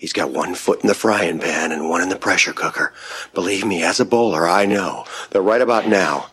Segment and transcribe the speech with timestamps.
[0.00, 2.94] He's got one foot in the frying pan and one in the pressure cooker.
[3.34, 6.30] Believe me, as a bowler, I know that right about now,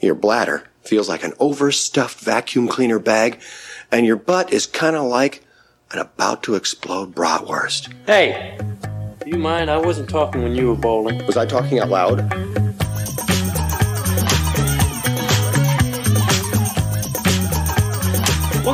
[0.00, 3.40] your bladder feels like an overstuffed vacuum cleaner bag,
[3.92, 5.44] and your butt is kind of like
[5.92, 7.94] an about to explode bratwurst.
[8.08, 8.58] Hey,
[9.24, 9.70] do you mind?
[9.70, 11.24] I wasn't talking when you were bowling.
[11.28, 12.65] Was I talking out loud?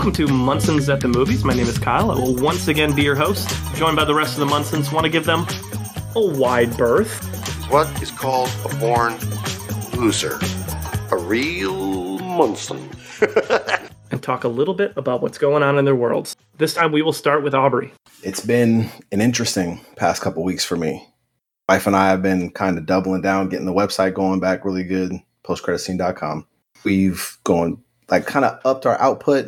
[0.03, 1.45] Welcome to Munson's at the Movies.
[1.45, 2.11] My name is Kyle.
[2.11, 4.93] I will once again be your host, joined by the rest of the Munsons.
[4.93, 5.47] Want to give them
[6.17, 7.23] a wide berth.
[7.71, 9.17] What is called a born
[9.97, 10.41] loser?
[11.13, 12.91] A real Munson.
[14.11, 16.35] and talk a little bit about what's going on in their worlds.
[16.59, 17.93] This time we will start with Aubrey.
[18.25, 21.09] It's been an interesting past couple weeks for me.
[21.69, 24.83] Wife and I have been kind of doubling down, getting the website going back really
[24.83, 25.13] good,
[25.45, 26.49] postcreditscene.com.
[26.83, 27.81] We've gone
[28.11, 29.47] like kind of upped our output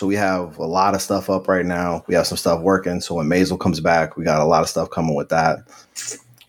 [0.00, 2.02] so we have a lot of stuff up right now.
[2.06, 3.02] We have some stuff working.
[3.02, 5.58] So when Maisel comes back, we got a lot of stuff coming with that.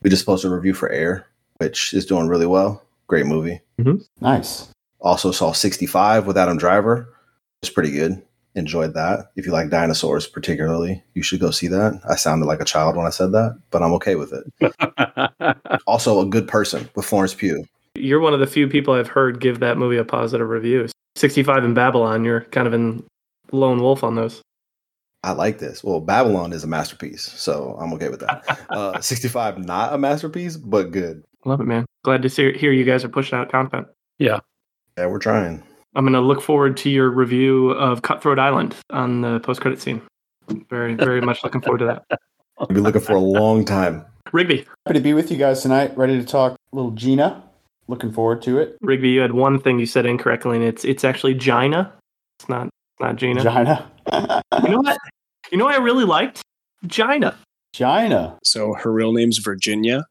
[0.01, 2.81] We just posted a review for Air, which is doing really well.
[3.07, 3.59] Great movie.
[3.77, 3.97] Mm-hmm.
[4.21, 4.69] Nice.
[5.01, 7.13] Also saw 65 with Adam Driver.
[7.61, 8.23] It's pretty good.
[8.55, 9.33] Enjoyed that.
[9.35, 11.99] If you like dinosaurs, particularly, you should go see that.
[12.09, 15.81] I sounded like a child when I said that, but I'm okay with it.
[15.87, 17.65] also, a good person with Florence Pugh.
[17.95, 20.87] You're one of the few people I've heard give that movie a positive review.
[21.17, 23.03] 65 in Babylon, you're kind of in
[23.51, 24.41] lone wolf on those.
[25.23, 25.83] I like this.
[25.83, 28.59] Well, Babylon is a masterpiece, so I'm okay with that.
[28.69, 31.23] uh, 65, not a masterpiece, but good.
[31.45, 31.85] Love it, man.
[32.03, 33.87] Glad to see, hear you guys are pushing out content.
[34.17, 34.39] Yeah.
[34.97, 35.63] Yeah, we're trying.
[35.95, 39.81] I'm going to look forward to your review of Cutthroat Island on the post credit
[39.81, 40.01] scene.
[40.69, 42.19] Very, very much looking forward to that.
[42.57, 44.05] I'll be looking for a long time.
[44.31, 44.65] Rigby.
[44.85, 45.95] Happy to be with you guys tonight.
[45.97, 47.43] Ready to talk little Gina.
[47.87, 48.77] Looking forward to it.
[48.81, 51.91] Rigby, you had one thing you said incorrectly, and it's it's actually Gina.
[52.39, 52.69] It's not
[53.01, 53.41] not Gina.
[53.41, 53.91] Gina.
[54.63, 54.97] you know what?
[55.51, 56.41] You know what I really liked?
[56.87, 57.35] Gina.
[57.73, 58.37] Gina.
[58.43, 60.05] So her real name's Virginia,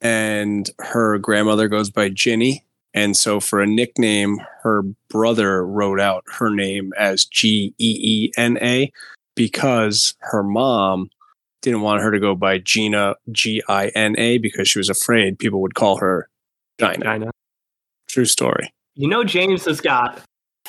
[0.00, 2.64] and her grandmother goes by Ginny.
[2.94, 8.32] And so for a nickname, her brother wrote out her name as G E E
[8.36, 8.90] N A
[9.34, 11.10] because her mom
[11.62, 15.38] didn't want her to go by Gina G I N A because she was afraid
[15.38, 16.28] people would call her
[16.80, 17.04] Gina.
[17.04, 17.30] Gina.
[18.08, 18.72] True story.
[18.94, 20.20] You know, James has got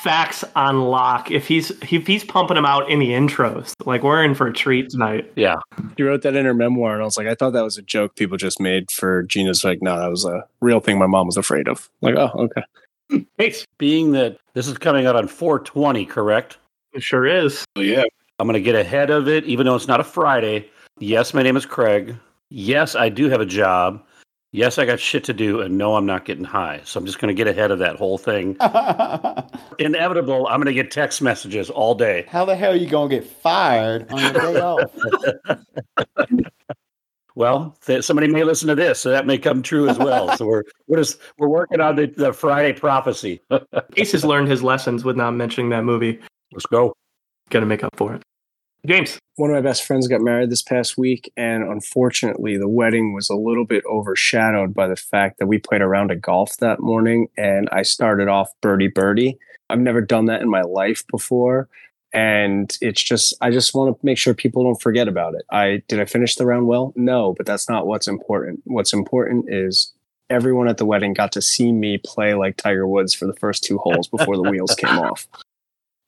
[0.02, 1.30] facts on lock.
[1.30, 4.52] If he's if he's pumping them out in the intros, like we're in for a
[4.52, 5.30] treat tonight.
[5.36, 5.56] Yeah,
[5.96, 7.82] he wrote that in her memoir, and I was like, I thought that was a
[7.82, 9.64] joke people just made for Gina's.
[9.64, 11.88] Like, no, that was a real thing my mom was afraid of.
[12.00, 12.62] Like, oh, okay.
[13.38, 16.58] Hey, being that this is coming out on 420, correct?
[16.92, 17.64] It sure is.
[17.76, 18.04] Oh, yeah.
[18.38, 20.68] I'm going to get ahead of it, even though it's not a Friday.
[20.98, 22.16] Yes, my name is Craig.
[22.50, 24.02] Yes, I do have a job
[24.52, 26.80] yes, I got shit to do, and no, I'm not getting high.
[26.84, 28.56] So I'm just going to get ahead of that whole thing.
[29.78, 32.26] Inevitable, I'm going to get text messages all day.
[32.28, 34.90] How the hell are you going to get fired on your day off?
[37.34, 40.36] well, th- somebody may listen to this, so that may come true as well.
[40.36, 43.40] so we're we're just we're working on the, the Friday prophecy.
[43.96, 46.20] Ace has learned his lessons with not mentioning that movie.
[46.52, 46.94] Let's go.
[47.50, 48.22] Got to make up for it.
[48.86, 49.18] James.
[49.36, 53.30] One of my best friends got married this past week, and unfortunately, the wedding was
[53.30, 56.80] a little bit overshadowed by the fact that we played a round of golf that
[56.80, 59.38] morning, and I started off birdie birdie.
[59.68, 61.68] I've never done that in my life before,
[62.12, 65.42] and it's just I just want to make sure people don't forget about it.
[65.50, 66.92] I did I finish the round well?
[66.96, 68.62] No, but that's not what's important.
[68.64, 69.92] What's important is
[70.28, 73.62] everyone at the wedding got to see me play like Tiger Woods for the first
[73.62, 75.26] two holes before the wheels came off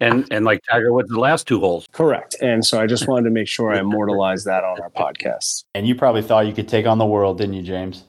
[0.02, 1.86] and and like Tiger Woods, the last two holes.
[1.92, 2.36] Correct.
[2.42, 5.64] And so I just wanted to make sure I immortalized that on our podcast.
[5.74, 8.04] And you probably thought you could take on the world, didn't you, James?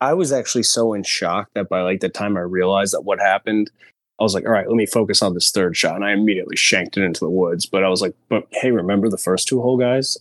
[0.00, 3.20] I was actually so in shock that by like the time I realized that what
[3.20, 3.70] happened,
[4.18, 5.96] I was like, all right, let me focus on this third shot.
[5.96, 7.66] And I immediately shanked it into the woods.
[7.66, 10.16] But I was like, but hey, remember the first two hole guys?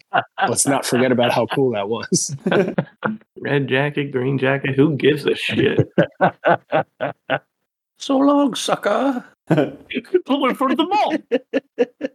[0.47, 2.35] Let's not forget about how cool that was.
[3.39, 5.89] Red jacket, green jacket, who gives a shit?
[7.97, 9.25] so long, sucker.
[9.47, 12.13] Pull in front of the ball.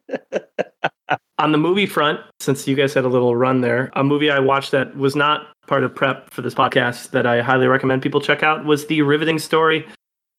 [1.39, 4.41] On the movie front, since you guys had a little run there, a movie I
[4.41, 8.21] watched that was not part of prep for this podcast that I highly recommend people
[8.21, 9.87] check out was the riveting story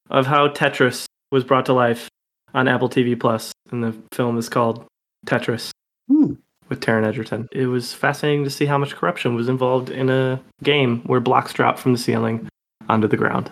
[0.10, 2.10] of how Tetris was brought to life
[2.54, 4.86] on Apple TV Plus, and the film is called
[5.26, 5.70] Tetris
[6.08, 6.34] hmm.
[6.68, 7.48] with Taron Egerton.
[7.52, 11.54] It was fascinating to see how much corruption was involved in a game where blocks
[11.54, 12.48] drop from the ceiling
[12.90, 13.52] onto the ground.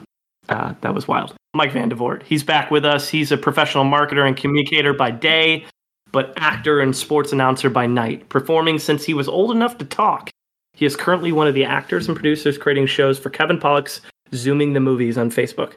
[0.49, 1.35] Uh, that was wild.
[1.53, 2.23] Mike Van Vandevort.
[2.23, 3.09] He's back with us.
[3.09, 5.65] He's a professional marketer and communicator by day,
[6.11, 10.29] but actor and sports announcer by night, performing since he was old enough to talk.
[10.73, 14.01] He is currently one of the actors and producers creating shows for Kevin Pollak's
[14.33, 15.73] Zooming the Movies on Facebook.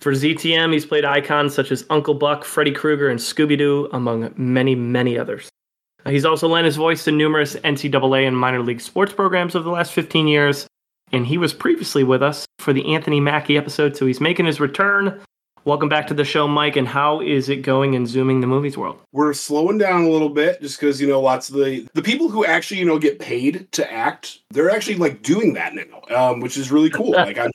[0.00, 4.32] For ZTM, he's played icons such as Uncle Buck, Freddy Krueger, and Scooby Doo, among
[4.36, 5.50] many, many others.
[6.06, 9.70] He's also lent his voice to numerous NCAA and minor league sports programs over the
[9.70, 10.66] last 15 years.
[11.12, 14.60] And he was previously with us for the Anthony Mackie episode, so he's making his
[14.60, 15.20] return.
[15.64, 16.76] Welcome back to the show, Mike.
[16.76, 19.00] And how is it going in zooming the movies world?
[19.12, 22.28] We're slowing down a little bit just because you know lots of the the people
[22.28, 26.40] who actually you know get paid to act, they're actually like doing that now, um,
[26.40, 27.10] which is really cool.
[27.12, 27.50] like I'm,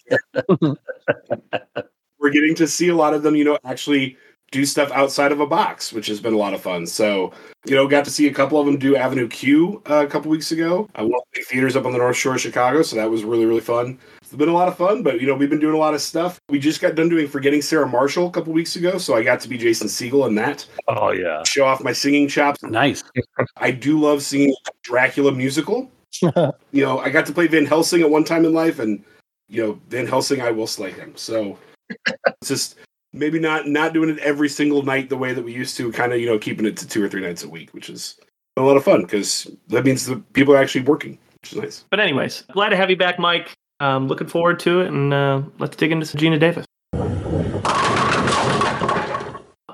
[2.19, 4.17] we're getting to see a lot of them, you know, actually
[4.53, 6.85] do stuff outside of a box, which has been a lot of fun.
[6.85, 7.33] So,
[7.65, 10.29] you know, got to see a couple of them do Avenue Q uh, a couple
[10.29, 10.87] weeks ago.
[10.93, 13.45] I went to theaters up on the North Shore of Chicago, so that was really
[13.45, 13.97] really fun.
[14.21, 16.01] It's been a lot of fun, but you know, we've been doing a lot of
[16.01, 16.39] stuff.
[16.49, 19.39] We just got done doing Forgetting Sarah Marshall a couple weeks ago, so I got
[19.41, 20.65] to be Jason Segel in that.
[20.87, 22.61] Oh yeah, Show off my singing chops.
[22.63, 23.03] nice.
[23.57, 25.91] I do love singing Dracula musical.
[26.21, 29.03] you know, I got to play Van Helsing at one time in life, and
[29.49, 31.13] you know, Van Helsing, I will slay him.
[31.15, 31.57] So
[31.89, 32.75] it's just
[33.13, 35.91] maybe not not doing it every single night the way that we used to.
[35.91, 38.19] Kind of, you know, keeping it to two or three nights a week, which is
[38.57, 41.85] a lot of fun because that means the people are actually working, which is nice.
[41.89, 43.53] But, anyways, glad to have you back, Mike.
[43.79, 44.87] Um, looking forward to it.
[44.87, 46.65] And uh, let's dig into Geena Davis.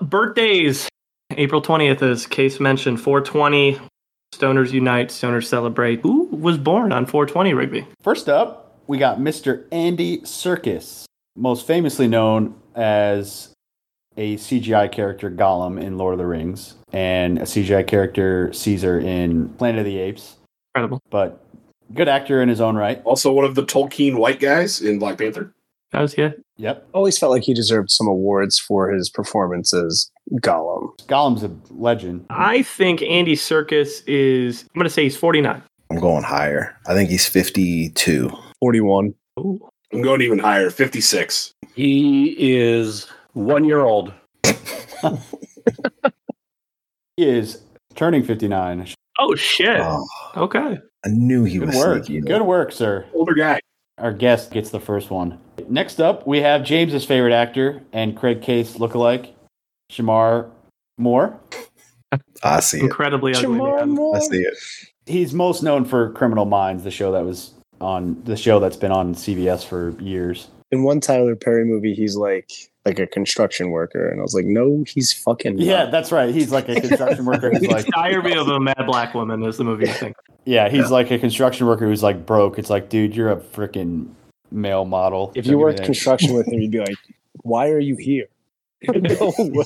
[0.01, 0.88] Birthdays.
[1.38, 3.80] April 20th, as Case mentioned, 420.
[4.33, 6.01] Stoners Unite, Stoners Celebrate.
[6.01, 7.88] Who was born on 420, Rigby?
[8.01, 9.65] First up, we got Mr.
[9.71, 11.06] Andy circus
[11.39, 13.53] most famously known as
[14.17, 19.49] a CGI character Gollum in Lord of the Rings and a CGI character Caesar in
[19.49, 20.37] Planet of the Apes.
[20.73, 21.01] Incredible.
[21.09, 21.43] But
[21.93, 23.01] good actor in his own right.
[23.05, 25.53] Also, one of the Tolkien white guys in Black Panther.
[25.91, 26.43] That was good.
[26.57, 26.87] Yep.
[26.93, 30.95] Always felt like he deserved some awards for his performance as Gollum.
[31.07, 32.25] Gollum's a legend.
[32.29, 35.63] I think Andy Serkis is, I'm going to say he's 49.
[35.89, 36.77] I'm going higher.
[36.85, 38.29] I think he's 52.
[38.59, 39.15] 41.
[39.39, 39.67] Ooh.
[39.94, 41.51] I'm going even higher, 56.
[41.75, 44.13] He is one year old.
[47.18, 47.62] He is
[47.95, 48.88] turning 59.
[49.19, 49.80] Oh, shit.
[49.81, 50.06] Oh,
[50.38, 50.77] Okay.
[51.06, 52.06] I knew he Good was work.
[52.06, 52.21] sneaky.
[52.25, 53.06] Good work, sir.
[53.13, 53.59] Older guy.
[53.97, 55.38] Our guest gets the first one.
[55.69, 59.30] Next up, we have James's favorite actor and Craig Case lookalike,
[59.92, 60.50] Shemar
[60.97, 61.39] Moore.
[62.44, 62.83] I see it.
[62.83, 63.59] Incredibly ugly.
[63.59, 63.97] man.
[64.15, 64.57] I see it.
[65.06, 68.91] He's most known for Criminal Minds, the show that was on the show that's been
[68.91, 70.47] on CBS for years.
[70.71, 72.51] In one Tyler Perry movie, he's like
[72.85, 75.57] like a construction worker, and I was like, no, he's fucking.
[75.57, 75.65] not.
[75.65, 76.33] Yeah, that's right.
[76.33, 77.51] He's like a construction worker.
[77.51, 80.15] Who's like, Diary of a Mad Black Woman is the movie I think.
[80.45, 82.57] yeah, he's like a construction worker who's like broke.
[82.59, 84.07] It's like, dude, you're a freaking
[84.51, 85.31] male model.
[85.35, 86.95] If you Don't worked construction with him, you'd be like,
[87.43, 88.27] why are you here?
[88.87, 89.65] no way.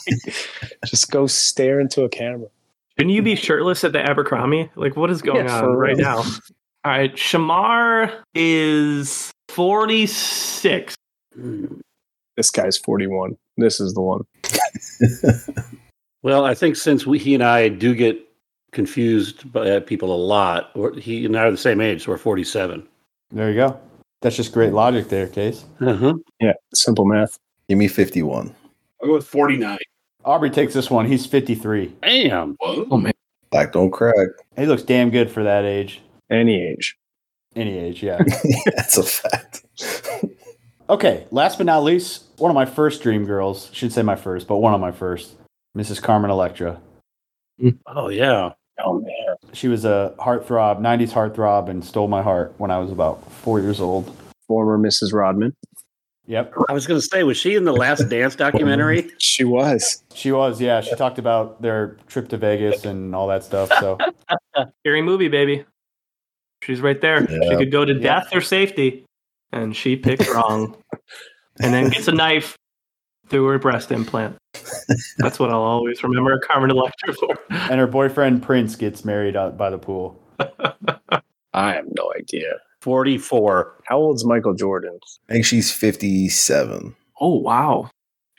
[0.85, 2.47] Just go stare into a camera.
[2.97, 4.69] Shouldn't you be shirtless at the Abercrombie?
[4.75, 6.23] Like, what is going Yeah, on right now?
[6.85, 10.95] All right, Shemar is 46.
[12.35, 13.37] This guy's 41.
[13.57, 14.23] This is the one.
[16.23, 18.17] Well, I think since we, he and I do get
[18.71, 22.11] confused by uh, people a lot, or he and I are the same age, so
[22.11, 22.87] we're 47.
[23.31, 23.79] There you go.
[24.21, 25.65] That's just great logic there, Case.
[25.81, 26.13] Uh-huh.
[26.39, 27.37] Yeah, simple math.
[27.67, 28.55] Give me 51.
[29.01, 29.77] I'll go with 49.
[30.23, 31.05] Aubrey takes this one.
[31.05, 31.87] He's 53.
[32.01, 32.55] Bam.
[32.61, 32.87] Whoa.
[32.89, 33.11] Oh, man.
[33.51, 34.29] Black don't crack.
[34.55, 36.01] He looks damn good for that age.
[36.29, 36.97] Any age.
[37.55, 38.21] Any age, yeah.
[38.75, 39.63] That's a fact.
[40.89, 43.69] Okay, last but not least, one of my first dream girls.
[43.73, 45.35] Should say my first, but one of my first.
[45.77, 46.01] Mrs.
[46.01, 46.79] Carmen Electra.
[47.87, 48.51] Oh, yeah.
[48.83, 49.35] Oh man.
[49.53, 53.59] She was a heartthrob, 90s heartthrob, and stole my heart when I was about four
[53.59, 54.15] years old.
[54.47, 55.13] Former Mrs.
[55.13, 55.55] Rodman.
[56.25, 59.11] Yep, I was going to say, was she in the Last Dance documentary?
[59.19, 60.03] She was.
[60.13, 60.61] she was.
[60.61, 63.69] Yeah, she talked about their trip to Vegas and all that stuff.
[63.79, 63.97] So
[64.79, 65.65] Scary movie, baby.
[66.65, 67.27] She's right there.
[67.27, 69.05] She could go to death or safety,
[69.51, 70.75] and she picked wrong.
[71.59, 72.55] and then gets a knife
[73.27, 74.35] through her breast implant.
[75.17, 77.37] That's what I'll always remember Carmen Electra for.
[77.49, 80.21] and her boyfriend Prince gets married out by the pool.
[81.53, 82.53] I have no idea.
[82.81, 83.75] 44.
[83.85, 84.99] How old's Michael Jordan?
[85.29, 86.95] I think she's 57.
[87.21, 87.89] Oh, wow.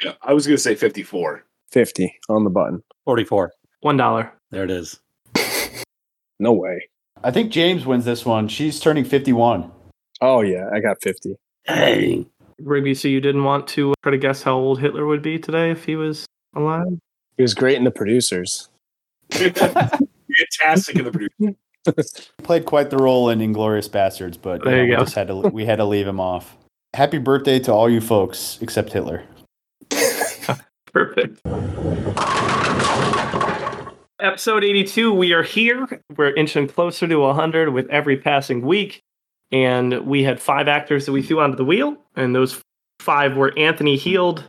[0.02, 1.44] Yeah, I was going to say 54.
[1.70, 2.82] 50 on the button.
[3.04, 3.52] 44.
[3.80, 4.32] One dollar.
[4.50, 5.00] There it is.
[6.40, 6.88] No way.
[7.24, 8.48] I think James wins this one.
[8.48, 9.70] She's turning 51.
[10.20, 11.34] Oh yeah, I got 50.
[11.66, 12.26] Dang.
[12.60, 15.38] Rigby, so you didn't want to uh, try to guess how old Hitler would be
[15.38, 16.86] today if he was alive?
[17.36, 18.68] He was great in the producers.
[19.30, 21.56] Fantastic in the producer.
[22.44, 24.98] Played quite the role in Inglourious Basterds, but There you we go.
[25.02, 26.56] just had to we had to leave him off.
[26.94, 29.22] Happy birthday to all you folks except Hitler.
[30.92, 31.40] Perfect.
[34.24, 36.00] Episode 82, we are here.
[36.16, 39.02] We're inching closer to 100 with every passing week.
[39.52, 41.98] And we had five actors that we threw onto the wheel.
[42.16, 42.58] And those
[43.00, 44.46] five were Anthony Heald,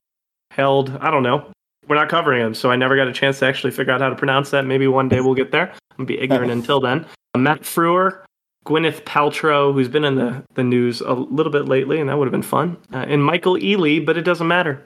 [0.51, 1.51] held, I don't know.
[1.89, 4.07] We're not covering him, so I never got a chance to actually figure out how
[4.07, 4.65] to pronounce that.
[4.65, 5.73] Maybe one day we'll get there.
[5.99, 7.05] I'll be ignorant until then.
[7.35, 8.23] Matt Frewer,
[8.65, 12.27] Gwyneth Paltrow, who's been in the, the news a little bit lately, and that would
[12.27, 12.77] have been fun.
[12.93, 14.85] Uh, and Michael Ealy, but it doesn't matter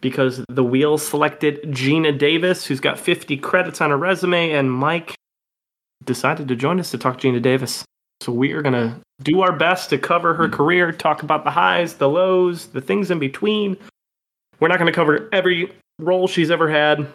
[0.00, 5.14] because the wheel selected Geena Davis, who's got 50 credits on her resume, and Mike
[6.04, 7.84] decided to join us to talk Geena Davis.
[8.22, 11.50] So we are going to do our best to cover her career, talk about the
[11.50, 13.76] highs, the lows, the things in between.
[14.58, 17.06] We're not going to cover every role she's ever had,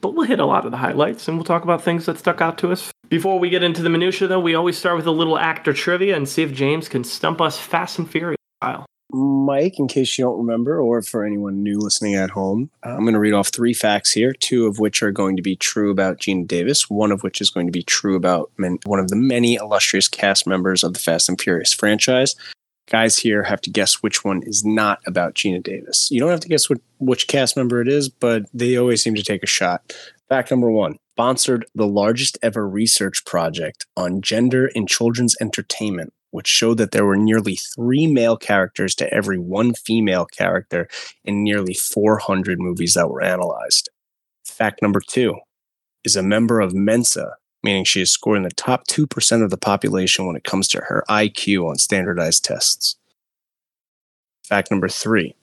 [0.00, 2.40] but we'll hit a lot of the highlights and we'll talk about things that stuck
[2.40, 2.90] out to us.
[3.08, 6.16] Before we get into the minutia, though, we always start with a little actor trivia
[6.16, 8.86] and see if James can stump us fast and furious style.
[9.12, 13.02] Mike, in case you don't remember, or for anyone new listening at home, uh, I'm
[13.02, 15.90] going to read off three facts here, two of which are going to be true
[15.90, 19.08] about Geena Davis, one of which is going to be true about men, one of
[19.08, 22.34] the many illustrious cast members of the Fast and Furious franchise.
[22.90, 26.08] Guys here have to guess which one is not about Geena Davis.
[26.10, 29.14] You don't have to guess what, which cast member it is, but they always seem
[29.14, 29.96] to take a shot.
[30.28, 36.46] Fact number one sponsored the largest ever research project on gender in children's entertainment which
[36.46, 40.86] showed that there were nearly three male characters to every one female character
[41.24, 43.88] in nearly 400 movies that were analyzed.
[44.44, 45.36] Fact number two
[46.04, 49.56] is a member of Mensa, meaning she is scored in the top 2% of the
[49.56, 52.96] population when it comes to her IQ on standardized tests.
[54.44, 55.34] Fact number three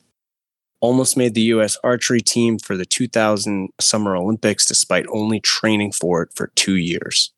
[0.79, 1.75] almost made the U.S.
[1.83, 7.33] archery team for the 2000 Summer Olympics despite only training for it for two years.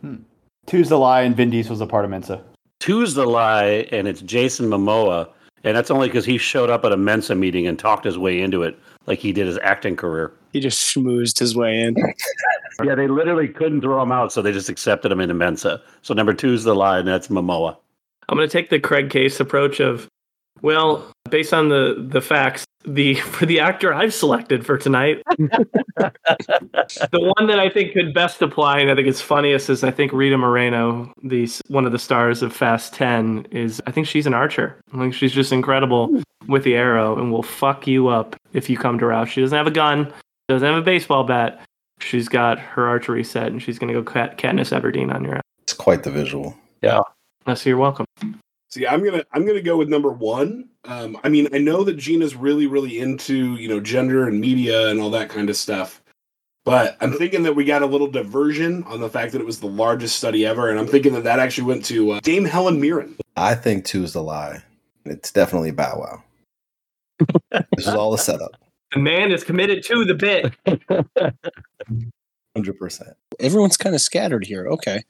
[0.00, 0.18] Hmm.
[0.66, 2.42] Two's the lie, and Vin Diesel's a part of Mensa.
[2.80, 5.28] Two's the lie, and it's Jason Momoa,
[5.62, 8.40] and that's only because he showed up at a Mensa meeting and talked his way
[8.40, 10.32] into it, like he did his acting career.
[10.52, 11.96] He just schmoozed his way in.
[12.84, 15.80] yeah, they literally couldn't throw him out, so they just accepted him into Mensa.
[16.02, 17.76] So number two's the lie, and that's Momoa.
[18.28, 20.08] I'm going to take the Craig Case approach of,
[20.62, 26.12] well, based on the the facts, the for the actor I've selected for tonight, the
[27.36, 30.12] one that I think could best apply, and I think it's funniest, is I think
[30.12, 34.34] Rita Moreno, the one of the stars of Fast Ten, is I think she's an
[34.34, 34.80] archer.
[34.94, 36.22] I think she's just incredible hmm.
[36.46, 39.26] with the arrow, and will fuck you up if you come to her.
[39.26, 40.12] She doesn't have a gun,
[40.48, 41.60] doesn't have a baseball bat.
[42.00, 45.36] She's got her archery set, and she's going to go cat- Katniss Everdeen on your
[45.36, 45.42] ass.
[45.62, 46.56] It's quite the visual.
[46.82, 47.00] Yeah.
[47.54, 48.06] So you're welcome.
[48.68, 50.68] See, I'm gonna I'm gonna go with number one.
[50.86, 54.88] Um, I mean, I know that Geena's really really into you know gender and media
[54.88, 56.02] and all that kind of stuff,
[56.64, 59.60] but I'm thinking that we got a little diversion on the fact that it was
[59.60, 62.80] the largest study ever, and I'm thinking that that actually went to uh, Dame Helen
[62.80, 63.16] Mirren.
[63.36, 64.62] I think two is the lie.
[65.04, 66.22] It's definitely Bow Wow.
[67.76, 68.52] this is all a setup.
[68.92, 70.54] The man is committed to the bit.
[72.56, 73.16] Hundred percent.
[73.40, 74.68] Everyone's kind of scattered here.
[74.68, 75.02] Okay.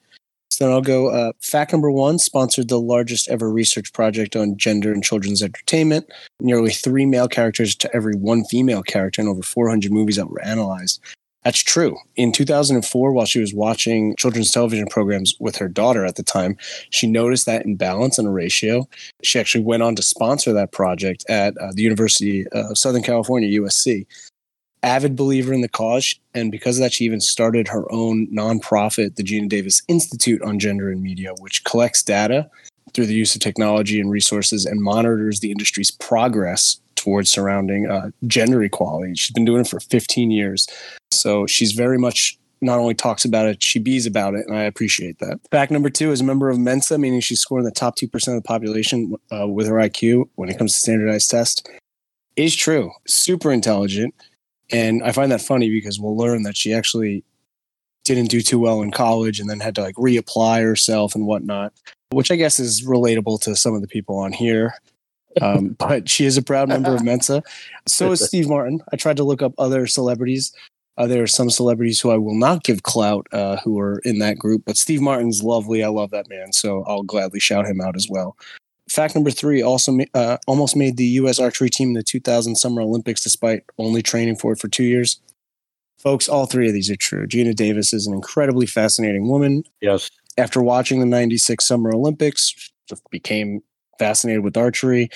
[0.50, 1.08] So then I'll go.
[1.08, 6.10] Uh, fact number one sponsored the largest ever research project on gender and children's entertainment.
[6.40, 10.42] Nearly three male characters to every one female character in over 400 movies that were
[10.42, 11.00] analyzed.
[11.46, 11.96] That's true.
[12.16, 16.56] In 2004, while she was watching children's television programs with her daughter at the time,
[16.90, 18.88] she noticed that imbalance in a ratio.
[19.22, 23.60] She actually went on to sponsor that project at uh, the University of Southern California,
[23.60, 24.06] USC
[24.86, 29.16] avid believer in the cause, and because of that, she even started her own nonprofit,
[29.16, 32.48] the Geena Davis Institute on Gender and Media, which collects data
[32.94, 38.10] through the use of technology and resources and monitors the industry's progress towards surrounding uh,
[38.26, 39.12] gender equality.
[39.16, 40.68] She's been doing it for 15 years,
[41.10, 44.62] so she's very much not only talks about it, she bees about it, and I
[44.62, 45.40] appreciate that.
[45.50, 48.34] Fact number two is a member of Mensa, meaning she's scoring the top 2% of
[48.34, 51.62] the population uh, with her IQ when it comes to standardized tests.
[52.36, 52.92] Is true.
[53.06, 54.14] Super intelligent.
[54.72, 57.24] And I find that funny because we'll learn that she actually
[58.04, 61.72] didn't do too well in college and then had to like reapply herself and whatnot,
[62.10, 64.74] which I guess is relatable to some of the people on here.
[65.42, 67.42] Um, but she is a proud member of Mensa.
[67.86, 68.80] So is Steve Martin.
[68.92, 70.52] I tried to look up other celebrities.
[70.98, 74.18] Uh, there are some celebrities who I will not give clout uh, who are in
[74.20, 75.84] that group, but Steve Martin's lovely.
[75.84, 78.34] I love that man, so I'll gladly shout him out as well.
[78.90, 81.40] Fact number three also uh, almost made the U.S.
[81.40, 85.20] archery team in the 2000 Summer Olympics despite only training for it for two years.
[85.98, 87.26] Folks, all three of these are true.
[87.26, 89.64] Geena Davis is an incredibly fascinating woman.
[89.80, 90.10] Yes.
[90.38, 92.70] After watching the 96 Summer Olympics,
[93.10, 93.62] became
[93.98, 95.08] fascinated with archery,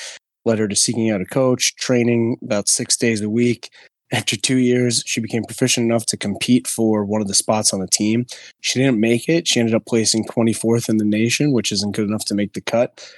[0.45, 3.71] led her to seeking out a coach, training about six days a week.
[4.13, 7.79] After two years, she became proficient enough to compete for one of the spots on
[7.79, 8.27] the team.
[8.61, 9.47] She didn't make it.
[9.47, 12.61] She ended up placing 24th in the nation, which isn't good enough to make the
[12.61, 13.09] cut.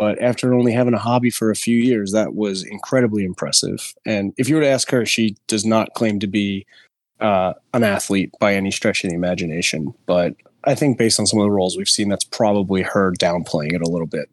[0.00, 3.94] But after only having a hobby for a few years, that was incredibly impressive.
[4.06, 6.64] And if you were to ask her, she does not claim to be
[7.20, 9.92] uh, an athlete by any stretch of the imagination.
[10.06, 13.74] But I think based on some of the roles we've seen, that's probably her downplaying
[13.74, 14.30] it a little bit.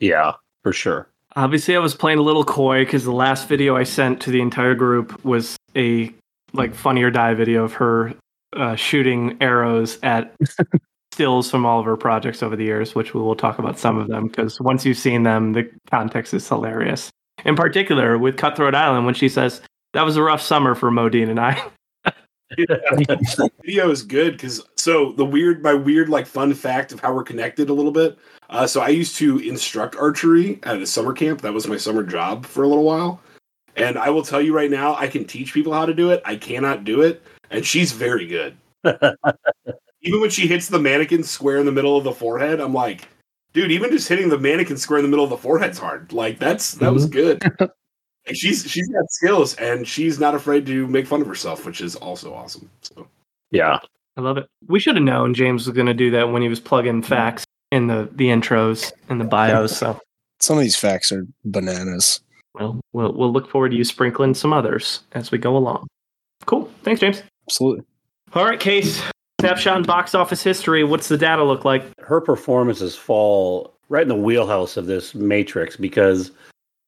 [0.00, 0.32] Yeah,
[0.64, 1.08] for sure.
[1.36, 4.40] Obviously, I was playing a little coy because the last video I sent to the
[4.40, 6.12] entire group was a
[6.54, 8.14] like funny or die video of her
[8.56, 10.34] uh, shooting arrows at
[11.16, 13.96] stills from all of her projects over the years, which we will talk about some
[13.96, 17.10] of them because once you've seen them, the context is hilarious.
[17.46, 19.62] In particular, with Cutthroat Island, when she says,
[19.94, 21.64] That was a rough summer for Modine and I.
[23.64, 27.24] video is good because so the weird my weird like fun fact of how we're
[27.24, 28.16] connected a little bit
[28.50, 31.40] uh, so i used to instruct archery at a summer camp.
[31.40, 33.20] That was my summer job for a little while.
[33.74, 36.22] And i will tell you right now i can teach people how to do it.
[36.24, 37.20] I cannot do it.
[37.50, 38.56] And she's very good
[40.02, 43.08] even when she hits the mannequin square in the middle of the forehead i'm like
[43.52, 46.38] dude even just hitting the mannequin square in the middle of the forehead's hard like
[46.38, 47.12] that's that was mhm.
[47.12, 51.64] good like she's she's got skills and she's not afraid to make fun of herself
[51.64, 53.06] which is also awesome so
[53.50, 53.78] Yeah.
[54.16, 54.48] I love it.
[54.66, 57.04] We should have known James was going to do that when he was plugging mm.
[57.04, 59.76] facts in the, the intros and the bios.
[59.76, 60.00] So
[60.40, 62.20] Some of these facts are bananas.
[62.54, 65.86] well, we'll we'll look forward to you sprinkling some others as we go along.
[66.46, 66.70] Cool.
[66.82, 67.22] Thanks, James.
[67.48, 67.84] Absolutely.
[68.32, 69.02] All right, Case.
[69.46, 70.82] Snapshot in box office history.
[70.82, 71.84] What's the data look like?
[72.00, 76.30] her performances fall right in the wheelhouse of this matrix because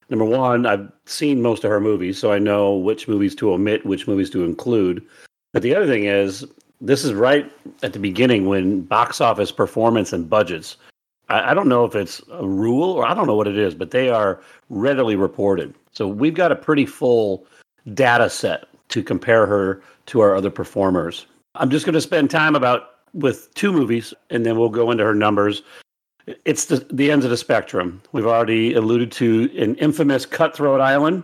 [0.09, 3.85] number one i've seen most of her movies so i know which movies to omit
[3.85, 5.05] which movies to include
[5.51, 6.45] but the other thing is
[6.79, 7.51] this is right
[7.83, 10.77] at the beginning when box office performance and budgets
[11.27, 13.75] I, I don't know if it's a rule or i don't know what it is
[13.75, 17.45] but they are readily reported so we've got a pretty full
[17.93, 21.25] data set to compare her to our other performers
[21.55, 25.03] i'm just going to spend time about with two movies and then we'll go into
[25.03, 25.63] her numbers
[26.45, 28.01] it's the, the ends of the spectrum.
[28.11, 31.23] We've already alluded to an infamous Cutthroat Island,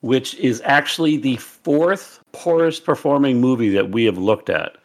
[0.00, 4.76] which is actually the fourth poorest performing movie that we have looked at.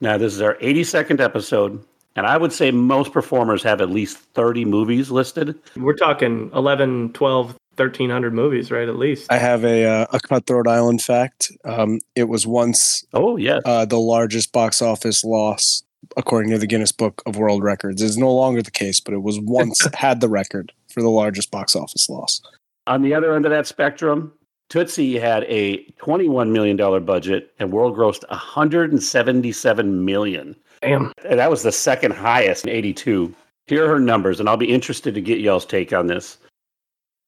[0.00, 1.84] Now, this is our 82nd episode,
[2.16, 5.58] and I would say most performers have at least 30 movies listed.
[5.76, 8.88] We're talking 11, 12, 1300 movies, right?
[8.88, 9.32] At least.
[9.32, 11.50] I have a uh, a Cutthroat Island fact.
[11.64, 15.82] Um, it was once Oh, yeah uh, the largest box office loss
[16.16, 18.02] according to the Guinness Book of World Records.
[18.02, 21.50] It's no longer the case, but it was once had the record for the largest
[21.50, 22.40] box office loss.
[22.86, 24.32] On the other end of that spectrum,
[24.70, 30.56] Tootsie had a $21 million budget and world grossed 177 million.
[30.80, 31.12] Damn.
[31.24, 33.34] And that was the second highest in 82.
[33.66, 36.38] Here are her numbers, and I'll be interested to get y'all's take on this.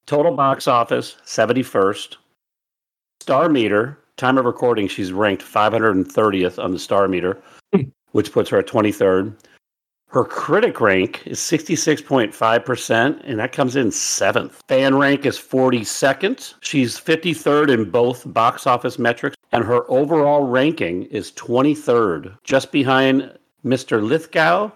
[0.07, 2.17] Total box office, 71st.
[3.21, 7.41] Star meter, time of recording, she's ranked 530th on the star meter,
[8.13, 9.35] which puts her at 23rd.
[10.09, 14.61] Her critic rank is 66.5%, and that comes in seventh.
[14.69, 16.55] Fan rank is 42nd.
[16.61, 23.39] She's 53rd in both box office metrics, and her overall ranking is 23rd, just behind
[23.65, 24.03] Mr.
[24.03, 24.71] Lithgow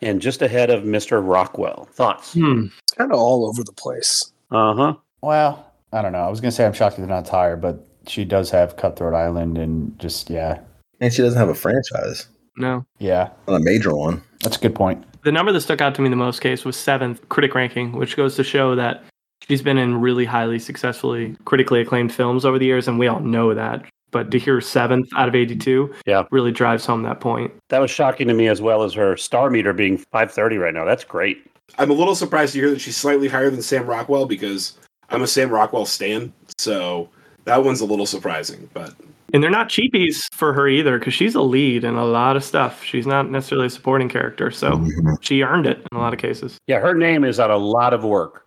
[0.00, 1.26] and just ahead of Mr.
[1.26, 1.88] Rockwell.
[1.92, 2.34] Thoughts?
[2.34, 2.66] Hmm.
[2.82, 4.32] It's kind of all over the place.
[4.50, 4.94] Uh huh.
[5.22, 6.18] Well, I don't know.
[6.24, 9.58] I was gonna say I'm shocked they're not higher, but she does have Cutthroat Island,
[9.58, 10.60] and just yeah,
[11.00, 12.84] And she doesn't have a franchise, No.
[12.98, 14.22] yeah, not a major one.
[14.42, 15.04] that's a good point.
[15.24, 18.16] The number that stuck out to me the most, Case, was seventh critic ranking, which
[18.16, 19.02] goes to show that
[19.46, 23.20] she's been in really highly successfully critically acclaimed films over the years, and we all
[23.20, 23.84] know that.
[24.10, 26.22] But to hear seventh out of 82 Yeah.
[26.30, 27.52] really drives home that point.
[27.68, 30.86] That was shocking to me as well as her star meter being 530 right now.
[30.86, 31.44] That's great.
[31.76, 34.78] I'm a little surprised to hear that she's slightly higher than Sam Rockwell because
[35.10, 36.32] I'm a Sam Rockwell stan.
[36.58, 37.08] So
[37.44, 38.94] that one's a little surprising, but
[39.34, 42.42] And they're not cheapies for her either, because she's a lead in a lot of
[42.42, 42.82] stuff.
[42.82, 45.16] She's not necessarily a supporting character, so Mhm.
[45.20, 46.56] she earned it in a lot of cases.
[46.66, 48.46] Yeah, her name is on a lot of work.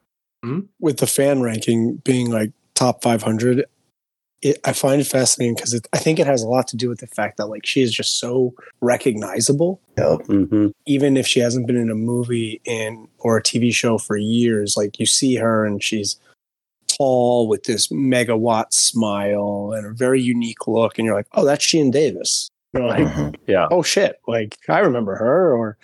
[0.80, 3.64] With the fan ranking being like top 500,
[4.42, 7.00] it, I find it fascinating because I think it has a lot to do with
[7.00, 9.80] the fact that like she is just so recognizable.
[9.98, 10.26] Yep.
[10.28, 14.18] hmm Even if she hasn't been in a movie in or a TV show for
[14.18, 16.18] years, like you see her and she's
[16.88, 21.66] tall with this megawatt smile and a very unique look, and you're like, oh, that's
[21.66, 22.50] Jean Davis.
[22.74, 23.36] You're like, Mhm.
[23.48, 23.68] Yeah.
[23.72, 25.78] oh shit, like I remember her, or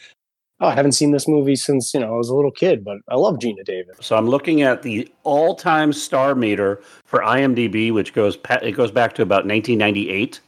[0.59, 2.97] oh, I haven't seen this movie since you know I was a little kid, but
[3.09, 3.97] I love Geena Davis.
[4.01, 8.91] So I'm looking at the all-time star meter for IMDb, which goes pa- it goes
[8.91, 10.39] back to about 1998.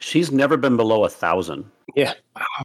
[0.00, 1.64] She's never been below a thousand.
[1.94, 2.14] Yeah.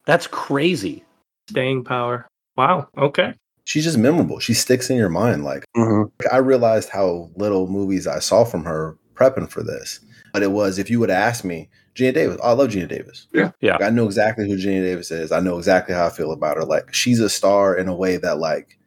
[0.05, 1.03] That's crazy.
[1.49, 2.27] Staying power.
[2.57, 2.87] Wow.
[2.97, 3.33] Okay.
[3.65, 4.39] She's just memorable.
[4.39, 5.43] She sticks in your mind.
[5.43, 6.01] Mm-hmm.
[6.01, 9.99] Like I realized how little movies I saw from her prepping for this.
[10.33, 12.37] But it was if you would ask me, Geena Davis.
[12.43, 13.27] I love Geena Davis.
[13.33, 13.51] Yeah.
[13.61, 13.73] Yeah.
[13.73, 15.31] Like, I know exactly who Geena Davis is.
[15.31, 16.63] I know exactly how I feel about her.
[16.65, 18.77] Like she's a star in a way that like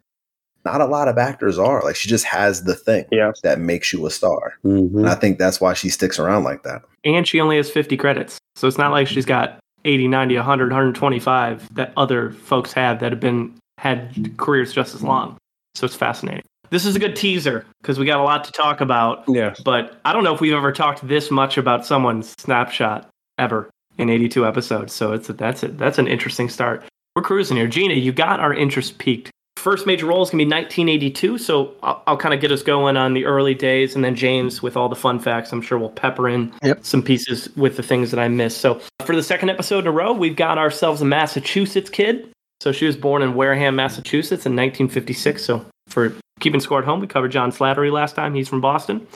[0.64, 1.82] not a lot of actors are.
[1.82, 3.32] Like she just has the thing Yeah.
[3.42, 4.54] that makes you a star.
[4.64, 4.96] Mhm.
[4.96, 6.82] And I think that's why she sticks around like that.
[7.04, 8.38] And she only has 50 credits.
[8.56, 13.10] So it's not like she's got 80, 90, 100, 125 that other folks have that
[13.10, 15.36] have been had careers just as long.
[15.74, 16.44] So it's fascinating.
[16.72, 19.24] This is a good teaser because we got a lot to talk about.
[19.28, 19.54] Yeah.
[19.64, 23.08] But I don't know if we've ever talked this much about someone's snapshot
[23.38, 23.68] ever.
[23.98, 24.94] in 82 episodes.
[24.94, 25.76] So it's that's it.
[25.76, 26.82] That's an interesting start.
[27.14, 27.68] We're cruising here.
[27.68, 29.30] Geena, you got our interest peaked.
[29.58, 31.36] First major role is going to be 1982.
[31.36, 33.94] So I'll, I'll kind of get us going on the early days.
[33.94, 36.86] And then James, with all the fun facts, I'm sure we'll pepper in Yep.
[36.86, 38.58] some pieces with the things that I missed.
[38.62, 42.32] So for the second episode in a row, we've got ourselves a Massachusetts kid.
[42.62, 45.44] So she was born in Wareham, Massachusetts in 1956.
[45.44, 48.34] So for keeping score at home, we covered John Slattery last time.
[48.34, 49.06] He's from Boston.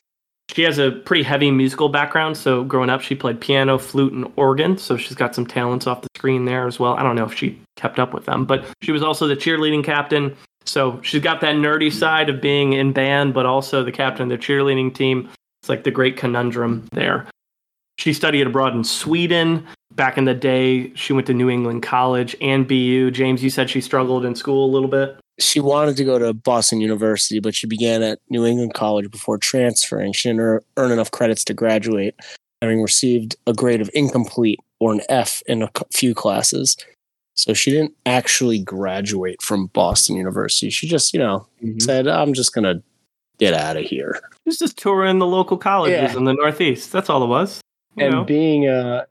[0.55, 2.37] She has a pretty heavy musical background.
[2.37, 4.79] So growing up, she played piano, flute, and organ.
[4.79, 6.95] So she's got some talents off the screen there as well.
[6.95, 9.85] I don't know if she kept up with them, but she was also the cheerleading
[9.85, 10.35] captain.
[10.65, 14.39] So she's got that nerdy side of being in band, but also the captain of
[14.39, 15.29] the cheerleading team.
[15.61, 17.27] It's like the great conundrum there.
[17.99, 19.67] She studied abroad in Sweden.
[19.95, 23.11] Back in the day, she went to New England College and BU.
[23.11, 25.19] James, you said she struggled in school a little bit.
[25.39, 29.37] She wanted to go to Boston University, but she began at New England College before
[29.39, 30.13] transferring.
[30.13, 32.15] She didn't earn enough credits to graduate,
[32.63, 36.77] having received a grade of incomplete or an F in a few classes.
[37.35, 40.71] So she didn't actually graduate from Boston University.
[40.71, 41.81] She just, you know, mm-hmm.
[41.81, 42.83] said, I'm just going to
[43.39, 44.19] get out of here.
[44.33, 46.17] She was just touring the local colleges Yeah.
[46.17, 46.93] in the Northeast.
[46.93, 47.61] That's all it was.
[47.99, 48.25] And know?
[48.25, 49.07] being a,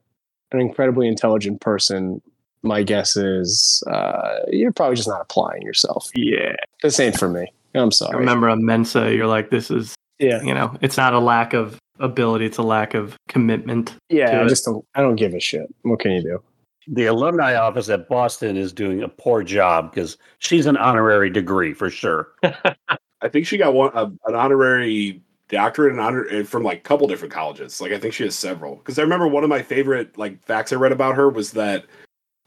[0.50, 2.20] an incredibly intelligent person,
[2.66, 6.10] my guess is uh, you're probably just not applying yourself.
[6.14, 6.54] yeah.
[6.82, 7.46] This ain't for me.
[7.74, 8.08] I'm sorry.
[8.08, 8.20] I sorry.
[8.20, 10.42] remember on Mensa, you're like, this is, Yeah.
[10.42, 13.94] you know, it's not a lack of ability, it's a lack of commitment.
[14.08, 14.84] Yeah, to I just don't.
[14.94, 15.66] I don't give a shit.
[15.82, 16.42] What can you do?
[16.88, 21.74] The alumni office at Boston is doing a poor job because she's an honorary degree
[21.74, 22.28] for sure.
[22.42, 27.06] I think she got one a, an honorary doctorate and honor from like a couple
[27.08, 27.80] different colleges.
[27.80, 28.76] Like I think she has several.
[28.76, 31.86] Because I remember one of my favorite like facts I read about her was that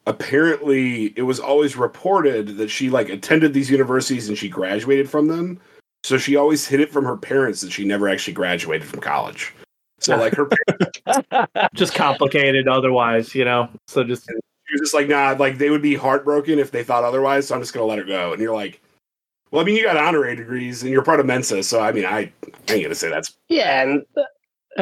[0.10, 5.28] apparently it was always reported that she like attended these universities and she graduated from
[5.28, 5.60] them.
[6.04, 9.54] So she always hid it from her parents that she never actually graduated from college.
[10.00, 10.50] So like her
[11.76, 13.70] just complicated otherwise, you know.
[13.88, 17.04] So just she was just like, nah, like they would be heartbroken if they thought
[17.04, 17.48] otherwise.
[17.48, 18.34] So I'm just gonna let her go.
[18.34, 18.82] And you're like,
[19.52, 22.06] well, I mean, you got honorary degrees and you're part of Mensa, so I mean,
[22.06, 22.32] I,
[22.68, 24.06] I ain't gonna say that's Yeah, and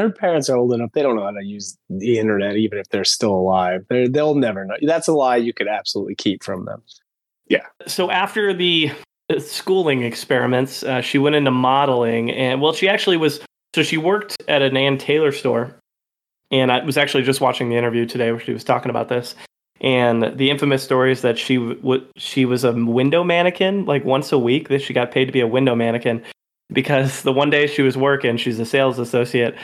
[0.01, 2.89] her parents are old enough; they don't know how to use the internet, even if
[2.89, 3.85] they're still alive.
[3.89, 4.75] They're, they'll never know.
[4.81, 6.81] That's a lie you could absolutely keep from them.
[7.47, 7.65] Yeah.
[7.85, 8.91] So after the
[9.29, 13.39] uh, schooling experiments, uh, she went into modeling, and well, she actually was.
[13.75, 15.75] So she worked at an Ann Taylor store,
[16.51, 19.35] and I was actually just watching the interview today where she was talking about this.
[19.79, 24.03] And the infamous story is that she w- w- she was a window mannequin like
[24.03, 26.23] once a week that she got paid to be a window mannequin
[26.71, 29.55] because the one day she was working, she's a sales associate,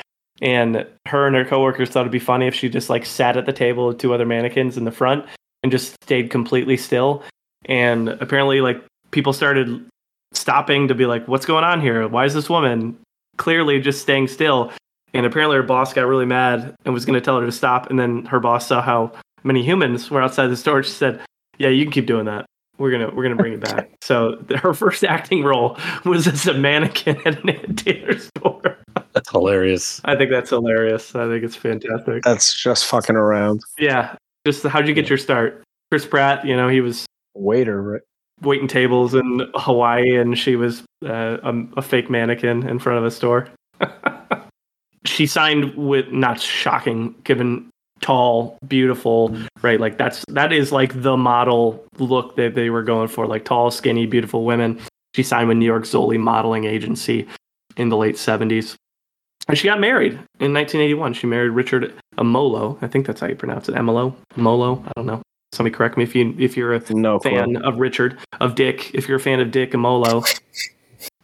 [0.42, 3.46] and her and her coworkers thought it'd be funny if she just like sat at
[3.46, 5.26] the table with two other mannequins in the front
[5.62, 7.24] and just stayed completely still.
[7.66, 9.86] And apparently, like people started
[10.34, 12.08] stopping to be like, "What's going on here?
[12.08, 12.98] Why is this woman
[13.38, 14.72] clearly just staying still?"
[15.14, 17.90] And apparently, her boss got really mad and was going to tell her to stop.
[17.90, 20.84] And then her boss saw how many humans were outside the store.
[20.84, 21.22] She said,
[21.58, 22.46] "Yeah, you can keep doing that.
[22.78, 26.54] We're gonna we're gonna bring it back." so her first acting role was as a
[26.54, 28.78] mannequin at an Ann store.
[29.14, 30.02] That's hilarious.
[30.06, 31.16] I think that's hilarious.
[31.16, 32.24] I think it's fantastic.
[32.24, 33.62] That's just fucking around.
[33.78, 35.64] Yeah, just how'd you get your start?
[35.92, 38.02] Chris Pratt, you know, he was Waiter, right?
[38.44, 43.06] waiting tables in Hawaii, and she was uh, a, a fake mannequin in front of
[43.06, 43.48] a store.
[45.06, 47.70] she signed with not shocking, given
[48.02, 49.80] tall, beautiful, right?
[49.80, 53.72] Like that's that is like the model look that they were going for, like tall,
[53.72, 54.80] skinny, beautiful women.
[55.16, 57.28] She signed with New York Zoli Modeling Agency
[57.78, 58.76] in the late seventies,
[59.48, 61.14] and she got married in 1981.
[61.14, 62.78] She married Richard Amolo.
[62.82, 63.76] I think that's how you pronounce it.
[63.76, 64.86] Amolo, Amolo.
[64.88, 65.22] I don't know.
[65.52, 67.64] Somebody correct me if you if you're a No fan clue.
[67.64, 70.24] of Richard, of Dick, if you're a fan of Dick Amolo.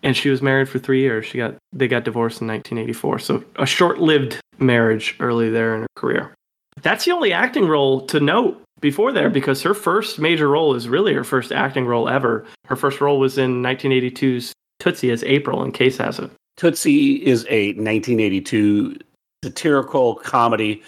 [0.01, 1.25] And she was married for three years.
[1.25, 3.19] She got they got divorced in 1984.
[3.19, 6.34] So a short-lived marriage early there in her career.
[6.82, 10.88] That's the only acting role to note before there because her first major role is
[10.88, 12.45] really her first acting role ever.
[12.67, 16.32] Her first role was in 1982's Tootsie as April in Case Has It.
[16.60, 18.98] Tootsie is a 1982
[19.45, 20.84] satirical comedy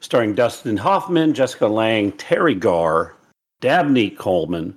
[0.00, 3.14] starring Dustin Hoffman, Jessica Lange, Teri Garr,
[3.60, 4.76] Dabney Coleman,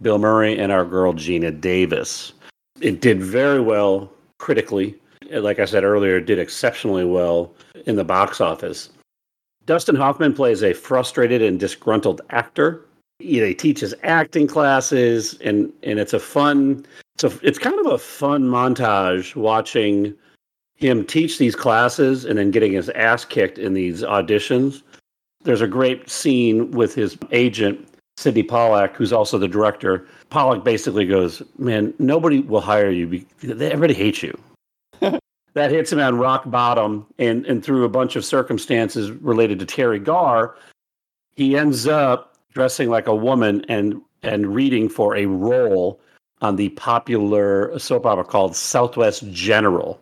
[0.00, 2.32] Bill Murray, and our girl Geena Davis.
[2.80, 4.98] It did very well critically.
[5.30, 7.52] Like I said earlier, it did exceptionally well
[7.84, 8.88] in the box office.
[9.66, 12.80] Dustin Hoffman plays a frustrated and disgruntled actor.
[13.18, 16.86] He he teaches acting classes, and and it's a fun.
[17.16, 20.14] So it's kind of a fun montage watching
[20.74, 24.82] him teach these classes and then getting his ass kicked in these auditions.
[25.44, 30.06] There's a great scene with his agent, Sydney Pollack, who's also the director.
[30.30, 33.24] Pollack basically goes, Man, nobody will hire you.
[33.42, 34.36] Everybody hates you.
[35.00, 39.66] that hits him on rock bottom, and and through a bunch of circumstances related to
[39.66, 40.56] Teri Garr,
[41.36, 46.00] he ends up dressing like a woman and and reading for a role
[46.44, 49.98] on the popular soap opera called Southwest General.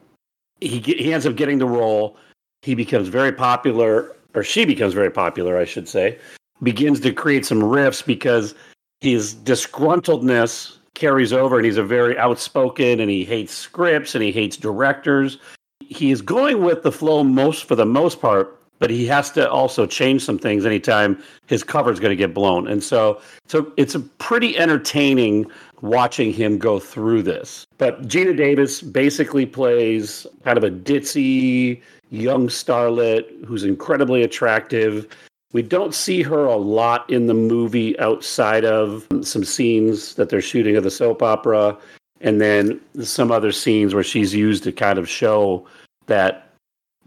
[0.60, 2.16] He he ends up getting the role.
[2.62, 6.18] He becomes very popular, or she becomes very popular, I should say.
[6.62, 8.54] Begins to create some rifts because
[9.00, 14.30] his disgruntledness carries over, and he's a very outspoken, and he hates scripts, and he
[14.30, 15.38] hates directors.
[15.80, 19.50] He is going with the flow most for the most part, but he has to
[19.50, 22.68] also change some things anytime his cover is going to get blown.
[22.68, 25.50] And so, so it's a pretty entertaining
[25.82, 27.66] watching him go through this.
[27.76, 35.06] But Geena Davis basically plays kind of a ditzy young starlet who's incredibly attractive.
[35.52, 40.40] We don't see her a lot in the movie outside of some scenes that they're
[40.40, 41.76] shooting of the soap opera,
[42.20, 45.66] and then some other scenes where she's used to kind of show
[46.06, 46.48] that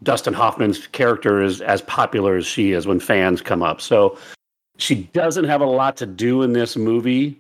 [0.04, 3.80] Dustin Hoffman's character is as popular as she is when fans come up.
[3.80, 4.18] So
[4.78, 7.40] she doesn't have a lot to do in this movie,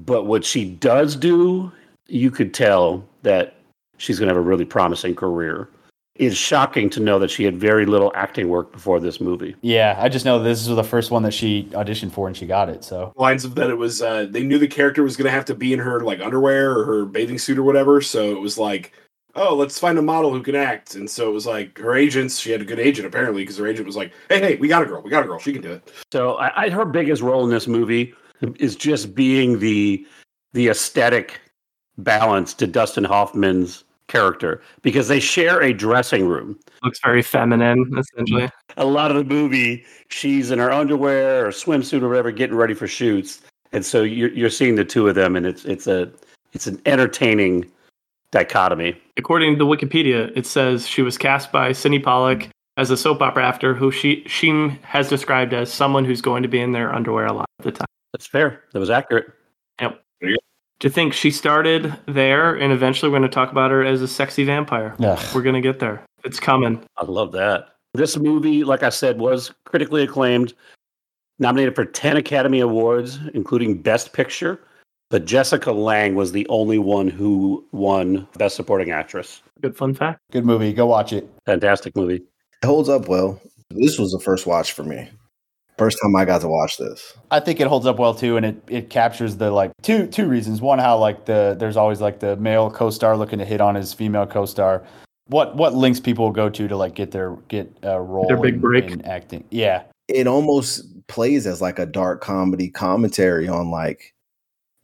[0.00, 1.72] but what she does do,
[2.06, 3.56] you could tell that
[3.98, 5.68] she's going to have a really promising career.
[6.14, 9.54] It's shocking to know that she had very little acting work before this movie.
[9.60, 12.44] Yeah, I just know this is the first one that she auditioned for and she
[12.44, 12.82] got it.
[12.82, 15.44] So lines of that it was uh, they knew the character was going to have
[15.44, 18.58] to be in her like underwear or her bathing suit or whatever so it was
[18.58, 18.92] like
[19.34, 22.38] oh let's find a model who can act and so it was like her agents
[22.38, 24.82] she had a good agent apparently because her agent was like hey hey we got
[24.82, 27.22] a girl we got a girl she can do it So I, I, her biggest
[27.22, 28.14] role in this movie
[28.58, 30.06] is just being the
[30.52, 31.40] the aesthetic
[31.98, 36.58] balance to Dustin Hoffman's character because they share a dressing room.
[36.82, 38.50] Looks very feminine, essentially.
[38.76, 42.74] A lot of the movie, she's in her underwear or swimsuit or whatever, getting ready
[42.74, 43.40] for shoots,
[43.72, 46.10] and so you're you're seeing the two of them, and it's it's a
[46.52, 47.70] it's an entertaining
[48.30, 49.00] dichotomy.
[49.16, 53.20] According to the Wikipedia, it says she was cast by Sydney Pollack as a soap
[53.20, 56.94] opera actor who she she has described as someone who's going to be in their
[56.94, 57.86] underwear a lot of the time.
[58.12, 58.64] That's fair.
[58.72, 59.26] That was accurate.
[59.80, 60.02] Yep.
[60.20, 60.38] There you
[60.80, 64.08] To think she started there and eventually we're going to talk about her as a
[64.08, 64.94] sexy vampire.
[65.00, 65.34] Ugh.
[65.34, 66.02] We're going to get there.
[66.24, 66.82] It's coming.
[66.96, 67.74] I love that.
[67.94, 70.52] This movie, like I said, was critically acclaimed,
[71.38, 74.60] nominated for 10 Academy Awards, including Best Picture.
[75.10, 79.40] But Jessica Lange was the only one who won Best Supporting Actress.
[79.62, 80.20] Good fun fact.
[80.32, 80.72] good movie.
[80.72, 81.28] Go watch it.
[81.46, 82.16] Fantastic movie.
[82.62, 83.40] It holds up well.
[83.70, 85.08] This was the first watch for me.
[85.78, 87.14] First time I got to watch this.
[87.30, 90.26] I think it holds up well too, and it, it captures the like two two
[90.28, 90.60] reasons.
[90.60, 93.94] One, how like the there's always like the male co-star looking to hit on his
[93.94, 94.84] female co-star.
[95.28, 98.38] What what links people will go to to like get their get a role Their
[98.38, 98.90] big in, break.
[98.90, 99.44] in acting.
[99.50, 104.14] Yeah, It almost plays as like a dark comedy commentary on like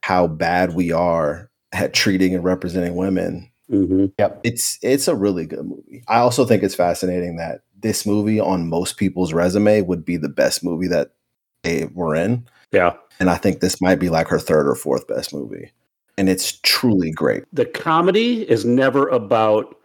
[0.02, 3.50] how bad we are at treating and representing women.
[3.68, 4.06] hmm
[4.44, 6.04] It's it's a really good movie.
[6.08, 10.28] I also think it's fascinating that this movie on most people's resume would be the
[10.28, 11.12] best movie that
[11.62, 12.48] they were in.
[12.72, 12.94] Yeah.
[13.20, 15.70] And I think this might be like her third or fourth best movie.
[16.16, 17.44] And it's truly great.
[17.52, 19.76] The comedy is never about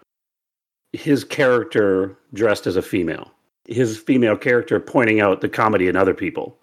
[0.94, 3.30] his character dressed as a female,
[3.68, 6.58] his female character pointing out the comedy in other people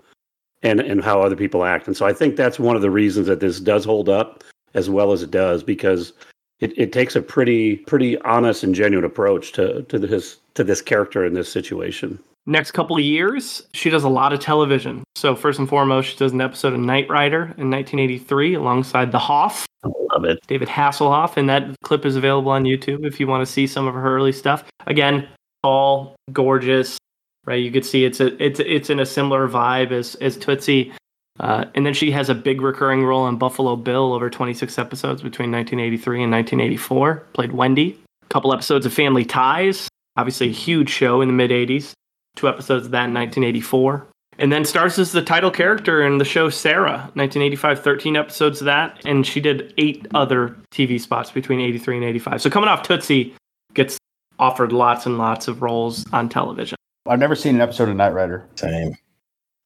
[0.63, 1.87] and, and how other people act.
[1.87, 4.89] And so I think that's one of the reasons that this does hold up as
[4.89, 6.15] well as it does because
[6.61, 10.83] it, it takes a pretty pretty honest and genuine approach to to this to this
[10.83, 12.19] character in this situation.
[12.49, 15.03] Next couple of years, she does a lot of television.
[15.17, 19.19] So first and foremost, she does an episode of Knight Rider in 1983 alongside the
[19.19, 20.39] Hoff, I love it.
[20.47, 23.87] David Hasselhoff, and that clip is available on YouTube if you want to see some
[23.87, 24.65] of her early stuff.
[24.87, 25.29] Again,
[25.63, 26.99] tall, gorgeous,
[27.45, 27.63] right?
[27.63, 30.93] You could see it's a it's it's in a similar vibe as as Tootsie.
[31.41, 35.23] Uh, and then she has a big recurring role in Buffalo Bill over 26 episodes
[35.23, 37.27] between 1983 and 1984.
[37.33, 37.99] Played Wendy.
[38.23, 41.93] A couple episodes of Family Ties, obviously a huge show in the mid 80s.
[42.35, 44.07] Two episodes of that in 1984.
[44.39, 48.67] And then stars as the title character in the show Sarah, 1985, 13 episodes of
[48.67, 49.01] that.
[49.07, 52.43] And she did eight other TV spots between 83 and 85.
[52.43, 53.35] So coming off Tootsie,
[53.73, 53.99] gets
[54.39, 56.77] offered lots and lots of roles on television.
[57.07, 58.47] I've never seen an episode of Knight Rider.
[58.57, 58.95] Same.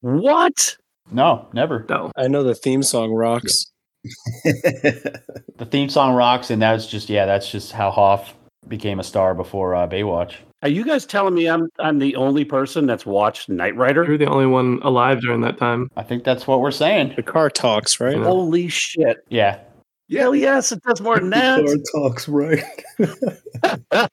[0.02, 0.76] What?
[1.11, 1.87] No, never.
[1.88, 2.12] No.
[2.16, 3.66] I know the theme song rocks.
[5.61, 8.35] The theme song rocks, and that's just yeah, that's just how Hoff
[8.66, 10.37] became a star before uh, Baywatch.
[10.62, 14.05] Are you guys telling me I'm I'm the only person that's watched Knight Rider?
[14.05, 15.90] you're the only one alive during that time.
[15.99, 17.12] I think that's what we're saying.
[17.14, 18.16] The car talks, right?
[18.16, 18.25] Yeah.
[18.25, 19.18] Holy shit!
[19.29, 19.59] Yeah,
[20.11, 21.64] Hell yes, it does more than that.
[21.64, 22.64] Car talks right.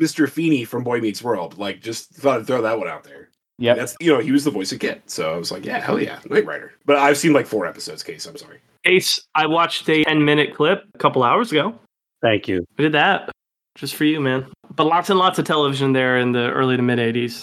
[0.00, 3.28] mr feeney from boy meets world like just thought i'd throw that one out there
[3.58, 3.76] yep.
[3.76, 6.00] that's you know he was the voice of KITT so i was like yeah hell
[6.00, 6.72] yeah Knight Rider.
[6.84, 10.54] but i've seen like four episodes case i'm sorry Ace, I watched a 10 minute
[10.54, 11.74] clip a couple hours ago.
[12.20, 12.64] Thank you.
[12.78, 13.30] I did that.
[13.76, 14.46] just for you, man.
[14.74, 17.42] But lots and lots of television there in the early to mid 80s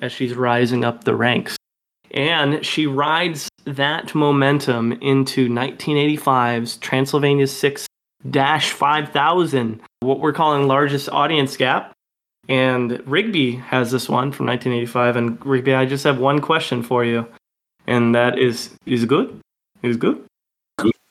[0.00, 1.56] as she's rising up the ranks.
[2.12, 7.86] And she rides that momentum into 1985's Transylvania 6
[8.28, 11.92] Dash 5000, what we're calling largest audience gap.
[12.50, 15.16] And Rigby has this one from 1985.
[15.16, 17.26] And Rigby, I just have one question for you.
[17.86, 19.40] And that is, is it good?
[19.82, 20.26] Is it good?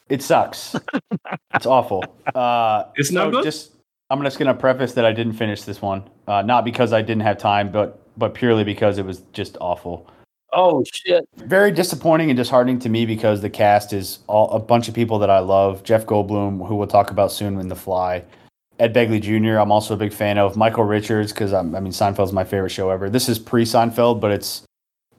[0.10, 0.76] It sucks.
[1.54, 2.04] it's awful.
[2.36, 3.44] Uh, It's not so good?
[3.44, 3.72] Just,
[4.10, 7.22] I'm just gonna preface that I didn't finish this one, uh, not because I didn't
[7.22, 10.10] have time, but but purely because it was just awful.
[10.52, 11.30] Oh shit!
[11.38, 15.20] Very disappointing and disheartening to me because the cast is all a bunch of people
[15.20, 15.84] that I love.
[15.84, 18.24] Jeff Goldblum, who we'll talk about soon in The Fly.
[18.80, 19.60] Ed Begley Jr.
[19.60, 22.90] I'm also a big fan of Michael Richards because I mean Seinfeld's my favorite show
[22.90, 23.10] ever.
[23.10, 24.64] This is pre Seinfeld, but it's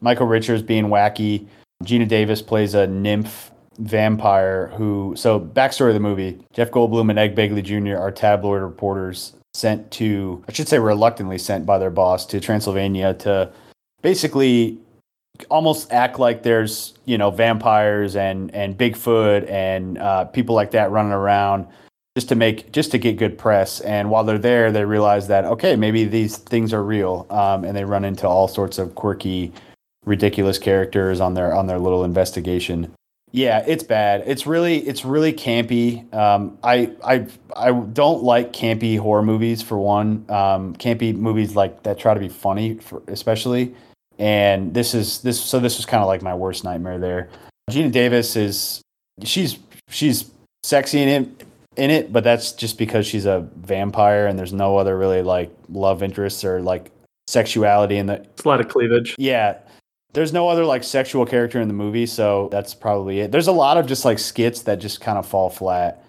[0.01, 1.47] Michael Richards being wacky.
[1.83, 5.13] Geena Davis plays a nymph vampire who.
[5.15, 7.97] So backstory of the movie: Jeff Goldblum and Ed Begley Jr.
[7.97, 13.13] are tabloid reporters sent to, I should say, reluctantly sent by their boss to Transylvania
[13.15, 13.51] to
[14.01, 14.79] basically
[15.49, 20.89] almost act like there's you know vampires and and Bigfoot and uh, people like that
[20.91, 21.67] running around
[22.15, 23.79] just to make just to get good press.
[23.81, 27.75] And while they're there, they realize that okay, maybe these things are real, um, and
[27.75, 29.51] they run into all sorts of quirky,
[30.05, 32.93] ridiculous characters on their on their little investigation.
[33.33, 34.23] Yeah, it's bad.
[34.25, 36.13] It's really it's really campy.
[36.13, 40.25] Um, I I I don't like campy horror movies for one.
[40.29, 43.73] Um, campy movies like that try to be funny, for, especially.
[44.19, 47.29] And this is this so this was kind of like my worst nightmare there.
[47.71, 48.81] Geena Davis is
[49.23, 50.29] she's she's
[50.63, 54.97] sexy it in it, but that's just because she's a vampire and there's no other
[54.97, 56.91] really like love interests or like
[57.27, 59.15] sexuality in the It's a lot of cleavage.
[59.17, 59.57] yeah.
[60.13, 63.31] There's no other like sexual character in the movie, so that's probably it.
[63.31, 66.03] There's a lot of just like skits that just kind of fall flat.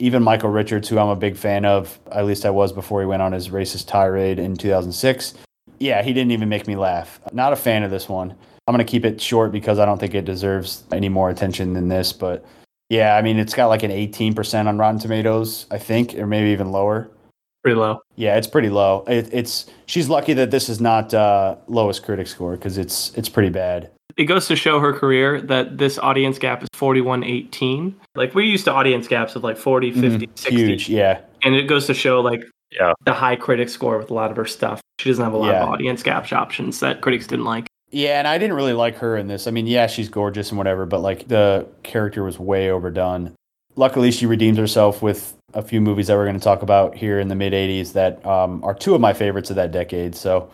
[0.00, 3.06] Even Michael Richards, who I'm a big fan of, at least I was before he
[3.06, 5.34] went on his racist tirade in 2006.
[5.78, 7.20] Yeah, he didn't even make me laugh.
[7.32, 8.34] Not a fan of this one.
[8.66, 11.74] I'm going to keep it short because I don't think it deserves any more attention
[11.74, 12.12] than this.
[12.12, 12.44] But
[12.88, 16.50] yeah, I mean, it's got like an 18% on Rotten Tomatoes, I think, or maybe
[16.50, 17.10] even lower.
[17.62, 18.00] Pretty low.
[18.16, 19.04] Yeah, it's pretty low.
[19.08, 23.28] It, it's she's lucky that this is not uh, lowest critic score because it's it's
[23.30, 23.90] pretty bad.
[24.18, 27.96] It goes to show her career that this audience gap is 41 18.
[28.14, 30.50] Like, we're used to audience gaps of like 40, 50, 60.
[30.50, 30.56] Mm-hmm.
[30.56, 31.20] Huge, yeah.
[31.42, 32.92] And it goes to show like Yeah.
[33.06, 34.80] the high critic score with a lot of her stuff.
[35.00, 35.62] She doesn't have a lot Yeah.
[35.62, 37.66] of audience gap options that critics didn't like.
[37.94, 39.46] Yeah, and I didn't really like her in this.
[39.46, 43.36] I mean, yeah, she's gorgeous and whatever, but like the character was way overdone.
[43.76, 47.20] Luckily, she redeemed herself with a few movies that we're going to talk about here
[47.20, 50.16] in the mid 80s that um, are two of my favorites of that decade.
[50.16, 50.50] So,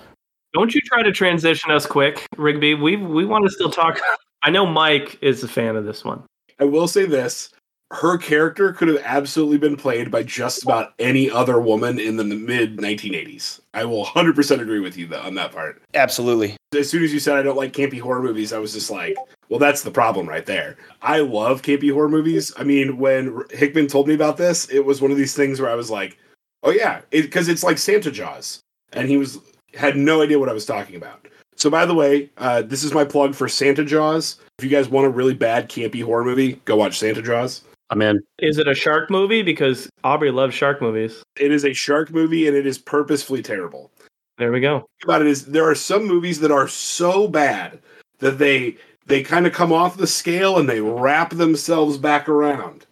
[0.53, 2.75] Don't you try to transition us quick, Rigby.
[2.75, 3.99] We we want to still talk.
[4.43, 6.23] I know Mike is a fan of this one.
[6.59, 7.49] I will say this:
[7.93, 12.25] her character could have absolutely been played by just about any other woman in the
[12.25, 13.61] mid 1980s.
[13.75, 15.83] I will 100% agree with you on that part.
[15.95, 16.57] absolutely.
[16.77, 19.17] As soon as you said I don't like campy horror movies, I was just like,
[19.49, 20.77] well, that's the problem right there.
[21.03, 22.53] I love campy horror movies.
[22.57, 25.71] I mean, when Hickman told me about this, it was one of these things where
[25.71, 26.17] I was like,
[26.63, 28.61] oh yeah, because it's like Santa Jaws,
[28.93, 29.39] and he was
[29.75, 31.27] had no idea what I was talking about.
[31.57, 34.39] So, by the way, uh, this is my plug for Santa Jaws.
[34.59, 37.63] If you guys want a really bad campy horror movie, go watch Santa Jaws.
[37.91, 38.21] I'm in.
[38.39, 39.43] Is it a shark movie?
[39.43, 41.23] Because Aubrey loves shark movies.
[41.39, 43.91] It is a shark movie, and it is purposefully terrible.
[44.39, 44.87] There we go.
[45.05, 47.79] about it is there are some movies that are so bad
[48.21, 48.77] that they
[49.07, 52.87] they kind of come off the scale and they wrap themselves back around.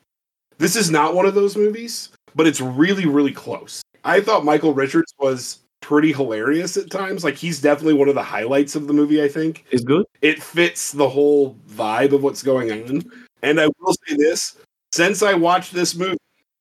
[0.58, 3.80] This is not one of those movies, but it's really really close.
[4.04, 7.24] I thought Michael Richards was pretty hilarious at times.
[7.24, 9.64] Like he's definitely one of the highlights of the movie, I think.
[9.70, 10.04] Is good.
[10.20, 13.04] It fits the whole vibe of what's going on.
[13.42, 14.56] And I will say this,
[14.92, 16.18] since I watched this movie,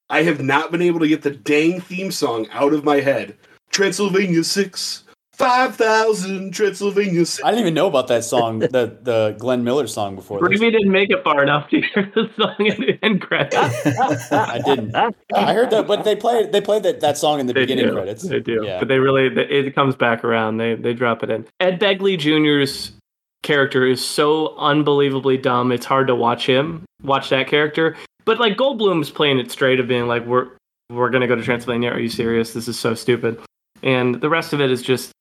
[0.10, 3.36] I have not been able to get the dang theme song out of my head.
[3.72, 5.04] Transylvania 6
[5.38, 7.44] 5000 Transylvania 6.
[7.46, 10.50] I didn't even know about that song, the the Glenn Miller song before this.
[10.60, 13.56] Rigby didn't make it far enough to hear the song in, in credits.
[14.32, 14.96] I didn't.
[14.96, 17.86] I heard that, but they played they played that, that song in the They beginning
[17.86, 17.94] do.
[17.94, 18.24] credits.
[18.24, 18.63] They do.
[18.66, 18.80] Yeah.
[18.80, 20.58] But they really, they, it comes back around.
[20.58, 21.45] They they drop it in.
[21.60, 22.93] Ed Begley Jr.'s
[23.44, 25.72] character is so unbelievably dumb.
[25.72, 27.96] It's hard to watch him, watch that character.
[28.26, 30.50] But like Goldblum's playing it straight of being like, we're
[30.90, 31.92] we're gonna go to Transylvania.
[31.92, 32.54] Are you serious?
[32.54, 33.40] This is so stupid.
[33.84, 35.12] And the rest of it is just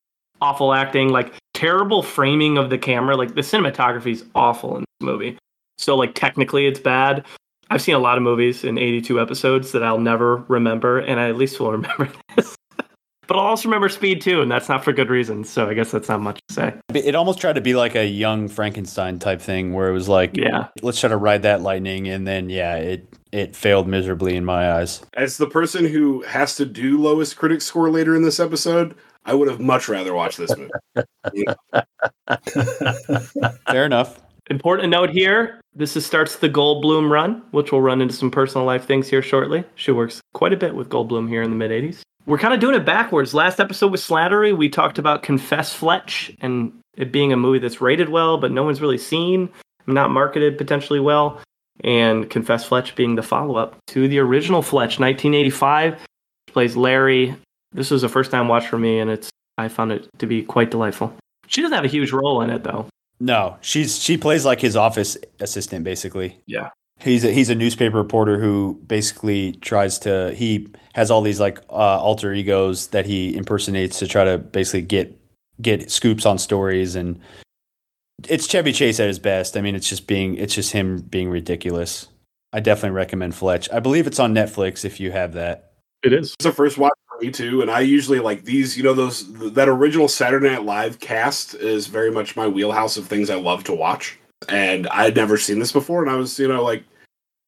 [0.41, 3.17] awful acting, like terrible framing of the camera.
[3.17, 5.39] Like the cinematography is awful in this movie.
[5.79, 7.25] So like technically it's bad.
[7.69, 11.29] I've seen a lot of movies in 82 episodes that I'll never remember, and I
[11.29, 12.55] at least will remember this.
[13.27, 15.51] But I'll also remember Speed too, and that's not for good reasons.
[15.51, 16.75] So I guess that's not much to say.
[16.95, 20.37] It almost tried to be like a young Frankenstein type thing where it was like,
[20.37, 20.69] Yeah.
[20.83, 24.73] let's try to ride that lightning and then yeah, it it failed miserably in my
[24.73, 25.03] eyes.
[25.15, 29.35] As the person who has to do lowest critic score later in this episode, I
[29.35, 30.71] would have much rather watched this movie.
[33.69, 34.21] Fair enough.
[34.49, 38.65] Important note here this is, starts the Goldblum run, which will run into some personal
[38.65, 39.65] life things here shortly.
[39.75, 42.01] She works quite a bit with Goldblum here in the mid 80s.
[42.27, 43.35] We're kind of doing it backwards.
[43.35, 47.81] Last episode with Slattery, we talked about Confess Fletch and it being a movie that's
[47.81, 49.49] rated well, but no one's really seen,
[49.87, 51.41] not marketed potentially well.
[51.85, 56.01] And Confess Fletch being the follow up to the original Fletch, 1985,
[56.49, 57.37] plays Larry.
[57.73, 60.43] This was a first time watch for me, and it's I found it to be
[60.43, 61.15] quite delightful.
[61.47, 62.87] She doesn't have a huge role in it, though.
[63.21, 66.39] No, she's she plays like his office assistant basically.
[66.47, 66.71] Yeah.
[66.99, 71.59] He's a, he's a newspaper reporter who basically tries to he has all these like
[71.69, 75.17] uh, alter egos that he impersonates to try to basically get
[75.61, 77.21] get scoops on stories and
[78.27, 79.59] it's Chevy Chase at his best.
[79.59, 82.09] I mean, it's just being it's just him being ridiculous.
[82.53, 83.69] I definitely recommend Fletch.
[83.71, 85.73] I believe it's on Netflix if you have that.
[86.03, 86.33] It is.
[86.39, 88.75] It's a first watch for me too, and I usually like these.
[88.75, 93.07] You know, those that original Saturday Night Live cast is very much my wheelhouse of
[93.07, 94.19] things I love to watch.
[94.49, 96.85] And I had never seen this before, and I was, you know, like,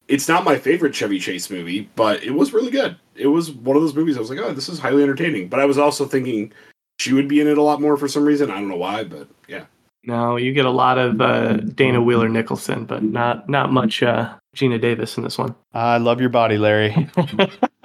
[0.09, 2.97] it's not my favorite Chevy Chase movie, but it was really good.
[3.19, 5.49] It was one of those movies I was like, oh, this is highly entertaining.
[5.49, 6.53] But I was also thinking
[6.99, 8.51] she would be in it a lot more for some reason.
[8.51, 9.65] I don't know why, but yeah.
[10.05, 14.35] No, you get a lot of uh, Dana Wheeler Nicholson, but not not much uh,
[14.57, 15.55] Geena Davis in this one.
[15.75, 17.09] I love your body, Larry.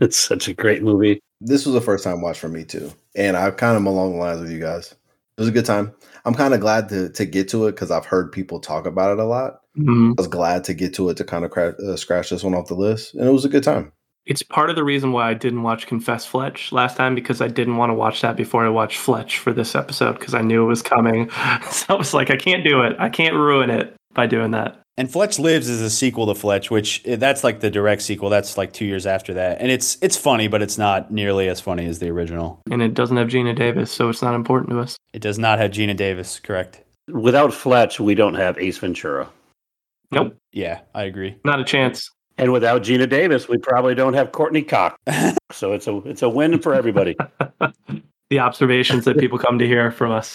[0.00, 1.20] It's such a great movie.
[1.40, 4.12] this was a first time watch for me too, and I kind of am along
[4.12, 4.92] the lines with you guys.
[4.92, 5.92] It was a good time.
[6.24, 9.12] I'm kind of glad to to get to it because I've heard people talk about
[9.12, 9.60] it a lot.
[9.78, 10.10] Mhm.
[10.10, 12.54] I was glad to get to it to kind of cra- uh, scratch this one
[12.54, 13.92] off the list, and it was a good time.
[14.30, 17.48] It's part of the reason why I didn't watch Confess Fletch last time because I
[17.48, 20.62] didn't want to watch that before I watched Fletch for this episode because I knew
[20.62, 21.28] it was coming.
[21.72, 22.94] So I was like, I can't do it.
[23.00, 24.78] I can't ruin it by doing that.
[24.96, 28.28] And Fletch Lives is a sequel to Fletch, which eh, that's like the direct sequel.
[28.30, 31.60] That's like two years after that, and it's it's funny, but it's not nearly as
[31.60, 32.60] funny as the original.
[32.70, 34.96] And it doesn't have Geena Davis, so it's not important to us.
[35.12, 36.82] It does not have Geena Davis, correct?
[37.08, 39.28] Without Fletch, we don't have Ace Ventura.
[40.12, 41.36] Nope, Yeah, I agree.
[41.44, 42.10] not a chance.
[42.40, 44.96] And without Geena Davis, we probably don't have Courteney Cox.
[45.52, 47.14] so it's a it's a win for everybody.
[48.30, 50.34] the observations that people come to hear from us.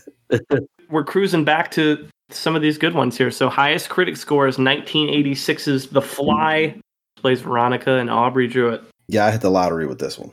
[0.90, 3.30] We're cruising back to some of these good ones here.
[3.30, 6.74] So highest critic score is 1986's The Fly.
[7.16, 8.82] Plays Veronica and Aubrey Jewett.
[9.06, 10.32] yeah, I hit the lottery with this one.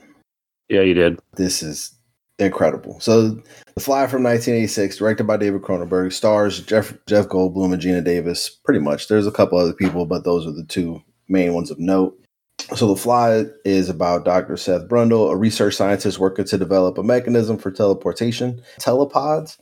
[0.69, 1.19] Yeah, you did.
[1.35, 1.93] This is
[2.39, 2.99] incredible.
[2.99, 3.29] So,
[3.75, 8.49] The Fly from 1986, directed by David Cronenberg, stars Jeff Jeff Goldblum and Geena Davis.
[8.49, 9.07] Pretty much.
[9.07, 12.17] There's a couple other people, but those are the two main ones of note.
[12.75, 14.57] So, The Fly is about Dr.
[14.57, 19.57] Seth Brundle, a research scientist working to develop a mechanism for teleportation, telepods.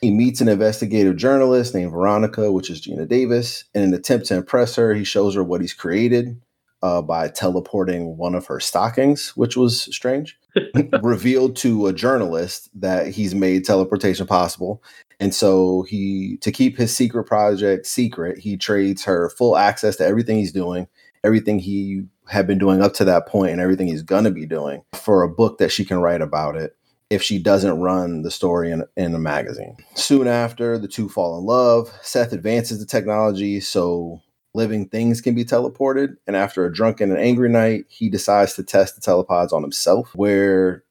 [0.00, 3.64] He meets an investigative journalist named Veronica, which is Geena Davis.
[3.74, 6.40] In an attempt to impress her, he shows her what he's created
[6.82, 10.39] uh, by teleporting one of her stockings, which was strange.
[11.02, 14.82] Revealed to a journalist that he's made teleportation possible.
[15.18, 20.06] And so he, to keep his secret project secret, he trades her full access to
[20.06, 20.88] everything he's doing,
[21.22, 24.46] everything he had been doing up to that point, and everything he's going to be
[24.46, 26.76] doing for a book that she can write about it
[27.10, 29.76] if she doesn't run the story in, in a magazine.
[29.94, 31.92] Soon after, the two fall in love.
[32.02, 34.22] Seth advances the technology so
[34.54, 36.16] living things can be teleported.
[36.26, 40.14] And after a drunken and angry night, he decides to test the telepods on himself,
[40.14, 40.84] where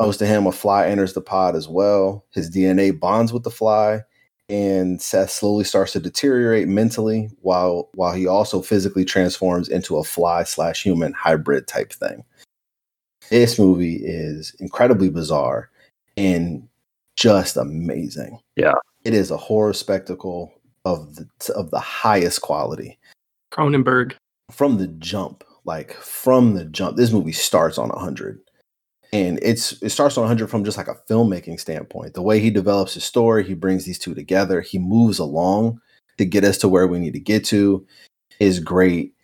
[0.00, 2.24] owes to him a fly enters the pod as well.
[2.30, 4.02] His DNA bonds with the fly.
[4.48, 10.04] And Seth slowly starts to deteriorate mentally while while he also physically transforms into a
[10.04, 12.24] fly slash human hybrid type thing.
[13.30, 15.70] This movie is incredibly bizarre
[16.18, 16.68] and
[17.16, 18.38] just amazing.
[18.56, 18.74] Yeah.
[19.04, 20.52] It is a horror spectacle
[20.84, 22.98] of the of the highest quality
[23.52, 24.14] Cronenberg.
[24.50, 25.44] from the jump.
[25.66, 28.38] Like from the jump, this movie starts on 100.
[29.12, 32.14] And it's it starts on 100 from just like a filmmaking standpoint.
[32.14, 35.80] The way he develops his story, he brings these two together, he moves along
[36.18, 37.86] to get us to where we need to get to
[38.40, 39.14] is great.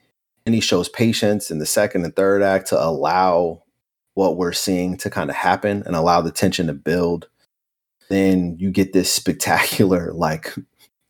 [0.47, 3.63] And he shows patience in the second and third act to allow
[4.15, 7.29] what we're seeing to kind of happen and allow the tension to build.
[8.09, 10.55] Then you get this spectacular, like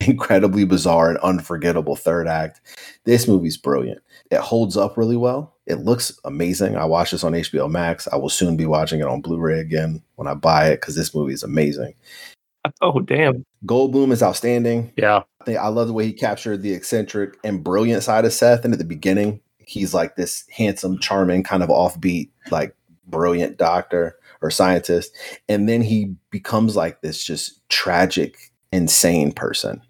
[0.06, 2.60] incredibly bizarre and unforgettable third act.
[3.04, 4.00] This movie's brilliant.
[4.30, 5.54] It holds up really well.
[5.66, 6.76] It looks amazing.
[6.76, 8.08] I watched this on HBO Max.
[8.12, 11.14] I will soon be watching it on Blu-ray again when I buy it because this
[11.14, 11.94] movie is amazing.
[12.82, 13.46] Oh, damn.
[13.64, 14.92] Goldblum is outstanding.
[14.94, 15.22] Yeah.
[15.40, 18.66] I think I love the way he captured the eccentric and brilliant side of Seth.
[18.66, 22.76] And at the beginning, he's like this handsome, charming, kind of offbeat, like
[23.06, 25.16] brilliant doctor or scientist.
[25.48, 28.36] And then he becomes like this just tragic,
[28.72, 29.80] insane person.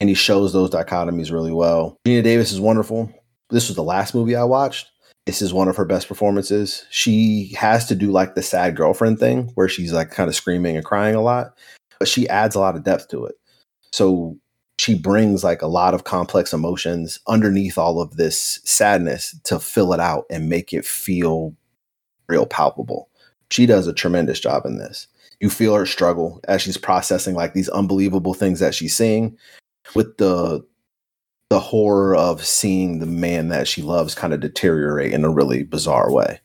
[0.00, 1.96] And he shows those dichotomies really well.
[2.06, 3.12] Geena Davis is wonderful.
[3.50, 4.90] This was the last movie I watched.
[5.26, 6.86] This is one of her best performances.
[6.90, 10.76] She has to do like the sad girlfriend thing where she's like kind of screaming
[10.76, 11.56] and crying a lot,
[11.98, 13.34] but she adds a lot of depth to it.
[13.92, 14.36] So
[14.78, 19.92] she brings like a lot of complex emotions underneath all of this sadness to fill
[19.92, 21.54] it out and make it feel
[22.28, 23.10] real palpable.
[23.50, 25.06] She does a tremendous job in this.
[25.38, 29.36] You feel her struggle as she's processing like these unbelievable things that she's seeing
[29.94, 30.64] with the
[31.50, 35.64] the horror of seeing the man that she loves kind of deteriorate in a really
[35.64, 36.38] bizarre way.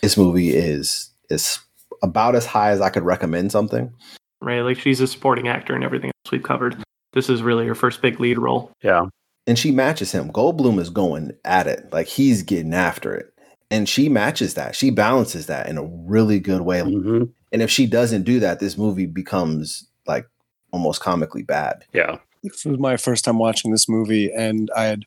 [0.00, 1.60] This movie is is
[2.02, 3.92] about as high as I could recommend something.
[4.40, 6.82] Right, like she's a supporting actor and everything else we've covered.
[7.12, 8.72] This is really her first big lead role.
[8.82, 9.06] Yeah.
[9.46, 10.32] and she matches him.
[10.32, 13.32] Goldblum is going at it, like he's getting after it,
[13.70, 14.74] and she matches that.
[14.74, 16.80] She balances that in a really good way.
[16.80, 20.26] hmm And if she doesn't do that, this movie becomes like
[20.72, 21.84] almost comically bad.
[21.92, 22.18] Yeah.
[22.42, 25.04] This was my first time watching this movie, and I had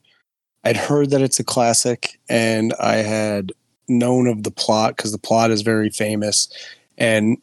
[0.64, 3.52] I'd heard that it's a classic, and I had
[3.88, 6.48] known of the plot because the plot is very famous.
[6.98, 7.38] And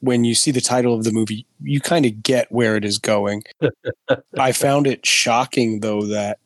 [0.00, 2.98] when you see the title of the movie, you kind of get where it is
[2.98, 3.44] going.
[4.38, 6.38] I found it shocking though that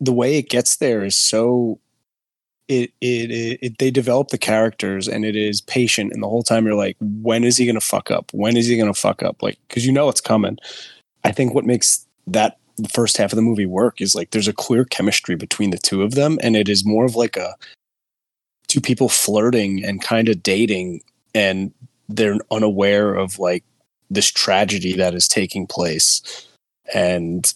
[0.00, 1.78] the way it gets there is so
[2.68, 6.42] it, it it it they develop the characters and it is patient and the whole
[6.42, 8.98] time you're like when is he going to fuck up when is he going to
[8.98, 10.56] fuck up like cuz you know it's coming
[11.24, 12.58] i think what makes that
[12.92, 16.02] first half of the movie work is like there's a clear chemistry between the two
[16.02, 17.54] of them and it is more of like a
[18.68, 21.02] two people flirting and kind of dating
[21.34, 21.72] and
[22.08, 23.64] they're unaware of like
[24.10, 26.46] this tragedy that is taking place
[26.94, 27.52] and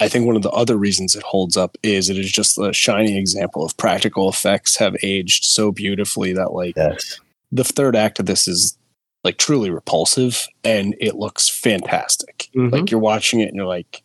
[0.00, 2.72] I think one of the other reasons it holds up is it is just a
[2.72, 7.20] shining example of practical effects have aged so beautifully that like Yes.
[7.52, 8.76] the third act of this is
[9.24, 12.48] like truly repulsive and it looks fantastic.
[12.54, 12.72] Mhm.
[12.72, 14.02] Like you're watching it and you're like,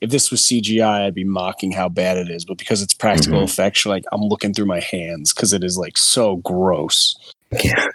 [0.00, 2.44] if this was CGI, I'd be mocking how bad it is.
[2.44, 3.44] But because it's practical Mhm.
[3.44, 7.16] effects, you're like, I'm looking through my hands because it is like so gross.
[7.64, 7.86] Yeah.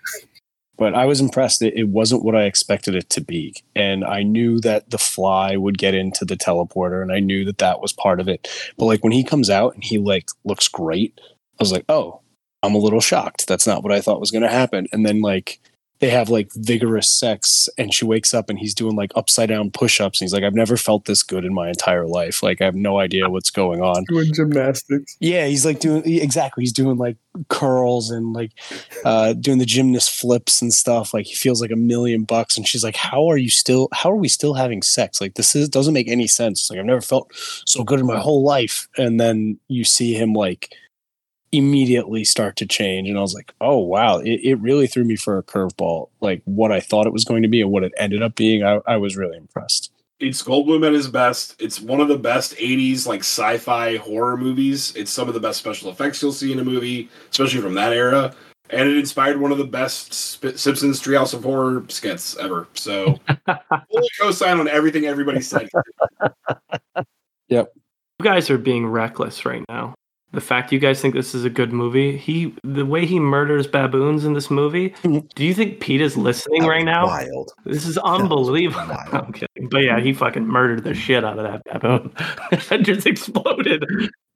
[0.75, 1.61] But I was impressed.
[1.61, 3.53] It wasn't what I expected it to be.
[3.75, 7.59] And I knew that the fly would get into the teleporter and I knew that
[7.59, 8.49] that was part of it.
[8.77, 12.19] But like when he comes out and he like looks great, I was like, oh,
[12.63, 13.47] I'm a little shocked.
[13.47, 14.87] That's not what I thought was going to happen.
[14.91, 15.59] And then like
[16.03, 19.71] they have like vigorous sex and she wakes up and he's doing like upside down
[19.71, 22.43] push-ups and he's like I've never felt this good in my entire life.
[22.43, 24.03] Like I have no idea what's going on.
[24.09, 25.15] Doing gymnastics.
[25.21, 26.63] Yeah, he's like doing exactly.
[26.63, 27.15] He's doing like
[27.47, 28.51] curls and like
[29.05, 31.13] uh doing the gymnast flips and stuff.
[31.13, 34.11] Like he feels like a million bucks and she's like how are you still how
[34.11, 35.21] are we still having sex?
[35.21, 36.69] Like this is doesn't make any sense.
[36.69, 37.31] Like I've never felt
[37.65, 38.89] so good in my whole life.
[38.97, 40.75] And then you see him like
[41.53, 45.15] immediately start to change and i was like oh wow it, it really threw me
[45.15, 47.93] for a curveball like what i thought it was going to be and what it
[47.97, 51.61] ended up being i, I was really impressed It's Goldblum at his best.
[51.61, 54.93] It's one of the best '80s like sci-fi horror movies.
[54.95, 57.91] It's some of the best special effects you'll see in a movie, especially from that
[57.93, 58.33] era.
[58.69, 62.67] And it inspired one of the best Sp- Simpsons Treehouse of Horror skits ever.
[62.73, 63.19] So,
[63.91, 65.67] fully co-sign on everything everybody said.
[67.49, 67.73] Yep.
[68.19, 69.93] You guys are being reckless right now.
[70.33, 73.67] The fact you guys think this is a good movie, he the way he murders
[73.67, 74.93] baboons in this movie.
[75.03, 77.05] do you think Pete is listening That right now?
[77.05, 77.51] Wild.
[77.65, 78.97] This is unbelievable.
[79.11, 79.69] I'm kidding.
[79.69, 82.11] But yeah, he fucking murdered the shit out of that baboon.
[82.51, 83.85] it just exploded.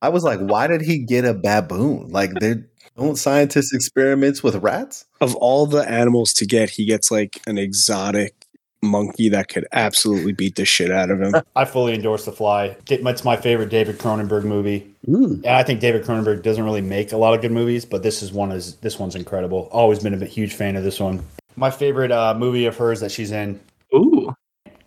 [0.02, 2.10] I was like, why did he get a baboon?
[2.10, 2.56] Like, they
[2.95, 5.08] don't scientists experiments with rats?
[5.22, 8.36] of all the animals to get he gets like an exotic
[8.82, 12.78] monkey that could absolutely beat the shit out of him I fully endorse The Fly.
[12.90, 14.94] It's my favorite David Cronenberg movie.
[15.08, 15.38] Mm.
[15.38, 18.22] And I think David Cronenberg doesn't really make a lot of good movies, but this
[18.22, 19.70] is one is this one's incredible.
[19.72, 21.24] Always been a huge fan of this one.
[21.56, 23.60] My favorite uh, movie of hers that she's in.
[23.96, 24.34] Ooh.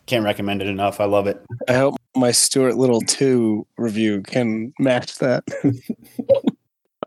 [0.07, 1.01] Can't recommend it enough.
[1.01, 1.45] I love it.
[1.68, 5.45] i hope my stuart little 2 review can match that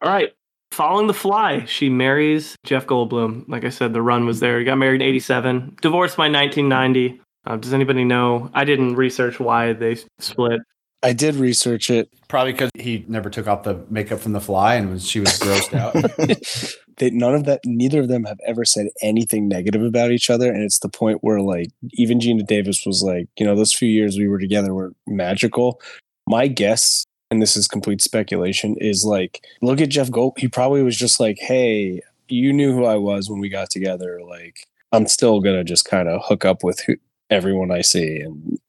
[0.01, 0.33] All right.
[0.73, 3.47] Following the fly, she marries Jeff Goldblum.
[3.47, 4.57] Like I said, the run was there.
[4.57, 7.21] He got married in 87, divorced by 1990.
[7.45, 8.49] Uh, does anybody know?
[8.55, 10.61] I didn't research why they split.
[11.03, 14.73] i did research it Probably because he never took off the makeup from The Fly
[14.73, 15.93] and was, she was grossed out.
[16.97, 20.51] they none of that neither of them have ever said anything negative about each other
[20.51, 23.89] and it's the point where like even Geena Davis was like you know those few
[23.89, 25.79] years we were together were magical
[26.27, 30.83] my guess and this is complete speculation is like look at jeff gold he probably
[30.83, 35.07] was just like hey you knew who i was when we got together like i'm
[35.07, 36.95] still gonna just kind of hook up with who,
[37.31, 38.59] everyone i see and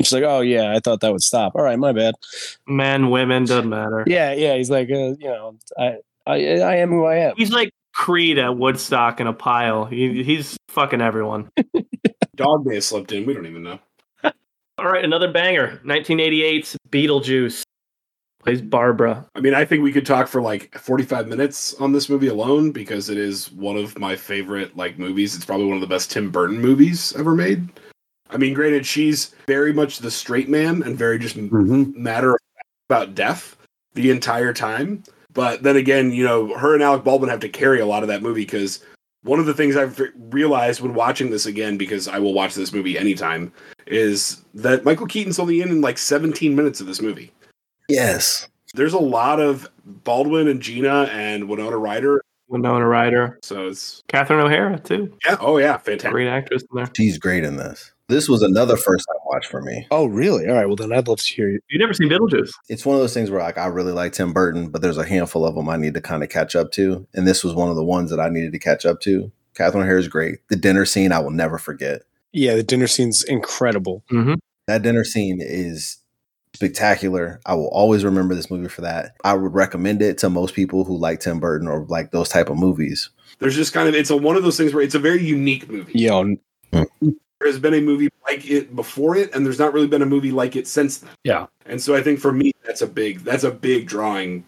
[0.00, 2.14] she's like oh yeah i thought that would stop all right my bad
[2.68, 4.04] Men, women, doesn't matter.
[4.06, 5.96] yeah yeah he's like uh, you know i
[6.26, 7.34] I, I am who I am.
[7.36, 9.84] He's like Creed at Woodstock in a pile.
[9.84, 11.50] He, he's fucking everyone.
[12.34, 13.26] Dog may have slipped in.
[13.26, 13.78] We don't even know.
[14.78, 15.82] All right, another banger.
[15.84, 17.62] 1988's Beetlejuice
[18.44, 19.26] plays Barbara.
[19.34, 22.70] I mean, I think we could talk for like 45 minutes on this movie alone
[22.70, 25.34] because it is one of my favorite like movies.
[25.34, 27.68] It's probably one of the best Tim Burton movies ever made.
[28.30, 31.94] I mean, granted, she's very much the straight man and very just Mhm.
[31.96, 33.56] matter of fact about death
[33.94, 35.02] the entire time.
[35.32, 38.08] But then again, you know, her and Alec Baldwin have to carry a lot of
[38.08, 38.80] that movie because
[39.22, 42.72] one of the things I've realized when watching this again, because I will watch this
[42.74, 43.52] movie anytime,
[43.86, 47.32] is that Michael Keaton's only in in like 17 minutes of this movie.
[47.88, 48.48] Yes.
[48.74, 52.22] There's a lot of Baldwin and Geena and Winona Ryder.
[52.48, 53.38] Winona Ryder.
[53.42, 55.16] So it's Catherine O'Hara, too.
[55.24, 56.10] yeah, oh yeah, fantastic.
[56.12, 56.90] Great actress in there.
[56.96, 57.92] She's great in this.
[58.08, 59.86] This was another first time watch for me.
[59.90, 60.46] Oh, really?
[60.46, 60.66] All right.
[60.66, 61.58] Well, then I'd love to hear you.
[61.70, 62.50] You've never seen Beetlejuice?
[62.68, 65.06] It's one of those things where like I really like Tim Burton, but there's a
[65.06, 67.06] handful of them I need to kind of catch up to.
[67.14, 69.32] And this was one of the ones that I needed to catch up to.
[69.54, 70.40] Catherine O'Hara is great.
[70.48, 72.02] The dinner scene I will never forget.
[72.32, 74.04] Yeah, the dinner scene's incredible.
[74.10, 74.34] Mm-hmm.
[74.66, 75.98] That dinner scene is
[76.54, 77.40] spectacular.
[77.46, 79.16] I will always remember this movie for that.
[79.24, 82.48] I would recommend it to most people who like Tim Burton or like those type
[82.48, 83.10] of movies.
[83.38, 85.68] There's just kind of it's a one of those things where it's a very unique
[85.68, 85.92] movie.
[85.94, 86.22] Yeah,
[86.70, 86.86] There
[87.44, 90.32] has been a movie like it before it, and there's not really been a movie
[90.32, 91.10] like it since then.
[91.24, 91.46] Yeah.
[91.66, 94.44] And so I think for me, that's a big that's a big drawing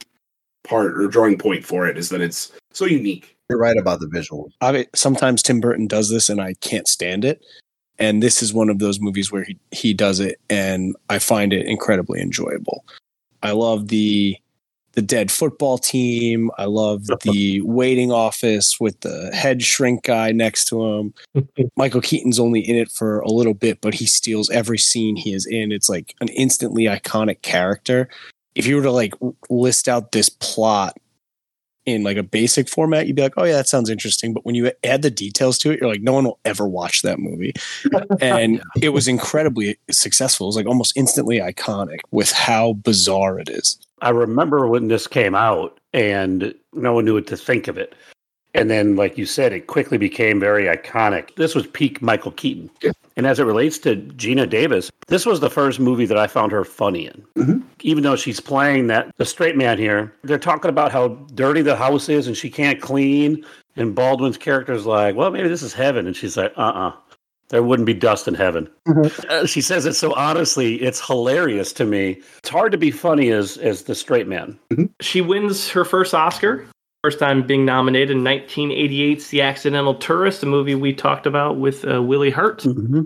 [0.64, 3.36] part or drawing point for it is that it's so unique.
[3.48, 4.50] You're right about the visuals.
[4.61, 7.44] I mean, sometimes Tim Burton does this, and I can't stand it.
[7.99, 11.53] And this is one of those movies where he he does it, and I find
[11.53, 12.84] it incredibly enjoyable.
[13.42, 14.36] I love the
[14.92, 16.51] the dead football team.
[16.59, 21.14] I love the waiting office with the head shrink guy next to him.
[21.76, 25.32] Michael Keaton's only in it for a little bit, but he steals every scene he
[25.32, 25.70] is in.
[25.70, 28.09] It's like an instantly iconic character.
[28.55, 29.14] If you were to like
[29.51, 30.97] list out this plot
[31.87, 34.34] in like a basic format, you'd be like, oh yeah, that sounds interesting.
[34.34, 37.03] But when you add the details to it, you're like, no one will ever watch
[37.03, 37.55] that movie.
[38.20, 40.47] And it was incredibly successful.
[40.47, 43.78] It was like almost instantly iconic with how bizarre it is.
[44.03, 47.95] I remember when this came out and no one knew what to think of it.
[48.57, 51.34] And then, like you said, it quickly became very iconic.
[51.36, 52.70] This was peak Michael Keaton.
[52.82, 52.92] Yeah.
[53.16, 56.52] And as it relates to Geena Davis, this was the first movie that I found
[56.52, 57.24] her funny in.
[57.36, 57.62] Mhm.
[57.82, 61.76] Even though she's playing that the straight man here, they're talking about how dirty the
[61.76, 63.44] house is and she can't clean.
[63.76, 66.07] And Baldwin's character's like, well, maybe this is heaven.
[66.07, 66.92] And she's like, uh uh
[67.48, 68.68] There wouldn't be dust in heaven.
[69.30, 72.20] Uh, she says it so honestly, it's hilarious to me.
[72.38, 74.59] It's hard to be funny as as the straight man.
[75.00, 76.66] She wins her first Oscar.
[77.07, 81.88] First time being nominated in 1988's The Accidental Tourist, a movie we talked about with
[81.88, 82.64] uh, William Hurt.
[82.64, 83.02] Mm-hmm.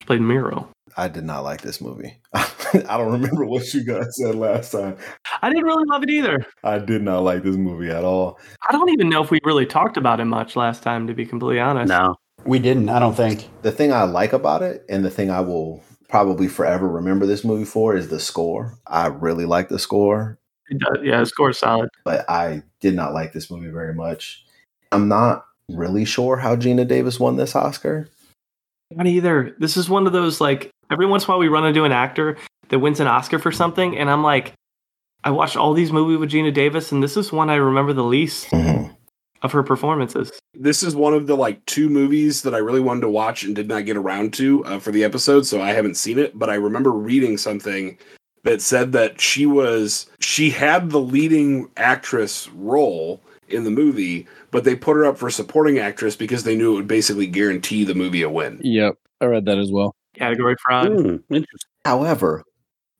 [0.00, 0.70] She played Muriel.
[0.96, 2.20] I did not like this movie.
[2.32, 4.98] I don't remember what you guys said last time.
[5.42, 6.46] I didn't really love it either.
[6.62, 8.38] I did not like this movie at all.
[8.68, 11.26] I don't even know if we really talked about it much last time, to be
[11.26, 11.88] completely honest.
[11.88, 12.14] No.
[12.44, 12.88] We didn't.
[12.88, 13.48] I don't think.
[13.62, 17.44] The thing I like about it, and the thing I will probably forever remember this
[17.44, 18.78] movie for, is the score.
[18.86, 20.38] I really like the score,
[20.70, 21.90] It does- yeah, the score's solid.
[22.04, 24.44] but I did not like this movie very much.
[24.92, 28.08] I'm not really sure how Geena Davis won this Oscar.
[28.92, 29.54] Not either.
[29.58, 31.92] This is one of those like every once in a while we run into an
[31.92, 32.36] actor
[32.70, 34.52] that wins an Oscar for something, and I'm like,
[35.22, 38.02] I watched all these movies with Geena Davis, and this is one I remember the
[38.04, 38.94] least Mhm.
[39.42, 40.32] of her performances.
[40.54, 43.54] This is one of the like two movies that I really wanted to watch and
[43.54, 46.38] did not get around to uh, for the episode, so I haven't seen it.
[46.38, 47.96] But I remember reading something
[48.44, 54.64] that said that she was she had the leading actress role in the movie, but
[54.64, 57.94] they put her up for supporting actress because they knew it would basically guarantee the
[57.94, 58.60] movie a win.
[58.62, 59.94] Yep, I read that as well.
[60.14, 60.88] Category fraud.
[60.88, 61.70] Hmm, interesting.
[61.84, 62.44] However,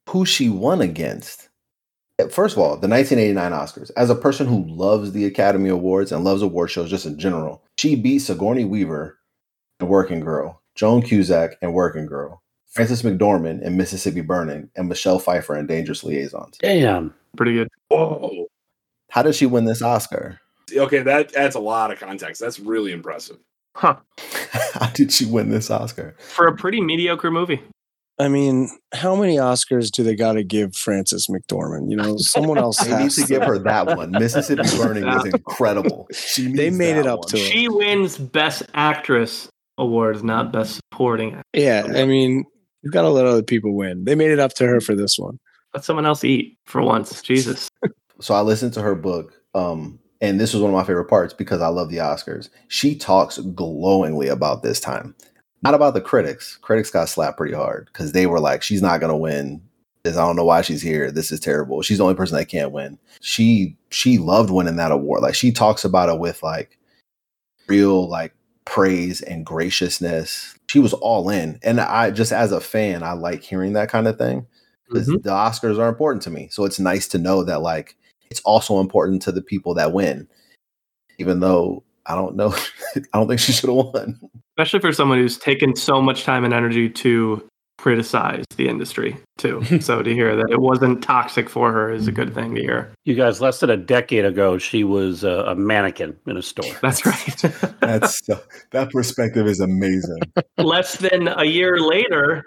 [0.09, 1.49] who she won against?
[2.31, 3.91] First of all, the 1989 Oscars.
[3.97, 7.63] As a person who loves the Academy Awards and loves award shows just in general,
[7.79, 9.19] she beat Sigourney Weaver
[9.81, 15.19] in Working Girl, Joan Cusack in Working Girl, Frances McDormand in Mississippi Burning, and Michelle
[15.19, 16.59] Pfeiffer in Dangerous Liaisons.
[16.59, 17.15] Damn.
[17.37, 17.69] Pretty good.
[17.89, 18.47] Whoa.
[19.11, 20.39] How did she win this Oscar?
[20.73, 22.41] Okay, that adds a lot of context.
[22.41, 23.39] That's really impressive.
[23.77, 23.97] Huh.
[24.75, 26.15] How did she win this Oscar?
[26.19, 27.61] For a pretty mediocre movie.
[28.19, 31.91] I mean, how many Oscars do they got to give Frances McDormand?
[31.91, 34.11] You know, someone else They need has to give her that one.
[34.11, 36.07] Mississippi Burning is incredible.
[36.13, 37.29] She They made it up one.
[37.29, 37.43] to her.
[37.45, 39.49] She wins Best Actress
[39.79, 41.41] awards, not Best Supporting.
[41.55, 42.45] Yeah, I mean,
[42.83, 44.05] you've got to let other people win.
[44.05, 45.39] They made it up to her for this one.
[45.75, 47.23] Let someone else eat for once.
[47.23, 47.69] Jesus.
[48.21, 51.33] so I listened to her book, um, and this was one of my favorite parts
[51.33, 52.49] because I love the Oscars.
[52.69, 55.15] She talks glowingly about this time,
[55.63, 56.57] not about the critics.
[56.57, 59.63] Critics got slapped pretty hard because they were like, "She's not gonna win.
[60.03, 61.11] This- I don't know why she's here.
[61.11, 61.83] This is terrible.
[61.83, 65.23] She's the only person that can't win." She she loved winning that award.
[65.23, 66.79] Like she talks about it with like
[67.69, 68.35] real like
[68.65, 70.55] praise and graciousness.
[70.69, 71.59] She was all in.
[71.63, 74.47] And I just as a fan, I like hearing that kind of thing.
[74.93, 75.23] Mhm.
[75.23, 76.49] The Oscars are important to me.
[76.51, 77.97] So it's nice to know that like
[78.31, 80.29] it's also important to the people that win.
[81.19, 82.55] Even though I don't know
[82.97, 84.21] I don't think she should have won.
[84.59, 87.47] especially for someone who's taken so much time and energy to
[87.81, 89.65] criticize the industry too.
[89.81, 92.93] so to hear that it wasn't toxic for her is a good thing to hear.
[93.05, 96.77] You guys, less than a decade ago, she was a, a mannequin in a store.
[96.83, 97.37] That's right.
[97.81, 98.21] That's
[98.71, 100.21] that perspective is amazing.
[100.59, 102.45] Less than a year later,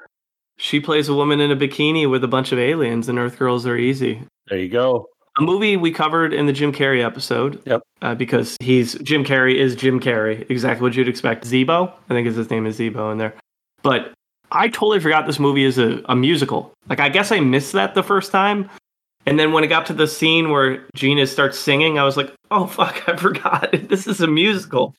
[0.57, 3.65] she plays a woman in a bikini with a bunch of aliens, and Earth Girls
[3.65, 4.21] Are Easy.
[4.49, 5.07] There you go.
[5.39, 7.59] A movie we covered in the Jim Carrey episode.
[7.65, 7.81] Yep.
[8.03, 11.45] Uh, because he's Jim Carrey is Jim Carrey, exactly what you'd expect.
[11.45, 13.34] Zeebo, I think his name is Zeebo in there.
[13.81, 14.13] But
[14.53, 16.73] I totally forgot this movie is a, a musical.
[16.87, 18.69] Like I guess I missed that the first time.
[19.25, 22.33] And then when it got to the scene where Geena starts singing, I was like,
[22.51, 23.69] "Oh fuck, I forgot.
[23.89, 24.95] This is a musical."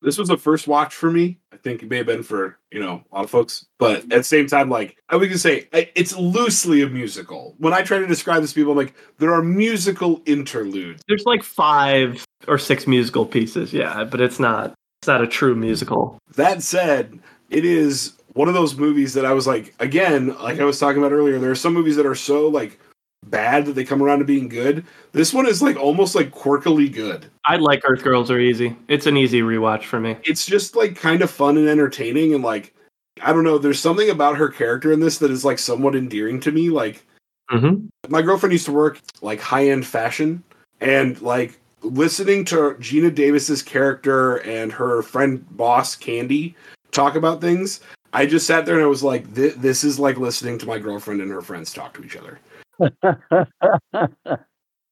[0.00, 1.38] this was a first watch for me.
[1.52, 4.08] I think it may have been for you know a lot of folks, but at
[4.08, 7.54] the same time, like I would just say, it's loosely a musical.
[7.58, 11.02] When I try to describe this, to people I'm like there are musical interludes.
[11.06, 15.54] There's like five or six musical pieces, yeah, but it's not it's not a true
[15.54, 16.18] musical.
[16.36, 17.20] That said,
[17.52, 21.02] it is one of those movies that I was like, again, like I was talking
[21.02, 21.38] about earlier.
[21.38, 22.78] There are some movies that are so like
[23.26, 24.84] bad that they come around to being good.
[25.12, 27.26] This one is like almost like quirkily good.
[27.44, 28.74] I like Earth Girls Are Easy.
[28.88, 30.16] It's an easy rewatch for me.
[30.24, 32.74] it's just like kind of fun and entertaining and like
[33.22, 36.40] I don't know, there's something about her character in this that is like somewhat endearing
[36.40, 36.70] to me.
[36.70, 37.04] Like
[37.50, 37.86] Mm-hmm.
[38.08, 40.42] my girlfriend used to work like high-end fashion
[40.80, 46.54] and like listening to Geena Davis's character and her friend boss Candy
[46.92, 47.80] talk about things,
[48.12, 50.78] I just sat there and I was like "Thi- this is like listening to my
[50.78, 52.38] girlfriend and her friends talk to each other.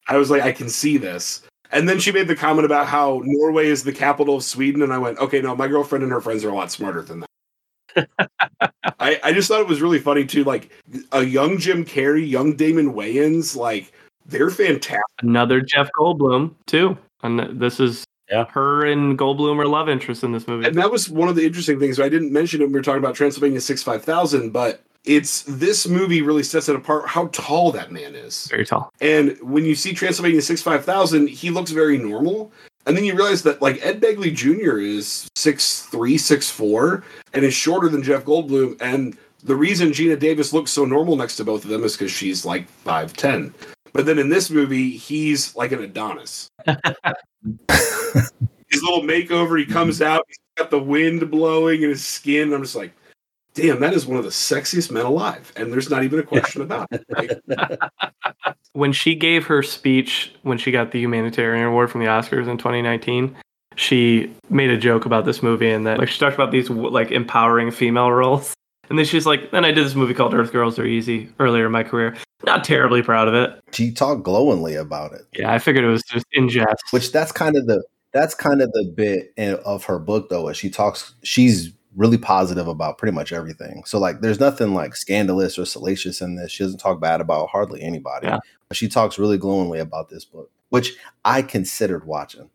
[0.09, 1.43] I was like I can see this.
[1.73, 4.93] And then she made the comment about how Norway is the capital of Sweden, and
[4.93, 8.09] I went, okay, no, my girlfriend and her friends are a lot smarter than that.
[8.99, 10.43] I, I just thought it was really funny too.
[10.45, 10.71] Like
[11.13, 13.93] a young Jim Carrey, young Damon Wayans, like
[14.27, 15.03] they're fantastic.
[15.23, 18.45] Another Jeff Goldblum too, and this is Yeah.
[18.51, 20.67] her and Goldblum are love interests in this movie.
[20.67, 21.99] And that was one of the interesting things.
[21.99, 25.43] I didn't mention it when we were talking about Transylvania Six Five Thousand, but it's
[25.43, 28.47] this movie really sets it apart how tall that man is.
[28.47, 28.93] Very tall.
[29.01, 32.53] And when you see Transylvania Six Five Thousand, he looks very normal.
[32.87, 34.79] And then you realize that like Ed Begley Jr.
[34.79, 38.81] is six three, six four, and is shorter than Jeff Goldblum.
[38.81, 42.13] And the reason Geena Davis looks so normal next to both of them is because
[42.13, 43.55] she's like five ten.
[43.93, 46.49] But then in this movie, he's like an Adonis.
[47.69, 50.13] his little makeover, he comes mm-hmm.
[50.13, 52.53] out, he's got the wind blowing in his skin.
[52.53, 52.93] I'm just like,
[53.55, 55.53] damn, that is one of the sexiest men alive.
[55.57, 57.05] And there's not even a question about it.
[57.09, 57.79] Like,
[58.73, 62.57] When she gave her speech when she got the humanitarian award from the Oscars in
[62.57, 63.37] 2019,
[63.75, 67.11] she made a joke about this movie and that like she talked about these like
[67.11, 68.55] empowering female roles.
[68.91, 71.67] And then she's like, then I did this movie called Earth Girls Are Easy earlier
[71.67, 72.17] in my career.
[72.45, 73.61] Not terribly proud of it.
[73.73, 75.23] She talked glowingly about it.
[75.33, 76.83] Yeah, I figured it was just in jest.
[76.91, 77.83] which that's kind of the
[78.13, 82.19] that's kind of the bit in, of her book though as she talks she's really
[82.19, 86.51] positive about pretty much everything so like there's nothing like scandalous or salacious in this
[86.51, 88.39] she doesn't talk bad about hardly anybody Yeah.
[88.69, 92.49] but she talks really glowingly about this book which i considered watching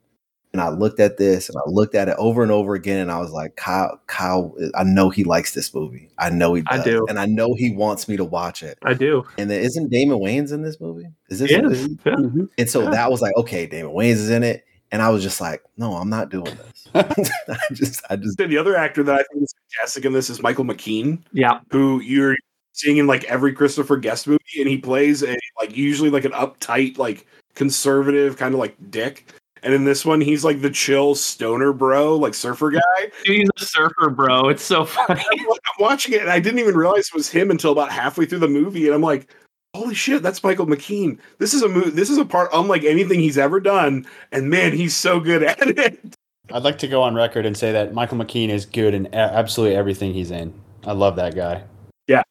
[0.56, 3.12] and i looked at this and i looked at it over and over again and
[3.12, 6.78] i was like kyle kyle i know he likes this movie i know he I
[6.78, 7.06] does do.
[7.10, 9.24] and i know he wants me to watch it I do.
[9.38, 11.86] and then isn't damon wayans in this movie is this He is is.
[11.88, 12.16] he- Yeah.
[12.16, 12.46] Mm-hmm.
[12.58, 12.90] and so Yeah.
[12.92, 14.64] that was like, okay, Damon Wayans is in it.
[14.92, 16.88] And I was just like, no, I'm not doing this.
[16.94, 20.42] I just, I just, the other actor that I think is fantastic in this is
[20.42, 21.60] Michael McKean, Yeah.
[21.72, 22.36] who you're
[22.74, 26.32] seeing in like every Christopher Guest movie, and he plays a like usually like an
[26.34, 27.26] uptight, like
[27.56, 29.26] conservative kind of like dick.
[29.66, 33.12] And in this one, he's like the chill stoner bro, like surfer guy.
[33.24, 34.48] He's a surfer, bro.
[34.50, 35.24] It's so funny.
[35.32, 38.40] I'm watching it, and I didn't even realize it was him until about halfway through
[38.40, 39.34] the movie, and I'm like,
[39.76, 41.18] "Holy shit, that's Michael McKean!
[41.40, 41.90] This is a movie.
[41.90, 45.60] This is a part unlike anything he's ever done, and man, he's so good at
[45.60, 46.16] it."
[46.52, 49.76] I'd like to go on record and say that Michael McKean is good in absolutely
[49.76, 50.54] everything he's in.
[50.86, 51.64] I love that guy.
[52.06, 52.22] Yeah.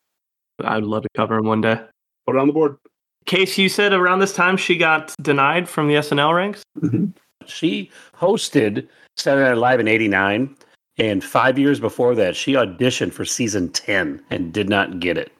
[0.62, 1.80] I'd love to cover him one day.
[2.26, 2.76] Put it on the board.
[3.26, 6.62] Case, you said around this time she got denied from the SNL ranks.
[6.80, 7.06] Mm-hmm.
[7.48, 8.86] She hosted
[9.16, 10.56] Saturday Night Live in '89,
[10.98, 15.32] and five years before that, she auditioned for season 10 and did not get it.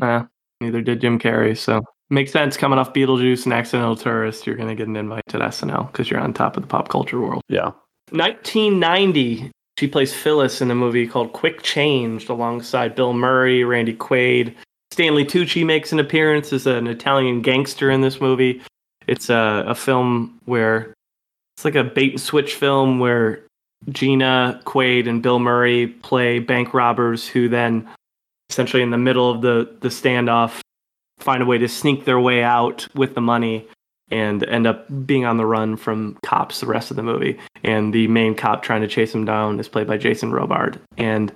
[0.00, 0.24] Uh,
[0.60, 1.56] neither did Jim Carrey.
[1.56, 2.56] So makes sense.
[2.56, 6.10] Coming off Beetlejuice and Accidental Tourist, you're going to get an invite to SNL because
[6.10, 7.42] you're on top of the pop culture world.
[7.48, 7.72] Yeah.
[8.10, 14.54] 1990, she plays Phyllis in a movie called Quick Change alongside Bill Murray, Randy Quaid.
[14.92, 18.62] Stanley Tucci makes an appearance as an Italian gangster in this movie.
[19.08, 20.94] It's a, a film where
[21.64, 23.42] it's like a bait and switch film where
[23.88, 27.88] Geena Quaid and Bill Murray play bank robbers who then
[28.50, 30.60] essentially in the middle of the the standoff
[31.18, 33.66] find a way to sneak their way out with the money
[34.10, 37.38] and end up being on the run from cops the rest of the movie.
[37.62, 40.78] And the main cop trying to chase him down is played by Jason Robard.
[40.98, 41.32] And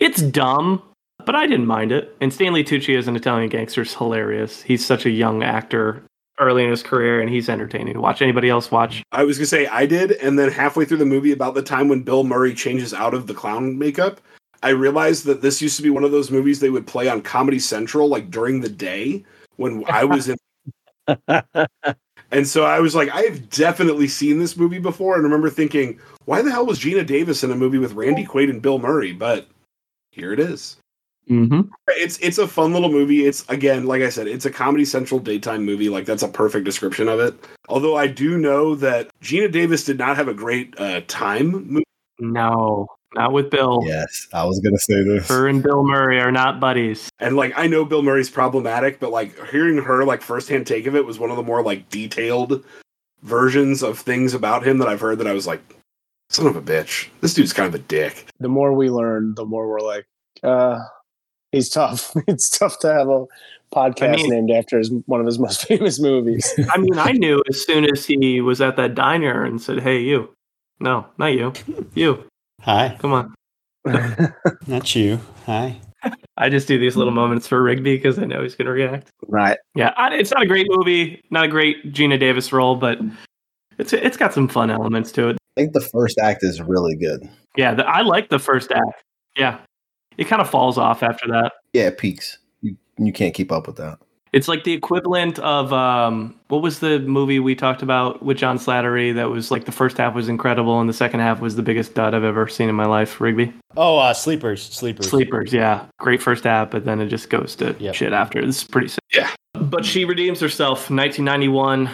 [0.00, 0.82] it's dumb,
[1.24, 2.16] but I didn't mind it.
[2.20, 4.62] And Stanley Tucci as an Italian gangster is hilarious.
[4.62, 6.02] He's such a young actor
[6.38, 8.22] early in his career, and he's entertaining to watch.
[8.22, 9.02] Anybody else watch?
[9.12, 11.88] I was gonna say I did, and then halfway through the movie, about the time
[11.88, 14.20] when Bill Murray changes out of the clown makeup,
[14.62, 17.20] I realized that this used to be one of those movies they would play on
[17.22, 19.24] Comedy Central like during the day
[19.56, 20.36] when I was in.
[22.30, 26.42] and so I was like, I've definitely seen this movie before, and remember thinking, why
[26.42, 29.12] the hell was Geena Davis in a movie with Randy Quaid and Bill Murray?
[29.12, 29.48] But
[30.10, 30.78] here it is.
[31.28, 31.62] Mm-hmm.
[31.88, 33.26] It's it's a fun little movie.
[33.26, 35.88] It's again, like I said, it's a Comedy Central daytime movie.
[35.88, 37.34] Like that's a perfect description of it.
[37.68, 41.66] Although I do know that Geena Davis did not have a great uh, time.
[41.66, 41.84] Movie.
[42.18, 43.80] No, not with Bill.
[43.84, 45.28] Yes, I was gonna say this.
[45.28, 47.10] Her and Bill Murray are not buddies.
[47.18, 50.94] And like I know Bill Murray's problematic, but like hearing her like firsthand take of
[50.94, 52.64] it was one of the more like detailed
[53.22, 55.62] versions of things about him that I've heard that I was like,
[56.28, 57.08] son of a bitch.
[57.20, 58.26] This dude's kind of a dick.
[58.38, 60.06] The more we learn, the more we're like,
[60.42, 60.80] uh,
[61.54, 62.12] he's tough.
[62.26, 63.26] it's tough to have a
[63.74, 66.52] podcast I mean- named after his, one of his most famous movies.
[66.70, 70.00] I mean, I knew as soon as he was at that diner and said, "Hey,
[70.00, 70.30] you."
[70.80, 71.52] No, not you.
[71.94, 72.24] You.
[72.62, 73.34] Hi, Come on.
[74.66, 75.20] not you.
[75.46, 75.80] Hi.
[76.36, 79.08] I just do these little moments for Rigby because I know he's going to react.
[79.28, 79.56] right.
[79.74, 82.98] Yeah, I, it's not a great movie, not a great Geena Davis role, but
[83.78, 85.36] it's it's got some fun elements to it.
[85.56, 87.28] I think the first act is really good.
[87.56, 89.02] Yeah, the, I like the first act.
[89.36, 89.58] Yeah,
[90.18, 91.52] it kind of falls off after that.
[91.72, 92.38] Yeah, it peaks.
[92.62, 93.98] You you can't keep up with that.
[94.32, 98.58] It's like the equivalent of um, what was the movie we talked about with John
[98.58, 101.62] Slattery that was like the first half was incredible and the second half was the
[101.62, 103.20] biggest dud I've ever seen in my life.
[103.20, 105.08] Rigby Oh, uh, sleepers, sleepers.
[105.08, 107.94] Sleepers, yeah, great first half, but then it just goes to Yep.
[107.94, 108.40] shit after.
[108.40, 108.98] It's pretty sick.
[109.12, 109.30] Yeah.
[109.52, 110.90] but she redeems herself.
[110.90, 111.88] 1991,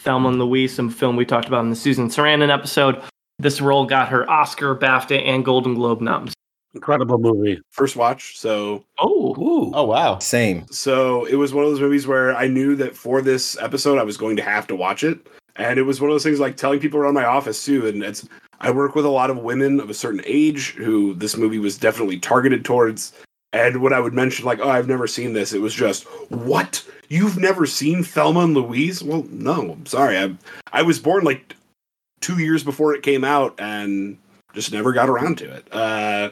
[0.00, 3.02] Thelma and Louise, some film we talked about in the Susan Sarandon episode.
[3.38, 6.32] This role got her Oscar, BAFTA, and Golden Globe noms.
[6.76, 7.60] Incredible movie.
[7.70, 9.72] First watch, so Oh, Ooh.
[9.74, 10.18] Oh wow.
[10.18, 10.66] Same.
[10.70, 14.04] So it was one of those movies where I knew that for this episode I
[14.04, 15.26] was going to have to watch it.
[15.56, 17.86] And it was one of those things like telling people around my office too.
[17.86, 18.28] And it's
[18.60, 21.78] I work with a lot of women of a certain age who this movie was
[21.78, 23.12] definitely targeted towards.
[23.52, 26.84] And when I would mention like, oh, I've never seen this, it was just, what?
[27.08, 29.02] You've never seen Thelma and Louise?
[29.02, 30.18] Well, no, I'm sorry.
[30.18, 30.34] I
[30.72, 31.54] I was born like
[32.20, 34.18] two years before it came out and
[34.52, 35.68] just never got around to it.
[35.72, 36.30] Uh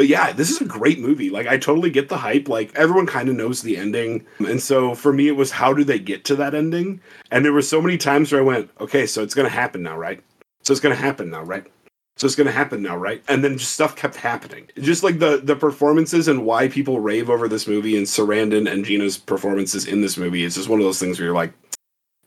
[0.00, 1.28] but yeah, this is a great movie.
[1.28, 2.48] Like I totally get the hype.
[2.48, 4.24] Like everyone kind of knows the ending.
[4.38, 7.02] And so for me it was how do they get to that ending?
[7.30, 9.82] And there were so many times where I went, okay, so it's going to happen
[9.82, 10.24] now, right?
[10.62, 11.70] So it's going to happen now, right?
[12.16, 13.22] So it's going to happen now, right?
[13.28, 14.68] And then just stuff kept happening.
[14.78, 18.86] Just like the the performances and why people rave over this movie and Sarandon and
[18.86, 20.46] Geena's performances in this movie.
[20.46, 21.52] It's just one of those things where you're like,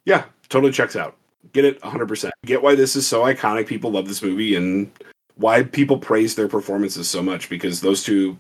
[0.06, 1.18] yeah, totally checks out.
[1.54, 2.30] Get it 100%.
[2.46, 3.66] Get why this is so iconic.
[3.66, 4.92] People love this movie and
[5.36, 8.38] why people praise their performances so much because those two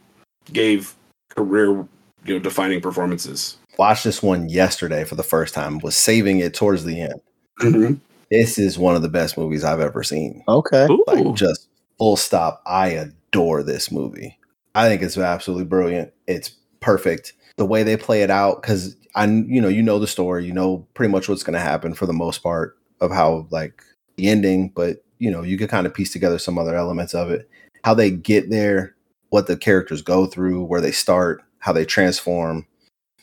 [0.51, 0.95] gave
[1.29, 1.87] career
[2.25, 3.57] you know defining performances.
[3.77, 5.79] Watched this one yesterday for the first time.
[5.79, 7.21] Was saving it towards the end.
[7.59, 7.93] Mm-hmm.
[8.29, 10.43] This is one of the best movies I've ever seen.
[10.47, 10.87] Okay.
[10.89, 11.03] ooh.
[11.07, 11.67] Like just
[11.97, 12.61] full stop.
[12.65, 14.37] I adore this movie.
[14.75, 16.13] I think it's absolutely brilliant.
[16.27, 17.33] It's perfect.
[17.57, 20.45] The way they play it out, because I, you know, you know the story.
[20.45, 23.83] You know pretty much what's going to happen for the most part of how like
[24.17, 27.29] the ending, but you know you could kind of piece together some other elements of
[27.31, 27.49] it.
[27.83, 28.95] How they get there,
[29.29, 32.65] what the characters go through, where they start, how they transform,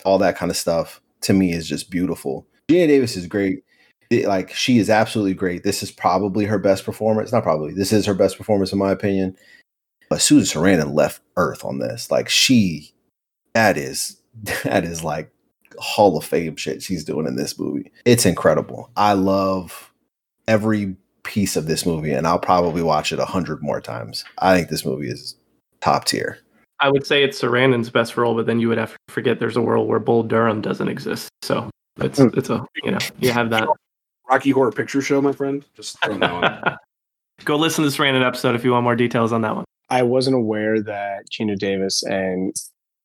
[0.05, 1.01] all that kind of stuff.
[1.23, 2.47] To me, is just beautiful.
[2.71, 3.63] Geena Davis is great
[4.11, 5.63] it- like she is absolutely great.
[5.63, 7.33] This is probably her best performance.
[7.33, 7.73] Not probably.
[7.73, 9.37] This is her best performance in my opinion.
[10.09, 12.11] But Susan Sarandon left Earth on this.
[12.11, 12.93] Like she,
[13.55, 14.21] that is
[14.65, 15.31] that is like
[15.79, 17.93] Hall of Fame shit she's doing in this movie.
[18.05, 18.91] It's incredible.
[18.97, 19.93] I love
[20.49, 20.97] every
[21.31, 24.25] piece of this movie, and I'll probably watch it a hundred more times.
[24.39, 25.37] I think this movie is
[25.81, 26.39] top tier.
[26.81, 29.57] I would say it's Sarandon's best role, but then you would have to forget there's
[29.57, 31.29] a world where Bull Durham doesn't exist.
[31.43, 31.71] So
[32.01, 32.29] it's hmm.
[32.35, 33.69] it's a you know you have that.
[34.29, 35.65] Rocky Horror Picture Show, my friend.
[35.75, 36.77] Just throwing that one.
[37.45, 39.65] Go listen to the Sarandon episode if you want more details on that one.
[39.89, 42.55] I wasn't aware that Geena Davis and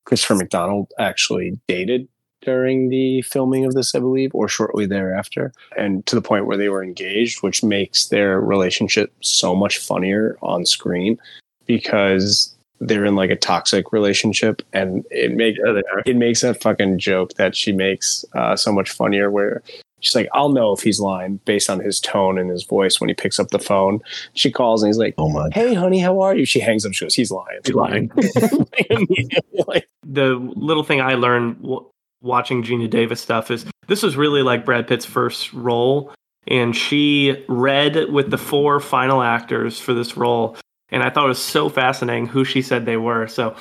[0.05, 2.07] Christopher McDonald actually dated
[2.45, 6.57] during the filming of this, I believe, or shortly thereafter, and to the point where
[6.57, 11.17] they were engaged, which makes their relationship so much funnier on screen
[11.65, 15.59] because they're in like a toxic relationship, and it makes
[16.05, 19.63] it makes that fucking joke that she makes uh, so much funnier where
[20.05, 23.09] She's like, I'll know if he's lying based on his tone and his voice when
[23.09, 24.01] he picks up the phone.
[24.33, 25.49] She calls and he's like, Oh my.
[25.51, 26.45] Hey, honey, how are you?
[26.45, 26.93] She hangs up.
[26.93, 27.59] She goes, He's lying.
[27.65, 28.11] He's lying.
[29.67, 31.85] Like, the little thing I learned w-
[32.21, 36.13] watching Geena Davis stuff is this was really like Brad Pitt's first role,
[36.47, 40.57] and she read with the four final actors for this role,
[40.89, 43.27] and I thought it was so fascinating who she said they were.
[43.27, 43.55] So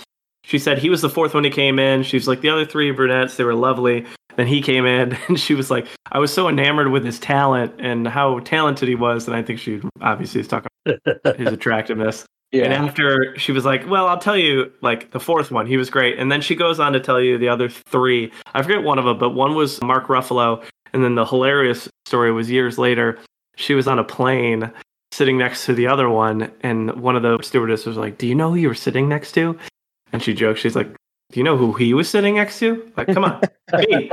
[0.44, 2.02] she said he was the fourth one he came in.
[2.02, 4.06] She was like the other three brunettes, they were lovely.
[4.36, 7.74] Then he came in, and she was like, I was so enamored with his talent
[7.78, 12.24] and how talented he was, and I think she obviously is talking about his attractiveness.
[12.52, 15.90] And after she was like, "Well, I'll tell you, like the fourth one, he was
[15.90, 18.30] great." And then she goes on to tell you the other three.
[18.54, 22.30] I forget one of them, but one was Mark Ruffalo, and then the hilarious story
[22.32, 23.18] was years later.
[23.56, 24.70] She was on a plane
[25.12, 28.34] sitting next to the other one, and one of the stewardess was like, "Do you
[28.34, 29.58] know who you were sitting next to?"
[30.12, 30.94] And she jokes, she's like,
[31.34, 33.40] "Do you know who he was sitting next to?" Like, come on,
[33.88, 34.08] me.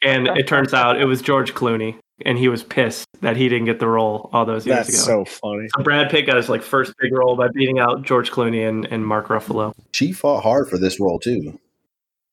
[0.00, 3.66] And it turns out it was George Clooney, and he was pissed that he didn't
[3.66, 5.18] get the role all those years That's ago.
[5.18, 5.68] That's so funny.
[5.76, 8.86] So Brad Pitt got his like first big role by beating out George Clooney and,
[8.86, 9.74] and Mark Ruffalo.
[9.92, 11.58] She fought hard for this role too.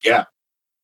[0.04, 0.24] Yeah.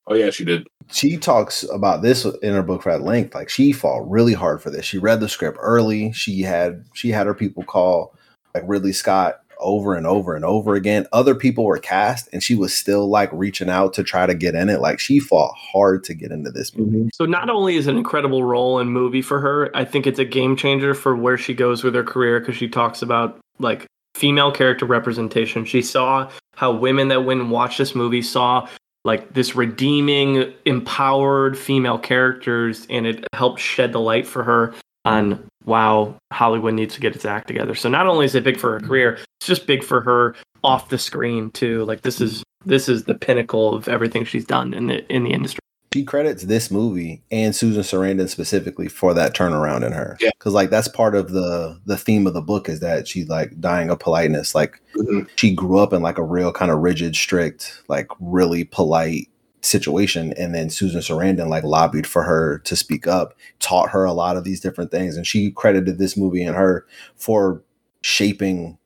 [0.07, 0.67] Oh yeah, she did.
[0.91, 3.33] She talks about this in her book at length.
[3.33, 4.85] Like she fought really hard for this.
[4.85, 6.11] She read the script early.
[6.11, 8.13] She had she had her people call
[8.53, 11.05] like Ridley Scott over and over and over again.
[11.13, 14.55] Other people were cast, and she was still like reaching out to try to get
[14.55, 14.81] in it.
[14.81, 16.97] Like she fought hard to get into this movie.
[16.97, 17.07] Mm-hmm.
[17.13, 20.19] So not only is it an incredible role and movie for her, I think it's
[20.19, 23.85] a game changer for where she goes with her career because she talks about like
[24.15, 25.65] female character representation.
[25.65, 28.67] She saw how women that went and watched this movie saw
[29.03, 34.73] like this redeeming, empowered female characters, and it helped shed the light for her
[35.05, 37.75] on wow, Hollywood needs to get its act together.
[37.75, 40.89] So not only is it big for her career, it's just big for her off
[40.89, 41.85] the screen too.
[41.85, 45.31] Like this is this is the pinnacle of everything she's done in the in the
[45.31, 45.59] industry.
[45.93, 50.17] She credits this movie and Susan Sarandon specifically for that turnaround in her.
[50.19, 50.31] Yeah.
[50.37, 53.57] Because like that's part of the the theme of the book is that she's like
[53.61, 54.53] dying of politeness.
[54.53, 55.27] Like Mhm.
[55.35, 59.29] she grew up in like a real kind of rigid, strict, like really polite
[59.65, 60.33] situation.
[60.33, 64.37] And then Susan Sarandon like lobbied for her to speak up, taught her a lot
[64.37, 65.17] of these different things.
[65.17, 66.85] And she credited this movie and her
[67.15, 67.63] for
[68.01, 68.77] shaping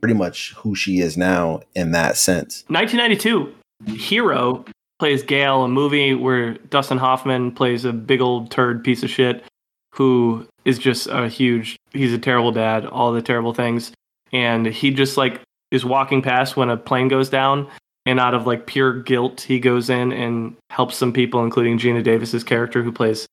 [0.00, 2.64] pretty much who she is now in that sense.
[2.68, 3.52] 1992,
[3.96, 4.64] Hero
[4.98, 9.44] plays Gail, a movie where Dustin Hoffman plays a big old turd piece of shit
[9.92, 13.92] who is just a huge, he's a terrible dad, all the terrible things.
[14.32, 17.68] And he just like is walking past when a plane goes down.
[18.08, 22.02] And out of like pure guilt, he goes in and helps some people, including Geena
[22.02, 23.26] Davis's character, who plays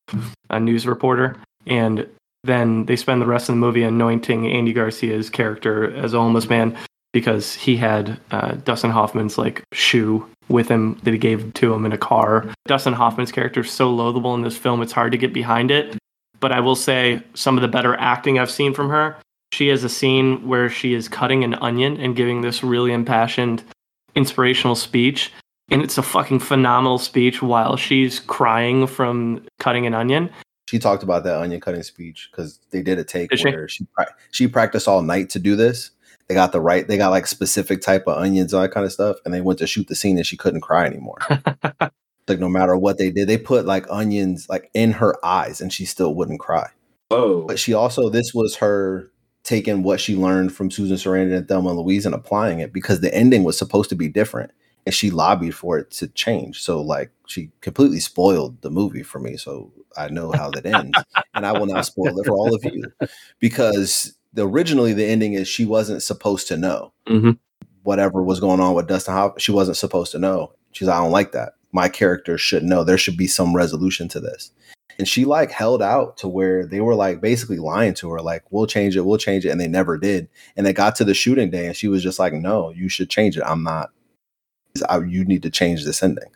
[0.50, 1.38] a news reporter.
[1.66, 2.06] And
[2.44, 6.50] then they spend the rest of the movie anointing Andy Garcia's character as a homeless
[6.50, 6.76] man
[7.14, 11.86] because he had uh, Dustin Hoffman's like shoe with him that he gave to him
[11.86, 12.46] in a car.
[12.66, 15.96] Dustin Hoffman's character is so loathable in this film; it's hard to get behind it.
[16.38, 19.16] But I will say some of the better acting I've seen from her.
[19.54, 23.64] She has a scene where she is cutting an onion and giving this really impassioned,
[24.16, 25.32] inspirational speech.
[25.70, 30.30] And it's a fucking phenomenal speech while she's crying from cutting an onion.
[30.68, 33.84] She talked about that onion cutting speech because they did a take Did where she
[33.94, 35.90] pra- she practiced all night to do this.
[36.28, 38.92] They got the right, they got like specific type of onions, all that kind of
[38.92, 41.18] stuff, and they went to shoot the scene and she couldn't cry anymore.
[42.28, 45.72] like no matter what they did, they put like onions like in her eyes and
[45.72, 46.68] she still wouldn't cry.
[47.10, 49.10] Oh, But she also this was her
[49.46, 53.00] taking what she learned from Susan Sarandon and Thelma and Louise and applying it because
[53.00, 54.50] the ending was supposed to be different
[54.84, 56.60] and she lobbied for it to change.
[56.60, 59.36] So like she completely spoiled the movie for me.
[59.36, 60.98] So I know how that ends
[61.32, 62.84] and I will now spoil it for all of you
[63.38, 67.30] because the, originally the ending is she wasn't supposed to know Mm-hmm.
[67.84, 69.38] whatever was going on with Dustin Hoffman.
[69.38, 70.52] She wasn't supposed to know.
[70.72, 71.52] She's like, I don't like that.
[71.70, 72.82] My character should know.
[72.82, 74.50] There should be some resolution to this.
[74.98, 78.44] And she like held out to where they were like basically lying to her, like,
[78.50, 79.50] we'll change it, we'll change it.
[79.50, 80.28] And they never did.
[80.56, 83.10] And they got to the shooting day and she was just like, no, you should
[83.10, 83.44] change it.
[83.46, 83.90] I'm not,
[84.88, 86.30] I, you need to change this ending.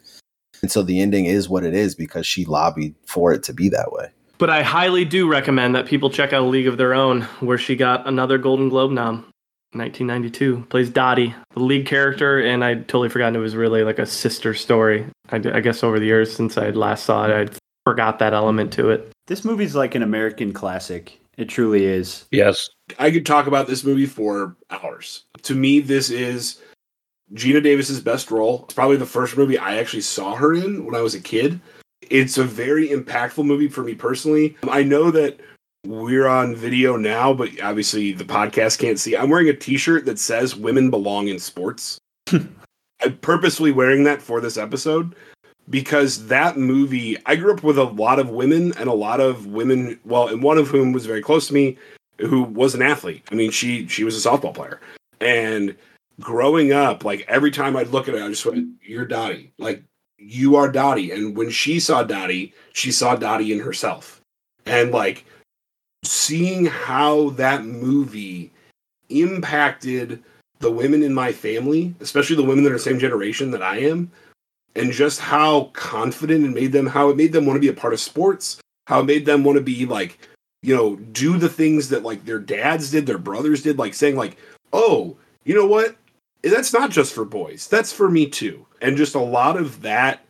[0.62, 3.68] And so the ending is what it is because she lobbied for it to be
[3.70, 4.10] that way.
[4.38, 7.58] But I highly do recommend that people check out A League of Their Own, where
[7.58, 9.26] she got another Golden Globe nom.
[9.72, 14.06] 1992 plays Dottie, the lead character, and I totally forgotten it was really like a
[14.06, 15.06] sister story.
[15.30, 17.54] I, I guess over the years since I last saw it, I
[17.84, 19.12] forgot that element to it.
[19.26, 21.18] This movie's like an American classic.
[21.36, 22.26] It truly is.
[22.30, 22.68] Yes.
[22.98, 25.24] I could talk about this movie for hours.
[25.42, 26.60] To me, this is
[27.34, 28.62] Geena Davis's best role.
[28.64, 31.60] It's probably the first movie I actually saw her in when I was a kid.
[32.02, 34.56] It's a very impactful movie for me personally.
[34.68, 35.38] I know that
[35.86, 39.16] we're on video now, but obviously the podcast can't see.
[39.16, 41.98] I'm wearing a t-shirt that says women belong in sports.
[42.32, 45.14] I'm purposely wearing that for this episode
[45.70, 49.46] because that movie I grew up with a lot of women and a lot of
[49.46, 51.78] women well and one of whom was very close to me
[52.18, 53.26] who was an athlete.
[53.30, 54.80] I mean she she was a softball player.
[55.20, 55.76] And
[56.18, 59.52] growing up, like every time I'd look at her, I just went, You're Dottie.
[59.58, 59.82] Like
[60.18, 61.12] you are Dottie.
[61.12, 64.20] And when she saw Dottie, she saw Dottie in herself.
[64.66, 65.24] And like
[66.04, 68.50] seeing how that movie
[69.08, 70.22] impacted
[70.58, 73.78] the women in my family, especially the women that are the same generation that I
[73.78, 74.10] am,
[74.76, 77.72] and just how confident it made them, how it made them want to be a
[77.72, 80.18] part of sports, how it made them want to be like,
[80.62, 84.16] you know, do the things that like their dads did, their brothers did, like saying
[84.16, 84.36] like,
[84.72, 85.96] oh, you know what?
[86.42, 87.68] That's not just for boys.
[87.68, 88.66] That's for me too.
[88.80, 90.24] And just a lot of that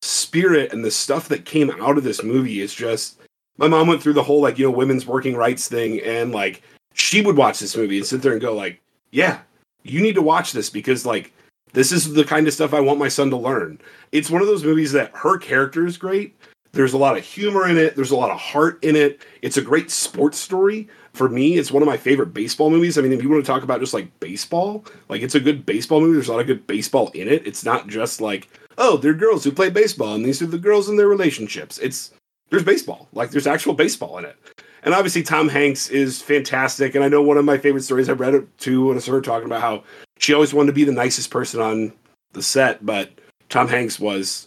[0.00, 3.20] spirit and the stuff that came out of this movie is just
[3.58, 6.62] my mom went through the whole like, you know, women's working rights thing and like
[6.94, 8.80] she would watch this movie and sit there and go like,
[9.10, 9.40] yeah,
[9.82, 11.32] you need to watch this because like
[11.72, 13.80] this is the kind of stuff I want my son to learn.
[14.12, 16.36] It's one of those movies that her character is great.
[16.72, 17.96] There's a lot of humor in it.
[17.96, 19.20] There's a lot of heart in it.
[19.42, 20.88] It's a great sports story.
[21.12, 22.96] For me, it's one of my favorite baseball movies.
[22.96, 25.66] I mean, if you want to talk about just like baseball, like it's a good
[25.66, 26.14] baseball movie.
[26.14, 27.46] There's a lot of good baseball in it.
[27.46, 28.48] It's not just like,
[28.78, 31.78] oh, they're girls who play baseball and these are the girls in their relationships.
[31.78, 32.12] It's
[32.48, 33.08] there's baseball.
[33.12, 34.36] Like there's actual baseball in it.
[34.82, 36.94] And obviously Tom Hanks is fantastic.
[36.94, 39.24] And I know one of my favorite stories I read it too when I started
[39.24, 39.84] talking about how
[40.22, 41.92] she always wanted to be the nicest person on
[42.32, 43.10] the set, but
[43.48, 44.46] Tom Hanks was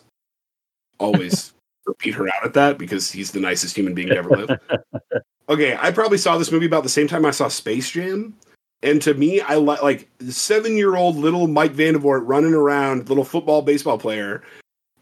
[0.99, 1.53] always
[1.85, 4.59] repeat her out at that because he's the nicest human being to ever live.
[5.49, 8.33] okay, I probably saw this movie about the same time I saw Space Jam.
[8.83, 12.53] And to me, I li- like seven year old little Mike Van De Voort running
[12.53, 14.43] around, little football baseball player,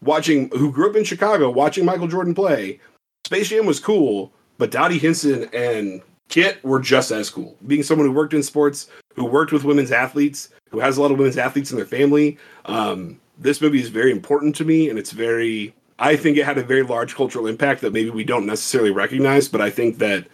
[0.02, 2.80] watching who grew up in Chicago, watching Michael Jordan play.
[3.26, 7.56] Space Jam was cool, but Dottie Hinson and Kit were just as cool.
[7.68, 11.12] Being someone who worked in sports, who worked with women's athletes, who has a lot
[11.12, 14.98] of women's athletes in their family, um, this movie is very important to me, and
[15.00, 15.74] it's very.
[16.00, 19.48] I think it had a very large cultural impact that maybe we don't necessarily recognize,
[19.48, 20.28] but I think that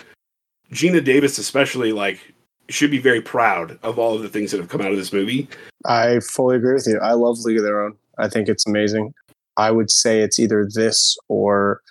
[0.72, 2.34] Geena Davis, especially, like,
[2.70, 5.12] should be very proud of all of the things that have come out of this
[5.12, 5.50] movie.
[5.86, 6.98] I fully agree with you.
[7.00, 7.98] I love League of Their Own.
[8.18, 9.14] I think it's amazing.
[9.58, 11.82] I would say it's either this or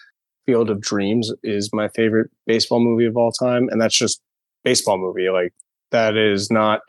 [0.47, 4.23] Field of Dreams is my favorite baseball movie of all time, and that's just
[4.65, 5.29] baseball movie.
[5.29, 5.53] Like
[5.91, 6.81] that is not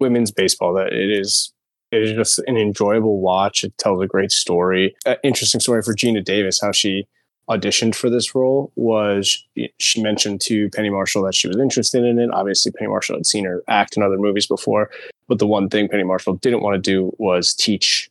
[0.00, 0.74] women's baseball.
[0.74, 1.52] That it is.
[1.90, 3.62] It is just an enjoyable watch.
[3.62, 4.96] It tells a great story.
[5.06, 6.60] Uh, interesting story for Geena Davis.
[6.60, 7.06] How she
[7.48, 9.44] auditioned for this role was
[9.78, 12.30] she mentioned to Penny Marshall that she was interested in it.
[12.32, 14.90] Obviously, Penny Marshall had seen her act in other movies before,
[15.28, 18.10] but the one thing Penny Marshall didn't want to do was teach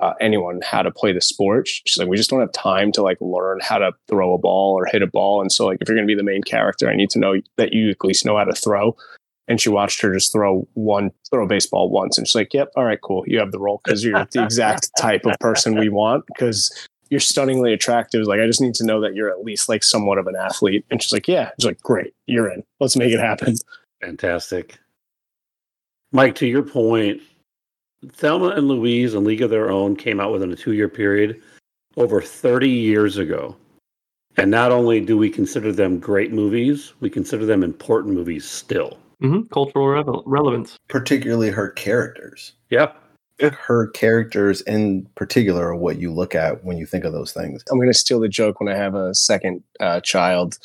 [0.00, 1.66] uh, anyone how to play the sport.
[1.66, 4.74] She's like, we just don't have time to like learn how to throw a ball
[4.74, 5.40] or hit a ball.
[5.40, 7.36] And so, like, if you're going to be the main character, I need to know
[7.56, 8.96] that you at least know how to throw.
[9.48, 12.72] And she watched her just throw one, throw a baseball once, and she's like, "Yep,
[12.76, 15.88] all right, cool, you have the role because you're the exact type of person we
[15.88, 16.70] want because
[17.08, 18.26] you're stunningly attractive.
[18.26, 20.84] Like, I just need to know that you're at least like somewhat of an athlete."
[20.90, 22.62] And she's like, "Yeah." She's like, "Great, you're in.
[22.78, 23.54] Let's make it happen."
[24.02, 24.78] Fantastic.
[26.12, 27.20] Mike, to your point,
[28.12, 31.40] Thelma and Louise and League of Their Own came out within a two year period
[31.96, 33.56] over 30 years ago.
[34.36, 38.98] And not only do we consider them great movies, we consider them important movies still.
[39.22, 39.52] Mm-hmm.
[39.52, 40.76] Cultural re- relevance.
[40.88, 42.52] Particularly her characters.
[42.70, 42.92] Yeah.
[43.40, 47.62] Her characters in particular are what you look at when you think of those things.
[47.70, 50.58] I'm going to steal the joke when I have a second uh, child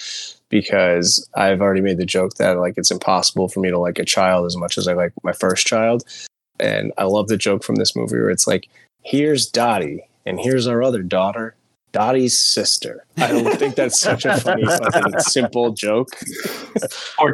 [0.49, 4.05] because I've already made the joke that like it's impossible for me to like a
[4.05, 6.03] child as much as I like my first child.
[6.59, 8.67] And I love the joke from this movie where it's like,
[9.03, 11.55] here's Dottie, and here's our other daughter,
[11.91, 13.05] Dottie's sister.
[13.17, 16.09] I don't think that's such a funny, fucking simple joke.
[17.17, 17.33] Poor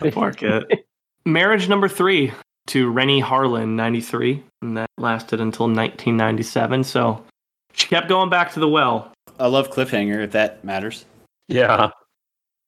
[0.00, 0.14] Kit.
[0.14, 0.86] Poor Kit.
[1.24, 2.32] Marriage number three
[2.68, 4.42] to Renny Harlin, 93.
[4.62, 6.84] And that lasted until 1997.
[6.84, 7.24] So
[7.72, 9.12] she kept going back to the well.
[9.38, 11.04] I love Cliffhanger, if that matters.
[11.48, 11.90] Yeah.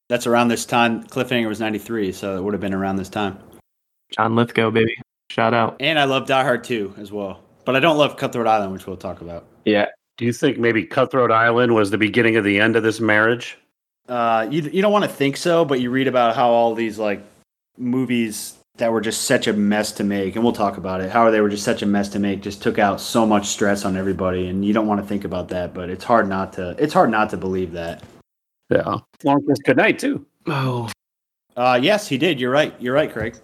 [0.08, 1.04] That's around this time.
[1.04, 3.38] Cliffhanger was 93, so it would have been around this time.
[4.16, 4.96] John Lithgow, baby.
[5.30, 5.76] Shout out.
[5.80, 7.40] And I love Die Hard 2 as well.
[7.64, 9.46] But I don't love Cutthroat Island, which we'll talk about.
[9.64, 9.86] Yeah.
[10.16, 13.58] Do you think maybe Cutthroat Island was the beginning of the end of this marriage?
[14.08, 16.98] Uh, you you don't want to think so, but you read about how all these
[16.98, 17.22] like
[17.76, 21.10] movies that were just such a mess to make, and we'll talk about it.
[21.10, 23.84] How they were just such a mess to make, just took out so much stress
[23.84, 26.76] on everybody, and you don't want to think about that, but it's hard not to.
[26.78, 28.02] It's hard not to believe that.
[28.70, 28.98] Yeah.
[29.24, 30.26] Long Kiss Goodnight too.
[30.46, 30.88] Oh.
[31.56, 32.38] Uh, yes, he did.
[32.38, 32.74] You're right.
[32.80, 33.36] You're right, Craig.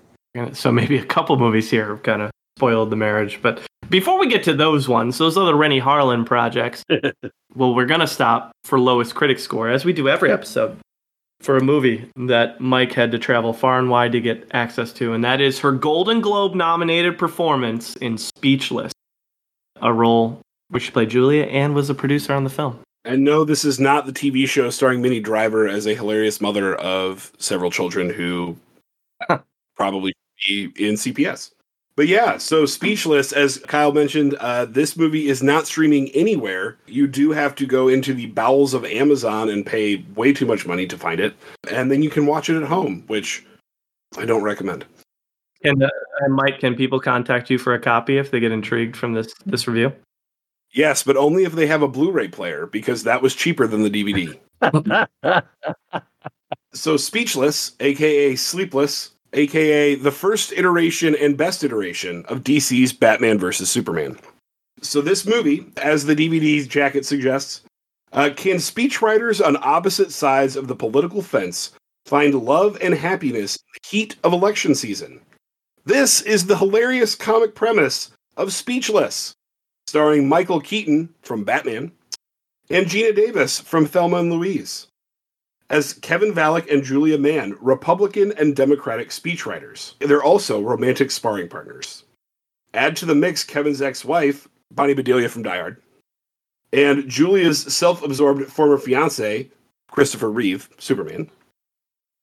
[0.52, 3.40] So maybe a couple movies here have kind of spoiled the marriage.
[3.42, 6.84] But before we get to those ones, those other Renny Harlin projects,
[7.54, 10.76] well, we're going to stop for lowest critic score, as we do every episode,
[11.40, 15.12] for a movie that Mike had to travel far and wide to get access to.
[15.12, 18.92] And that is her Golden Globe nominated performance in Speechless,
[19.80, 22.80] a role where she played Julia and was a producer on the film.
[23.04, 26.76] And no, this is not the TV show starring Minnie Driver as a hilarious mother
[26.76, 28.56] of several children who
[29.76, 30.14] probably
[30.46, 31.50] be in CPS.
[31.94, 36.78] But yeah, so Speechless, as Kyle mentioned, uh, this movie is not streaming anywhere.
[36.86, 40.66] You do have to go into the bowels of Amazon and pay way too much
[40.66, 41.34] money to find it.
[41.70, 43.44] And then you can watch it at home, which
[44.16, 44.86] I don't recommend.
[45.64, 45.88] And, uh,
[46.20, 49.34] and Mike, can people contact you for a copy if they get intrigued from this
[49.44, 49.92] this review?
[50.72, 53.82] Yes, but only if they have a Blu ray player, because that was cheaper than
[53.82, 54.38] the DVD.
[56.72, 63.70] so Speechless, aka Sleepless, aka the first iteration and best iteration of DC's Batman vs.
[63.70, 64.18] Superman.
[64.80, 67.62] So, this movie, as the DVD jacket suggests,
[68.12, 71.70] uh, can speechwriters on opposite sides of the political fence
[72.04, 75.20] find love and happiness in the heat of election season?
[75.84, 79.32] This is the hilarious comic premise of Speechless,
[79.86, 81.92] starring Michael Keaton from Batman
[82.70, 84.88] and Geena Davis from Thelma and Louise
[85.72, 89.94] as Kevin Vallick and Julia Mann, Republican and Democratic speechwriters.
[89.98, 92.04] They're also romantic sparring partners.
[92.74, 95.82] Add to the mix Kevin's ex wife, Bonnie Bedelia from Die Hard,
[96.72, 99.50] and Julia's self absorbed former fiance,
[99.90, 101.30] Christopher Reeve, Superman.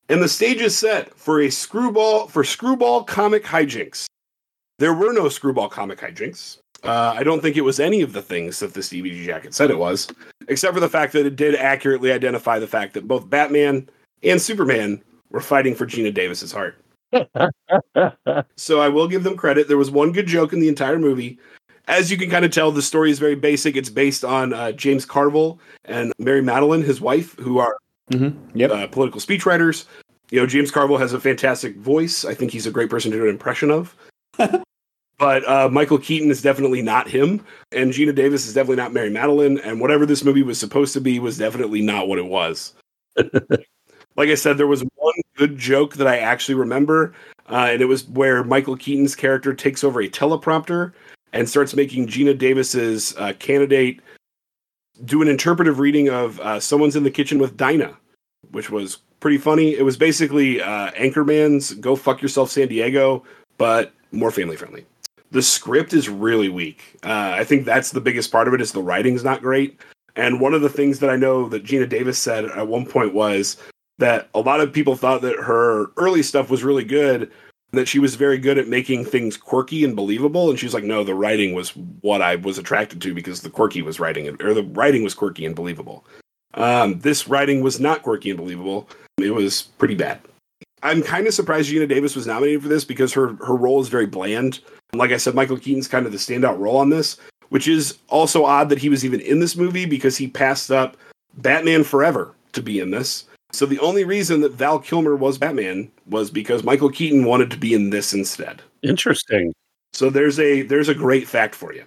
[0.08, 4.06] And the stage is set for a screwball for screwball comic hijinks.
[4.78, 6.58] There were no screwball comic hijinks.
[6.84, 9.70] Uh, I don't think it was any of the things that this DVD jacket said
[9.70, 10.08] it was,
[10.48, 13.88] except for the fact that it did accurately identify the fact that both Batman
[14.22, 16.76] and Superman were fighting for Geena Davis's heart.
[18.56, 19.68] so I will give them credit.
[19.68, 21.38] There was one good joke in the entire movie.
[21.88, 23.76] As you can kind of tell, the story is very basic.
[23.76, 27.76] It's based on uh, James Carville and Mary Matalin, his wife, who are
[28.10, 28.58] Mm-hmm.
[28.58, 28.70] Yep.
[28.72, 29.84] uh, political speechwriters.
[30.30, 32.24] You know, James Carville has a fantastic voice.
[32.24, 33.94] I think he's a great person to do an impression of.
[35.20, 39.10] but uh, Michael Keaton is definitely not him, and Geena Davis is definitely not Mary
[39.10, 39.60] Matalin.
[39.62, 42.72] And whatever this movie was supposed to be was definitely not what it was.
[43.16, 47.12] like I said, there was one good joke that I actually remember,
[47.50, 50.94] uh, and it was where Michael Keaton's character takes over a teleprompter
[51.34, 54.00] and starts making Geena Davis's uh, candidate
[55.04, 57.94] do an interpretive reading of uh, "Someone's in the Kitchen with Dinah,"
[58.52, 59.74] which was pretty funny.
[59.74, 63.22] It was basically uh, Anchorman's "Go Fuck Yourself, San Diego,"
[63.58, 64.86] but more family friendly.
[65.30, 66.96] The script is really weak.
[67.04, 68.60] Uh, I think that's the biggest part of it.
[68.60, 69.80] Is the writing's not great.
[70.16, 73.14] And one of the things that I know that Geena Davis said at one point
[73.14, 73.56] was
[73.98, 77.30] that a lot of people thought that her early stuff was really good,
[77.72, 80.50] that she was very good at making things quirky and believable.
[80.50, 81.70] And she's like, no, the writing was
[82.00, 85.14] what I was attracted to because the quirky was writing it, or the writing was
[85.14, 86.04] quirky and believable.
[86.54, 88.88] Um, this writing was not quirky and believable.
[89.18, 90.20] It was pretty bad.
[90.82, 93.88] I'm kind of surprised Geena Davis was nominated for this because her her role is
[93.88, 94.60] very bland.
[94.94, 97.16] Like I said, Michael Keaton's kind of the standout role on this,
[97.50, 100.96] which is also odd that he was even in this movie because he passed up
[101.38, 103.24] Batman Forever to be in this.
[103.52, 107.56] So the only reason that Val Kilmer was Batman was because Michael Keaton wanted to
[107.56, 108.62] be in this instead.
[108.82, 109.52] Interesting.
[109.92, 111.84] So there's a there's a great fact for you.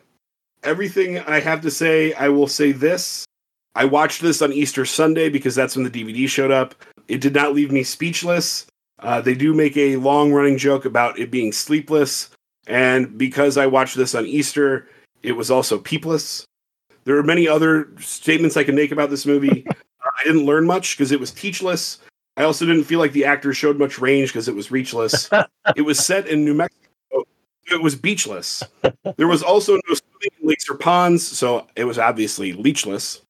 [0.63, 3.25] Everything I have to say, I will say this.
[3.75, 6.75] I watched this on Easter Sunday because that's when the DVD showed up.
[7.07, 8.65] It did not leave me speechless.
[8.99, 12.29] Uh, they do make a long running joke about it being sleepless,
[12.67, 14.87] and because I watched this on Easter,
[15.21, 16.45] it was also peepless.
[17.05, 19.65] There are many other statements I can make about this movie.
[20.03, 21.99] I didn't learn much because it was teachless.
[22.37, 25.29] I also didn't feel like the actors showed much range because it was reachless.
[25.75, 26.79] it was set in New Mexico.
[27.71, 28.63] It was beachless.
[29.17, 33.21] There was also no swimming in lakes or ponds, so it was obviously leechless.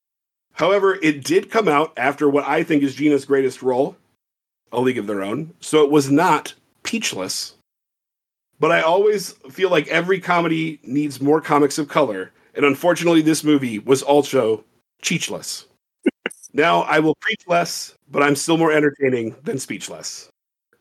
[0.54, 3.96] However, it did come out after what I think is Geena's greatest role,
[4.74, 7.54] A League of Their Own, so it was not peachless.
[8.60, 13.44] But I always feel like every comedy needs more comics of color, and unfortunately, this
[13.44, 14.64] movie was also
[15.02, 15.66] cheechless.
[16.54, 20.30] now, I will preach less, but I'm still more entertaining than speechless.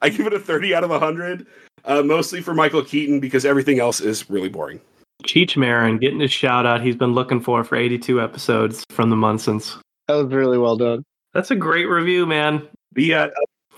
[0.00, 1.46] I give it a 30 out of 100,
[1.84, 4.80] uh, mostly for Michael Keaton because everything else is really boring.
[5.24, 9.16] Cheech Marin getting his shout out he's been looking for for 82 episodes from the
[9.16, 9.78] Munsons.
[10.08, 11.04] That was really well done.
[11.32, 12.68] That's a great review, man.
[12.94, 13.28] The uh,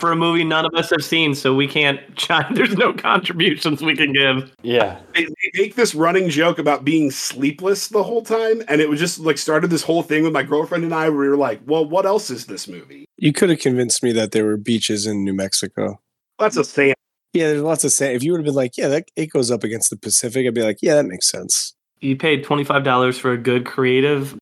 [0.04, 2.54] For a movie none of us have seen, so we can't chime.
[2.54, 4.54] There's no contributions we can give.
[4.62, 5.00] Yeah.
[5.14, 9.00] they, they make this running joke about being sleepless the whole time, and it was
[9.00, 11.08] just like started this whole thing with my girlfriend and I.
[11.08, 14.12] Where we were like, "Well, what else is this movie?" You could have convinced me
[14.12, 15.98] that there were beaches in New Mexico.
[16.38, 16.96] Lots of sand.
[17.32, 18.14] Yeah, there's lots of sand.
[18.14, 20.52] If you would have been like, yeah, that it goes up against the Pacific, I'd
[20.52, 21.72] be like, yeah, that makes sense.
[22.00, 24.36] You paid $25 for a good creative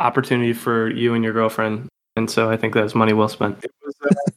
[0.00, 1.86] opportunity for you and your girlfriend.
[2.16, 4.30] And so I think that was money well spent It was, uh,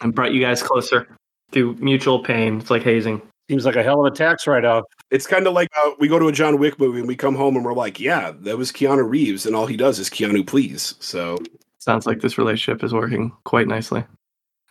[0.00, 1.08] and brought you guys closer
[1.52, 2.60] through mutual pain.
[2.60, 3.22] It's like hazing.
[3.48, 4.84] Seems like a hell of a tax write off.
[5.10, 7.36] It's kind of like uh, we go to a John Wick movie and we come
[7.36, 10.44] home and we're like, yeah, that was Keanu Reeves, and all he does is Keanu,
[10.44, 10.94] please.
[10.98, 11.38] So
[11.86, 14.04] Sounds like this relationship is working quite nicely.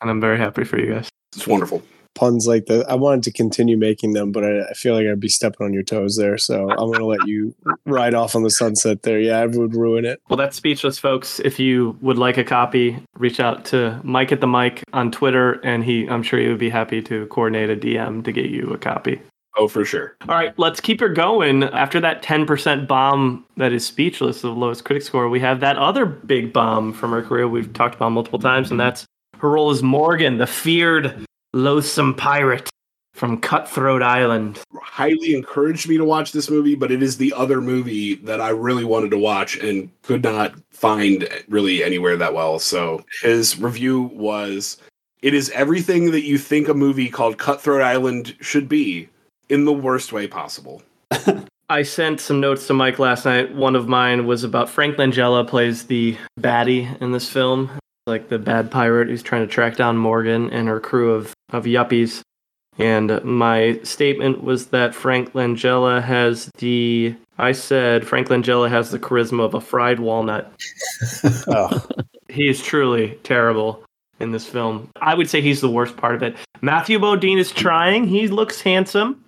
[0.01, 1.09] And I'm very happy for you guys.
[1.33, 1.81] it's wonderful.
[2.15, 2.89] Puns like that.
[2.89, 5.73] I wanted to continue making them, but I, I feel like I'd be stepping on
[5.73, 6.37] your toes there.
[6.37, 7.53] So I'm going to let you
[7.85, 9.19] ride off on the sunset there.
[9.19, 10.21] Yeah, I would ruin it.
[10.29, 11.39] Well, that's speechless, folks.
[11.41, 15.53] If you would like a copy, reach out to Mike at the mic on Twitter,
[15.63, 18.71] and he, I'm sure he would be happy to coordinate a DM to get you
[18.71, 19.21] a copy.
[19.57, 20.17] Oh, for sure.
[20.27, 21.63] All right, let's keep her going.
[21.63, 26.05] After that 10% bomb that is speechless, the lowest critic score, we have that other
[26.05, 29.05] big bomb from her career we've talked about multiple times, and that's
[29.37, 31.25] her role as Morgan, the feared,
[31.55, 32.69] loathsome pirate
[33.13, 34.59] from Cutthroat Island.
[34.75, 38.49] Highly encouraged me to watch this movie, but it is the other movie that I
[38.49, 42.59] really wanted to watch and could not find really anywhere that well.
[42.59, 44.77] So his review was
[45.21, 49.07] it is everything that you think a movie called Cutthroat Island should be
[49.47, 50.83] in the worst way possible.
[51.69, 53.55] I sent some notes to Mike last night.
[53.55, 57.71] One of mine was about Frank Langella plays the baddie in this film,
[58.07, 61.65] like the bad pirate who's trying to track down Morgan and her crew of, of
[61.65, 62.21] yuppies.
[62.77, 67.15] And my statement was that Frank Langella has the.
[67.37, 70.51] I said Frank Langella has the charisma of a fried walnut.
[71.47, 71.85] Oh,
[72.29, 73.83] He is truly terrible
[74.19, 74.89] in this film.
[75.01, 76.35] I would say he's the worst part of it.
[76.61, 78.07] Matthew Modine is trying.
[78.07, 79.23] He looks handsome.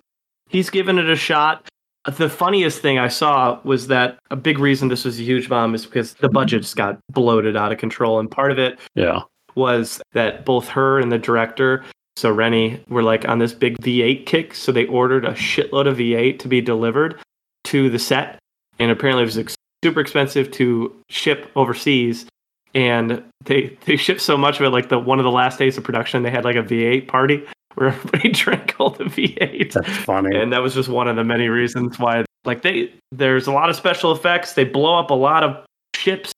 [0.50, 1.68] He's given it a shot.
[2.16, 5.76] The funniest thing I saw was that a big reason this was a huge bomb
[5.76, 8.20] is because the budget just got bloated out of control.
[8.20, 9.22] And part of it Yeah.
[9.56, 11.84] was that both her and the director,
[12.16, 14.54] so Renny, were like on this big V8 kick.
[14.56, 17.20] So they ordered a shitload of V8 to be delivered
[17.66, 18.40] to the set.
[18.80, 22.26] And apparently it was ex- super expensive to ship overseas.
[22.74, 25.78] And they they shipped so much of it, like the one of the last days
[25.78, 27.44] of production, they had like a V8 party
[27.78, 30.36] where everybody drank all the V8 That's funny.
[30.36, 33.70] and that was just one of the many reasons why like they there's a lot
[33.70, 34.54] of special effects.
[34.54, 36.32] They blow up a lot of ships.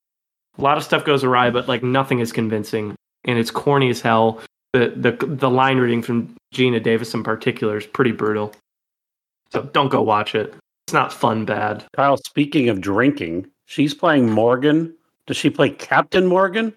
[0.57, 2.95] A lot of stuff goes awry but like nothing is convincing.
[3.25, 4.41] And it's corny as hell.
[4.73, 8.53] The the the line reading from Geena Davis in particular is pretty brutal.
[9.51, 10.53] So don't go watch it.
[10.87, 11.85] It's not fun bad.
[11.95, 14.93] Kyle, speaking of drinking, she's playing Morgan.
[15.27, 16.73] Does she play Captain Morgan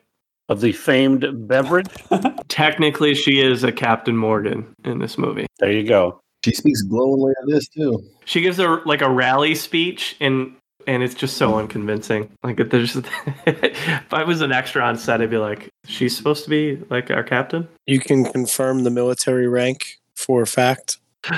[0.53, 1.89] of the famed beverage?
[2.49, 6.21] technically she is a Captain Morgan in this movie There you go.
[6.45, 8.03] She speaks glowingly of this too.
[8.25, 10.55] she gives a like a rally speech and
[10.89, 12.97] and it's just so unconvincing like if there's
[13.47, 17.09] if i was an extra on set i'd be like she's supposed to be like
[17.13, 20.99] our captain You can confirm the military rank for a fact.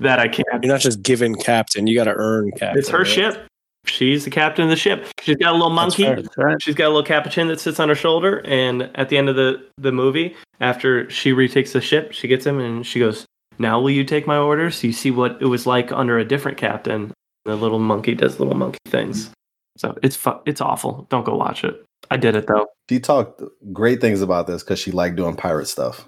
[0.00, 1.86] that i can't You're not just given captain.
[1.86, 2.78] You got to earn captain.
[2.78, 3.06] it's her right?
[3.06, 3.46] ship
[3.86, 5.06] she's the captain of the ship.
[5.20, 6.04] She's got a little monkey.
[6.04, 6.16] fair.
[6.22, 6.62] That's right.
[6.62, 9.36] she's got a little capuchin that sits on her shoulder and at the end of
[9.36, 13.26] the the movie after she retakes the ship she gets him and she goes
[13.58, 14.82] now will you take my orders?
[14.84, 17.12] You see what it was like under a different captain.
[17.44, 19.30] The little monkey does little monkey things.
[19.76, 21.06] So it's fu- it's awful.
[21.08, 21.84] Don't go watch it.
[22.10, 22.66] I did it though.
[22.88, 23.42] She talked
[23.72, 26.06] great things about this because she liked doing pirate stuff.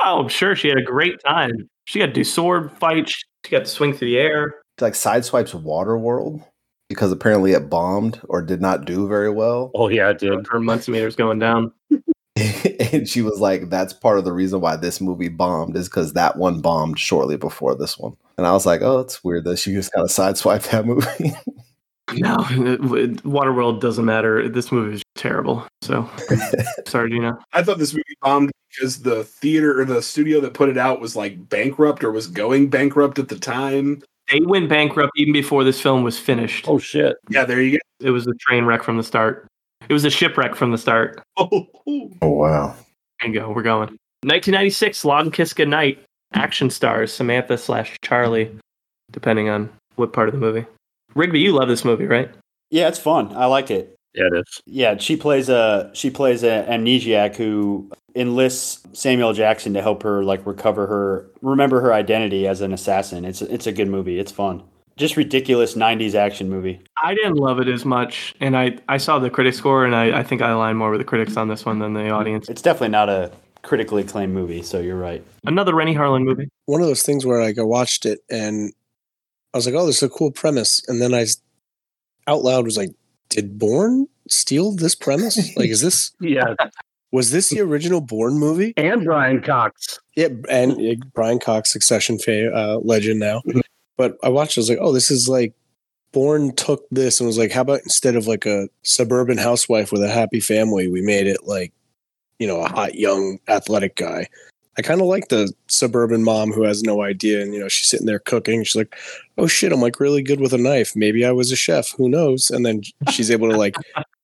[0.00, 1.68] oh i'm sure she had a great time.
[1.86, 3.14] She got to do sword fights.
[3.44, 4.56] She got to swing through the air.
[4.76, 6.42] It's like sideswipes Waterworld
[6.88, 9.70] because apparently it bombed or did not do very well.
[9.74, 10.46] Oh yeah, it did.
[10.48, 11.72] her months meters going down
[12.92, 16.14] and she was like, "That's part of the reason why this movie bombed is because
[16.14, 19.58] that one bombed shortly before this one." And I was like, "Oh, it's weird that
[19.58, 21.32] she just kind of sideswiped that movie."
[22.12, 22.36] no
[23.24, 26.08] waterworld doesn't matter this movie is terrible so
[26.86, 30.68] sorry geena I thought this movie bombed because the theater or the studio that put
[30.68, 34.02] it out was like bankrupt or was going bankrupt at the time.
[34.30, 36.66] They went bankrupt even before this film was finished.
[36.68, 37.16] Oh shit.
[37.28, 37.78] Yeah, there you go.
[38.00, 39.46] It was a train wreck from the start.
[39.88, 41.16] It was a shipwreck from the start.
[41.36, 41.66] go.
[41.86, 42.74] Oh, oh wow!
[43.20, 43.50] There you go.
[43.50, 43.90] We're going.
[44.22, 46.02] 1996, Long Kiss Goodnight.
[46.32, 48.50] Action stars Samantha slash Charlie,
[49.12, 50.64] depending on what part of the movie.
[51.14, 52.30] Rigby, you love this movie, right?
[52.70, 53.32] yeah, it's fun.
[53.36, 53.94] I like it.
[54.14, 54.60] Yeah, it is.
[54.66, 60.22] Yeah, she plays a she plays an amnesiac who enlists Samuel Jackson to help her
[60.24, 63.24] like recover her remember her identity as an assassin.
[63.24, 64.18] It's it's a good movie.
[64.18, 64.62] It's fun.
[64.96, 66.80] Just ridiculous '90s action movie.
[67.02, 70.20] I didn't love it as much, and I, I saw the critic score, and I,
[70.20, 72.48] I think I align more with the critics on this one than the audience.
[72.48, 73.32] It's definitely not a
[73.62, 75.24] critically acclaimed movie, so you're right.
[75.44, 76.48] Another Renny Harlin movie.
[76.66, 78.72] One of those things where like I watched it and
[79.54, 81.26] I was like, "Oh, this is a cool premise," and then I
[82.26, 82.90] out loud was like,
[83.30, 85.56] "Did Bourne steal this premise?
[85.56, 86.54] like, is this Yeah,
[87.12, 90.00] was this the original Bourne movie?" and Brian Cox.
[90.16, 93.42] Yeah, and uh, Brian Cox, Succession fa- uh, legend now.
[93.96, 94.58] But I watched.
[94.58, 95.54] it, I was like, "Oh, this is like."
[96.12, 100.00] Bourne took this and was like, "How about instead of like a suburban housewife with
[100.00, 101.72] a happy family, we made it like,
[102.38, 104.28] you know, a hot young athletic guy."
[104.76, 107.88] I kind of like the suburban mom who has no idea, and you know she's
[107.88, 108.64] sitting there cooking.
[108.64, 108.96] She's like,
[109.38, 110.96] "Oh shit, I'm like really good with a knife.
[110.96, 111.92] Maybe I was a chef.
[111.96, 113.76] Who knows?" And then she's able to like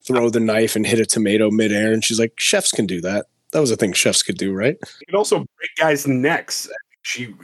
[0.04, 3.26] throw the knife and hit a tomato midair, and she's like, "Chefs can do that.
[3.52, 6.68] That was a thing chefs could do, right?" You can also break guys' necks.
[7.02, 7.34] She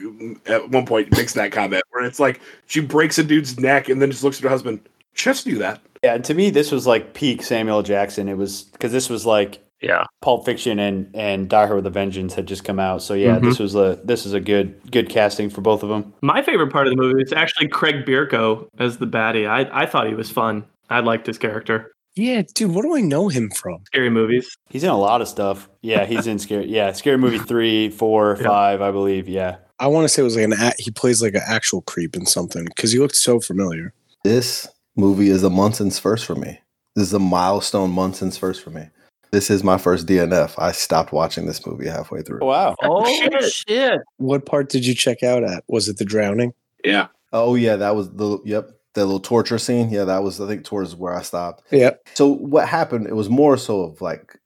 [0.47, 4.03] at one point makes that comment where it's like she breaks a dude's neck and
[4.03, 4.81] then just looks at her husband.
[5.15, 5.81] Chefs do that.
[6.03, 8.29] Yeah, and to me, this was like peak Samuel Jackson.
[8.29, 10.05] It was because this was like Yeah.
[10.23, 13.03] Pulp Fiction and and Die Hard with a Vengeance had just come out.
[13.03, 13.63] So yeah, this mm-hmm.
[13.63, 16.15] was a this is a good good casting for both of them.
[16.23, 19.49] My favorite part of the movie is actually Craig Bierko as the baddie.
[19.49, 20.65] I, I thought he was fun.
[20.89, 21.93] I liked his character.
[22.15, 22.75] Yeah, dude.
[22.75, 23.85] What do I know him from?
[23.87, 24.57] Scary movies.
[24.71, 25.69] He's in a lot of stuff.
[25.83, 26.67] Yeah, he's in scary.
[26.77, 28.47] Yeah, Scary Movie three, four, Yeah.
[28.47, 29.29] five, I believe.
[29.29, 31.83] Yeah, I want to say it was like an a- he plays like an actual
[31.83, 33.93] creep in something because he looked so familiar.
[34.25, 34.67] This
[34.97, 36.61] movie is a Munson's first for me.
[36.95, 38.89] This is a milestone Munson's first for me.
[39.37, 40.55] This is my first DNF.
[40.57, 42.39] I stopped watching this movie halfway through.
[42.41, 42.75] wow.
[42.83, 43.53] Oh, oh shit.
[43.69, 44.01] shit!
[44.17, 45.63] What part did you check out at?
[45.69, 46.55] Was it the drowning?
[46.83, 47.09] Yeah.
[47.35, 49.91] Oh yeah, that was the yep, the little torture scene.
[49.91, 51.65] Yeah, that was I think towards where I stopped.
[51.71, 51.91] Yeah.
[52.15, 53.09] So what happened?
[53.09, 54.39] It was more so of like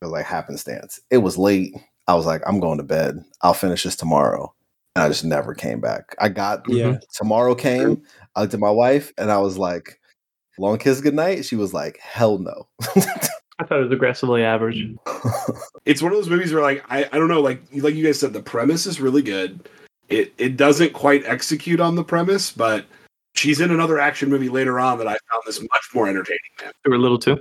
[0.00, 1.00] like happenstance.
[1.10, 1.74] It was late.
[2.06, 3.24] I was like, I'm going to bed.
[3.42, 4.54] I'll finish this tomorrow.
[4.94, 6.14] And I just never came back.
[6.20, 6.84] I got Yeah.
[6.84, 7.00] Mhm.
[7.16, 8.00] tomorrow came.
[8.36, 9.98] I looked at my wife and I was like,
[10.56, 11.44] long kiss goodnight.
[11.46, 12.68] She was like, hell no.
[13.58, 14.94] I thought it was aggressively average.
[15.84, 18.18] It's one of those movies where like I, I don't know, like like you guys
[18.18, 19.68] said, the premise is really good.
[20.08, 22.86] It it doesn't quite execute on the premise, but
[23.36, 26.72] she's in another action movie later on that I found this much more entertaining than.
[26.84, 27.40] They little too.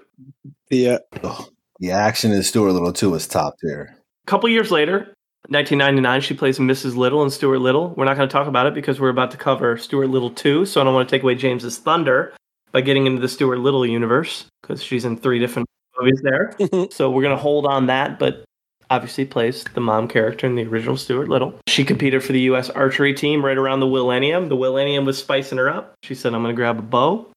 [0.69, 1.49] The uh, Ugh.
[1.79, 3.97] the action in Stuart Little 2 is top tier.
[4.27, 5.15] A couple years later,
[5.49, 6.95] 1999, she plays Mrs.
[6.95, 7.95] Little and Stuart Little.
[7.95, 10.65] We're not going to talk about it because we're about to cover Stuart Little 2,
[10.65, 12.33] so I don't want to take away James's thunder
[12.71, 15.67] by getting into the Stuart Little universe because she's in three different
[15.99, 16.53] movies there.
[16.59, 16.91] Mm-hmm.
[16.91, 18.43] so we're going to hold on that, but
[18.89, 21.57] obviously plays the mom character in the original Stuart Little.
[21.67, 22.69] She competed for the U.S.
[22.69, 24.49] archery team right around the Millennium.
[24.49, 25.95] The Millennium was spicing her up.
[26.03, 27.27] She said, I'm going to grab a bow.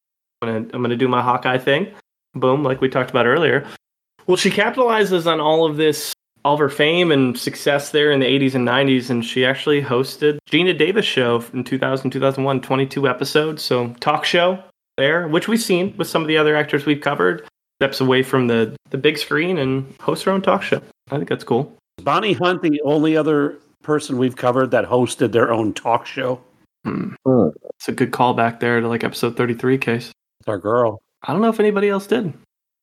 [0.42, 1.88] I'm going to I'm to do my Hawkeye thing.
[2.34, 3.66] Boom, like we talked about earlier.
[4.26, 6.12] Well, she capitalizes on all of this,
[6.44, 9.82] all of her fame and success there in the 80s and 90s, and she actually
[9.82, 13.62] hosted Geena Davis show in 2000, 2001, 22 episodes.
[13.62, 14.62] So talk show
[14.98, 17.48] there, which we've seen with some of the other actors we've covered.
[17.80, 20.82] Steps away from the, the big screen and hosts her own talk show.
[21.10, 21.72] I think that's cool.
[22.02, 26.40] Bonnie Hunt, the only other person we've covered that hosted their own talk show.
[26.84, 27.10] Hmm.
[27.76, 30.10] It's a good callback there to like episode 33 case.
[30.40, 31.00] It's our girl.
[31.22, 32.32] I don't know if anybody else did.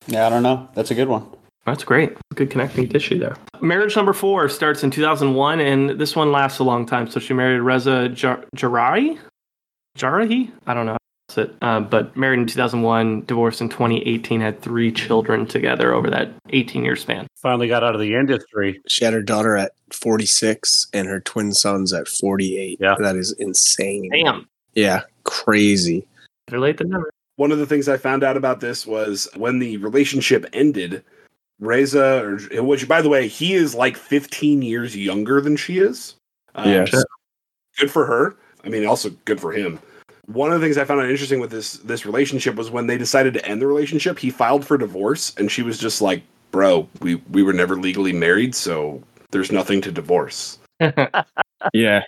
[0.07, 0.69] Yeah, I don't know.
[0.75, 1.27] That's a good one.
[1.65, 2.15] That's great.
[2.35, 3.35] Good connecting tissue there.
[3.59, 7.09] Marriage number four starts in 2001, and this one lasts a long time.
[7.09, 9.17] So she married Reza Jar- Jarari?
[9.97, 10.51] Jarahi?
[10.67, 10.97] I don't know.
[11.27, 11.55] That's it.
[11.61, 16.83] Uh, but married in 2001, divorced in 2018, had three children together over that 18
[16.85, 17.27] year span.
[17.41, 18.79] Finally got out of the industry.
[18.87, 22.77] she had her daughter at 46 and her twin sons at 48.
[22.79, 22.95] Yeah.
[22.99, 24.09] that is insane.
[24.11, 24.47] Damn.
[24.73, 26.05] Yeah, crazy.
[26.47, 27.09] Better late than never.
[27.37, 31.03] One of the things I found out about this was when the relationship ended,
[31.59, 32.23] Reza,
[32.53, 36.15] or which by the way, he is like 15 years younger than she is.
[36.55, 36.91] Um, Yes.
[36.91, 37.03] so
[37.79, 38.35] good for her.
[38.63, 39.79] I mean, also good for him.
[40.27, 43.33] One of the things I found interesting with this this relationship was when they decided
[43.35, 47.15] to end the relationship, he filed for divorce, and she was just like, "Bro, we
[47.31, 50.57] we were never legally married, so there's nothing to divorce."
[51.73, 52.03] Yeah,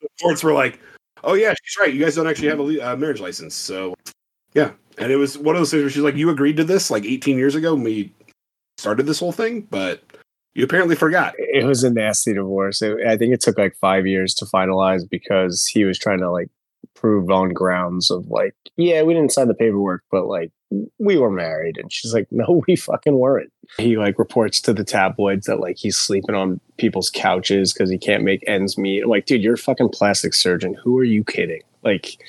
[0.00, 0.78] The courts were like,
[1.24, 1.92] "Oh yeah, she's right.
[1.92, 3.94] You guys don't actually have a le- uh, marriage license." So,
[4.54, 6.90] yeah, and it was one of those things where she's like, "You agreed to this
[6.90, 8.12] like 18 years ago when we
[8.78, 10.02] started this whole thing, but
[10.54, 12.82] you apparently forgot." it was a nasty divorce.
[12.82, 16.30] It, I think it took like five years to finalize because he was trying to
[16.30, 16.50] like
[17.00, 20.52] prove on grounds of like, yeah, we didn't sign the paperwork, but like
[20.98, 21.78] we were married.
[21.78, 23.50] And she's like, no, we fucking weren't.
[23.78, 27.98] He like reports to the tabloids that like he's sleeping on people's couches because he
[27.98, 29.02] can't make ends meet.
[29.02, 30.76] I'm like, dude, you're a fucking plastic surgeon.
[30.82, 31.62] Who are you kidding?
[31.82, 32.22] Like,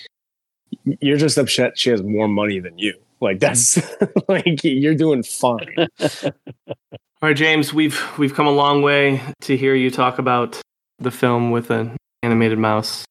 [1.01, 2.93] you're just upset she has more money than you.
[3.19, 3.79] Like that's
[4.27, 5.75] like you're doing fine.
[6.23, 10.59] All right, James, we've we've come a long way to hear you talk about
[10.97, 13.05] the film with an animated mouse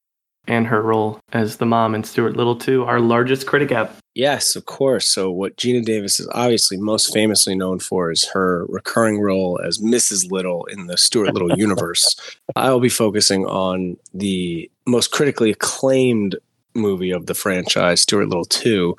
[0.51, 3.95] and her role as the mom in Stuart Little 2, our largest critic app.
[4.15, 5.07] Yes, of course.
[5.07, 9.77] So, what Geena Davis is obviously most famously known for is her recurring role as
[9.77, 10.29] Mrs.
[10.29, 12.17] Little in the Stuart Little universe.
[12.57, 16.35] I will be focusing on the most critically acclaimed
[16.75, 18.93] movie of the franchise, Stuart Little 2,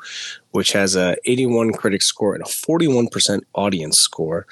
[0.53, 4.47] which has a 81 critic score and a 41% audience score.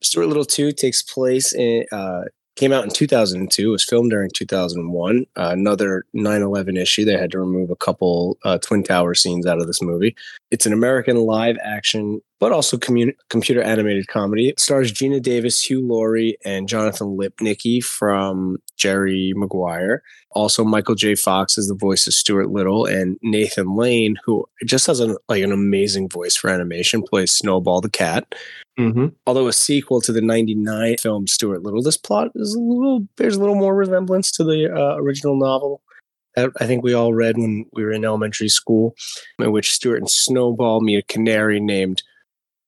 [0.00, 2.22] Stuart Little 2 takes place in, uh,
[2.56, 3.70] Came out in 2002.
[3.70, 5.26] Was filmed during 2001.
[5.36, 7.04] Uh, another 9/11 issue.
[7.04, 10.16] They had to remove a couple uh, Twin Tower scenes out of this movie.
[10.50, 14.48] It's an American live action, but also commu- computer animated comedy.
[14.48, 20.02] It stars Geena Davis, Hugh Laurie, and Jonathan Lipnicki from Jerry Maguire.
[20.30, 21.14] Also, Michael J.
[21.14, 25.42] Fox is the voice of Stuart Little, and Nathan Lane, who just has an like
[25.42, 28.34] an amazing voice for animation, plays Snowball the cat.
[28.78, 29.06] Mm-hmm.
[29.26, 33.36] Although a sequel to the '99 film Stuart Little, this plot is a little there's
[33.36, 35.80] a little more resemblance to the uh, original novel
[36.34, 38.94] that I think we all read when we were in elementary school,
[39.38, 42.02] in which Stuart and Snowball meet a canary named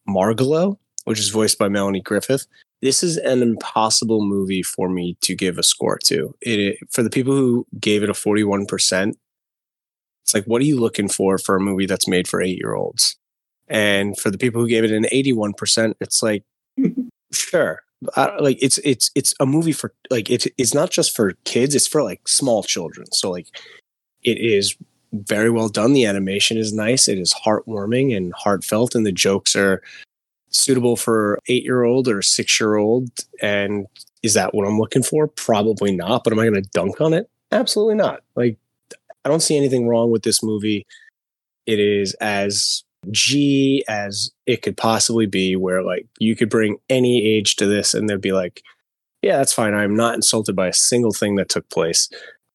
[0.09, 2.47] Margalo, which is voiced by Melanie Griffith.
[2.81, 6.35] This is an impossible movie for me to give a score to.
[6.41, 9.15] It for the people who gave it a 41%,
[10.23, 13.18] it's like what are you looking for for a movie that's made for 8-year-olds?
[13.69, 16.45] And for the people who gave it an 81%, it's like
[17.33, 17.83] sure.
[18.15, 21.75] Uh, like it's it's it's a movie for like it's it's not just for kids,
[21.75, 23.11] it's for like small children.
[23.13, 23.49] So like
[24.23, 24.77] it is
[25.13, 25.95] very well done.
[25.95, 27.09] The animation is nice.
[27.09, 29.83] It is heartwarming and heartfelt, and the jokes are
[30.51, 33.11] suitable for eight year old or six year old.
[33.41, 33.87] And
[34.23, 35.27] is that what I'm looking for?
[35.27, 36.25] Probably not.
[36.25, 37.29] But am I going to dunk on it?
[37.53, 38.23] Absolutely not.
[38.35, 38.59] Like,
[39.25, 40.87] I don't see anything wrong with this movie.
[41.67, 47.25] It is as G as it could possibly be, where like you could bring any
[47.25, 48.63] age to this and they'd be like,
[49.23, 49.75] yeah, that's fine.
[49.75, 52.09] I'm not insulted by a single thing that took place.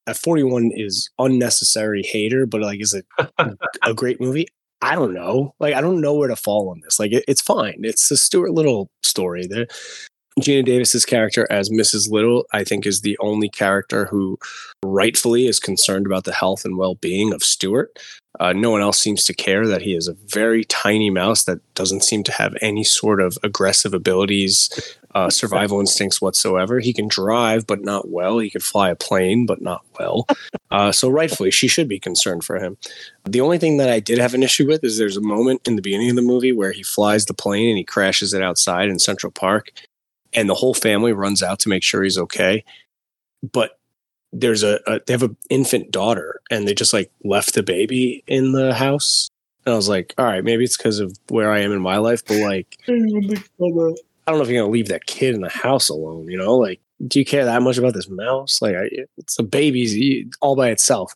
[0.07, 3.05] At 41 is unnecessary hater, but like, is it
[3.83, 4.47] a great movie?
[4.81, 5.55] I don't know.
[5.59, 6.99] Like, I don't know where to fall on this.
[6.99, 7.79] Like, it, it's fine.
[7.83, 9.47] It's a Stuart Little story.
[9.47, 9.67] There,
[10.39, 12.09] Geena Davis's character as Mrs.
[12.09, 14.39] Little, I think, is the only character who
[14.83, 17.97] rightfully is concerned about the health and well-being of Stuart.
[18.39, 21.59] Uh, no one else seems to care that he is a very tiny mouse that
[21.75, 26.79] doesn't seem to have any sort of aggressive abilities, uh, survival instincts whatsoever.
[26.79, 28.39] He can drive, but not well.
[28.39, 30.27] He could fly a plane, but not well.
[30.71, 32.77] Uh, so, rightfully, she should be concerned for him.
[33.25, 35.75] The only thing that I did have an issue with is there's a moment in
[35.75, 38.89] the beginning of the movie where he flies the plane and he crashes it outside
[38.89, 39.69] in Central Park,
[40.33, 42.63] and the whole family runs out to make sure he's okay.
[43.51, 43.77] But
[44.33, 48.23] there's a, a they have an infant daughter and they just like left the baby
[48.27, 49.29] in the house.
[49.65, 51.95] And i was like all right maybe it's because of where i am in my
[51.95, 55.87] life but like i don't know if you're gonna leave that kid in the house
[55.87, 56.57] alone you know?
[56.57, 58.61] Like do you care that much about this mouse?
[58.61, 61.13] Like I, it's a baby's all by itself.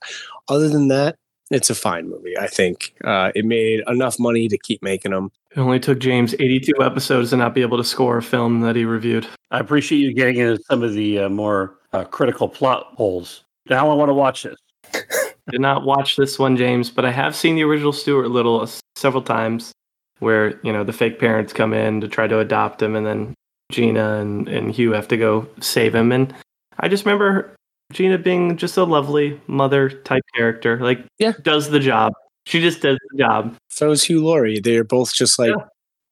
[0.47, 1.17] Other than that
[1.49, 2.93] it's a fine movie i think.
[3.03, 7.31] Uh, it made enough money to keep making them It only took James 82 episodes
[7.31, 9.27] to not be able to score a film that he reviewed.
[9.49, 13.43] I appreciate you getting into some of the uh, more uh, critical plot holes.
[13.67, 14.55] Now I want to watch this.
[15.49, 18.79] Did not watch this one, James, but I have seen the original Stuart Little s-
[18.95, 19.71] several times
[20.19, 23.33] where, you know, the fake parents come in to try to adopt him and then
[23.73, 26.11] Geena and, and Hugh have to go save him.
[26.11, 26.35] And
[26.79, 27.55] I just remember
[27.93, 30.77] Geena being just a lovely mother type character.
[30.79, 31.31] Like, Yeah.
[31.41, 32.13] does the job.
[32.47, 33.55] She just does the job.
[33.69, 34.59] so is hugh laurie.
[34.59, 35.65] They're both just like Yeah.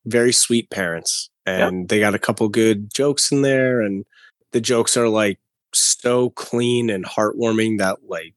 [0.06, 4.04] very sweet parents and they got a couple good jokes in there and
[4.52, 5.40] the jokes are like
[5.74, 8.34] so clean and heartwarming that like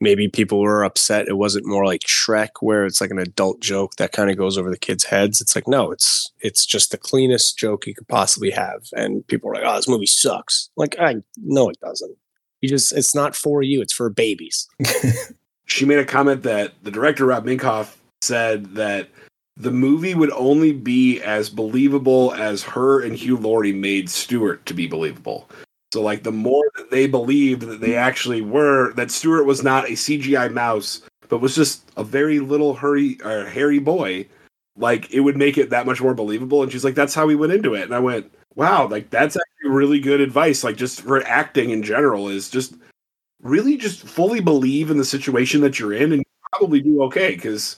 [0.00, 1.28] maybe people were upset.
[1.28, 4.56] It wasn't more like shrek where it's like an adult joke that kind of goes
[4.58, 5.40] over the kids heads.
[5.40, 9.50] It's like no it's it's just the cleanest joke you could possibly have and people
[9.50, 10.70] are like oh this movie sucks.
[10.76, 12.16] Like i no it doesn't.
[12.62, 14.68] You just it's not for you it's for babies
[15.66, 19.08] she made a comment that the director Rob Minkoff said that
[19.56, 24.74] the movie would only be as believable as her and Hugh Laurie made Stuart to
[24.74, 25.48] be believable.
[25.92, 29.84] So like the more that they believed that they actually were that Stuart was not
[29.84, 34.26] a CGI mouse, but was just a very little hurry or hairy boy,
[34.76, 36.62] like it would make it that much more believable.
[36.62, 37.82] And she's like, that's how we went into it.
[37.82, 40.64] And I went, wow, like that's actually really good advice.
[40.64, 42.74] Like just for acting in general is just
[43.42, 47.34] really just fully believe in the situation that you're in and you probably do okay
[47.34, 47.76] because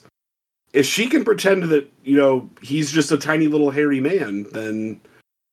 [0.73, 5.01] if she can pretend that you know he's just a tiny little hairy man then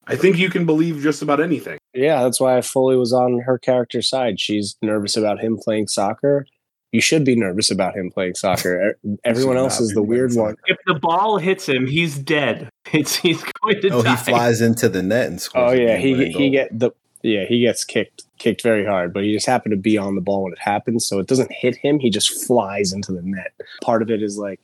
[0.08, 3.40] i think you can believe just about anything Yeah, that's why I fully was on
[3.42, 4.40] her character's side.
[4.40, 6.46] She's nervous about him playing soccer.
[6.94, 8.96] You should be nervous about him playing soccer.
[9.06, 10.56] E- Everyone else is the weird one.
[10.68, 12.70] If the ball hits him, he's dead.
[12.94, 14.16] It's he's going to Oh, die.
[14.16, 15.72] he flies into the net and scores.
[15.72, 16.52] Oh yeah, he he goal.
[16.52, 16.92] get the
[17.24, 20.22] yeah he gets kicked kicked very hard, but he just happened to be on the
[20.22, 22.00] ball when it happens, so it doesn't hit him.
[22.00, 23.54] He just flies into the net.
[23.84, 24.60] Part of it is like,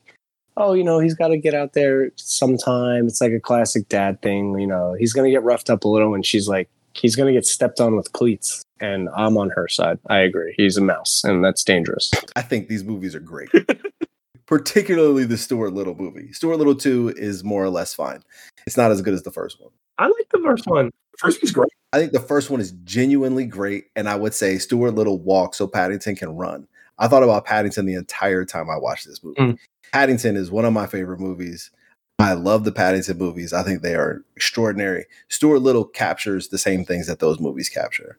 [0.58, 3.06] oh, you know, he's got to get out there sometime.
[3.06, 4.60] It's like a classic dad thing.
[4.60, 7.46] You know, he's gonna get roughed up a little, and she's like, he's gonna get
[7.46, 8.64] stepped on with cleats.
[8.80, 10.00] And I'm on her side.
[10.08, 10.56] I agree.
[10.58, 12.12] He's a mouse, and that's dangerous.
[12.36, 13.50] I think these movies are great.
[14.48, 16.32] Particularly the Stuart Little movie.
[16.32, 18.24] Stuart Little 2 is more or less fine.
[18.66, 19.72] It's not as good as the first one.
[19.98, 20.92] I like the first one.
[21.18, 21.70] First one's great.
[21.94, 25.58] I think the first one is genuinely great, and I would say Stuart Little walks
[25.58, 26.68] so Paddington can run.
[27.00, 29.40] I thought about Paddington the entire time I watched this movie.
[29.40, 29.58] Mm.
[29.92, 31.72] Paddington is one of my favorite movies.
[32.20, 33.54] I love the Paddington movies.
[33.54, 35.06] I think they are extraordinary.
[35.30, 38.18] Stuart Little captures the same things that those movies capture.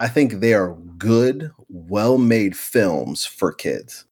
[0.00, 4.04] I think they are good, well made films for kids.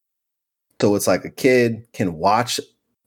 [0.80, 2.60] So it's like a kid can watch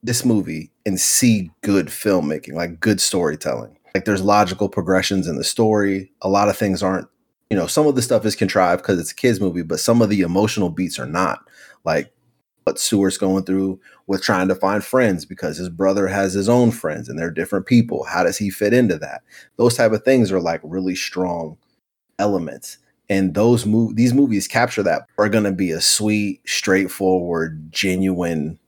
[0.04, 3.77] this movie and see good filmmaking, like good storytelling.
[3.98, 6.12] Like there's logical progressions in the story.
[6.22, 7.08] A lot of things aren't,
[7.50, 10.04] you know, some of the stuff is contrived because it's a kids movie, but some
[10.04, 11.40] of the emotional beats are not.
[11.84, 12.14] Like
[12.64, 16.70] what Stuart's going through with trying to find friends because his brother has his own
[16.70, 18.04] friends and they're different people.
[18.04, 19.24] How does he fit into that?
[19.56, 21.58] Those type of things are like really strong
[22.20, 22.78] elements.
[23.10, 28.60] And those move these movies capture that are gonna be a sweet, straightforward, genuine,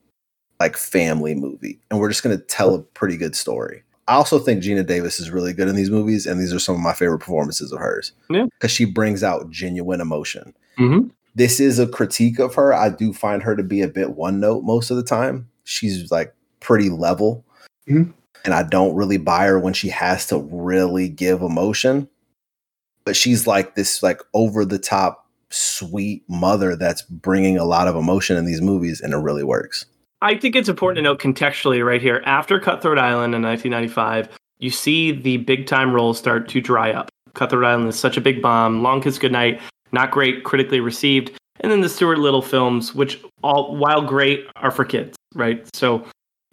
[0.60, 1.80] like family movie.
[1.92, 3.84] And we're just gonna tell a pretty good story.
[4.10, 6.76] I also think Geena Davis is really good in these movies, and these are some
[6.76, 8.12] of my favorite performances of hers.
[8.30, 8.46] Yeah.
[8.46, 11.10] Because she brings out genuine emotion Mm-hmm.
[11.36, 12.74] this is a critique of her.
[12.74, 15.50] I do find her to be a bit one note most of the time.
[15.64, 17.46] She's like pretty level.
[17.88, 18.14] Mhm.
[18.46, 22.08] And I don't really buy her when she has to really give emotion.
[23.06, 27.96] But she's like this like over the top sweet mother that's bringing a lot of
[27.98, 29.86] emotion in these movies and it really works.
[30.22, 32.22] I think it's important to note contextually right here.
[32.26, 34.30] After Cutthroat Island in 1995,
[34.60, 37.10] you see the big time roles start to dry up.
[37.34, 38.84] Cutthroat Island is such a big bomb.
[38.84, 41.32] Long Kiss Goodnight, not great critically received.
[41.62, 45.68] And then the Stuart Little films, which all while great, are for kids, right?
[45.74, 46.06] So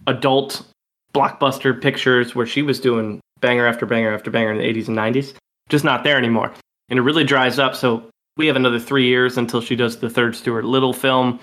[0.06, 0.64] adult
[1.12, 4.96] blockbuster pictures where she was doing banger after banger after banger in the 80s and
[4.96, 5.34] 90s,
[5.68, 6.52] just not there anymore.
[6.88, 7.74] And it really dries up.
[7.74, 11.40] So we have another three years until she does the third Stuart Little film.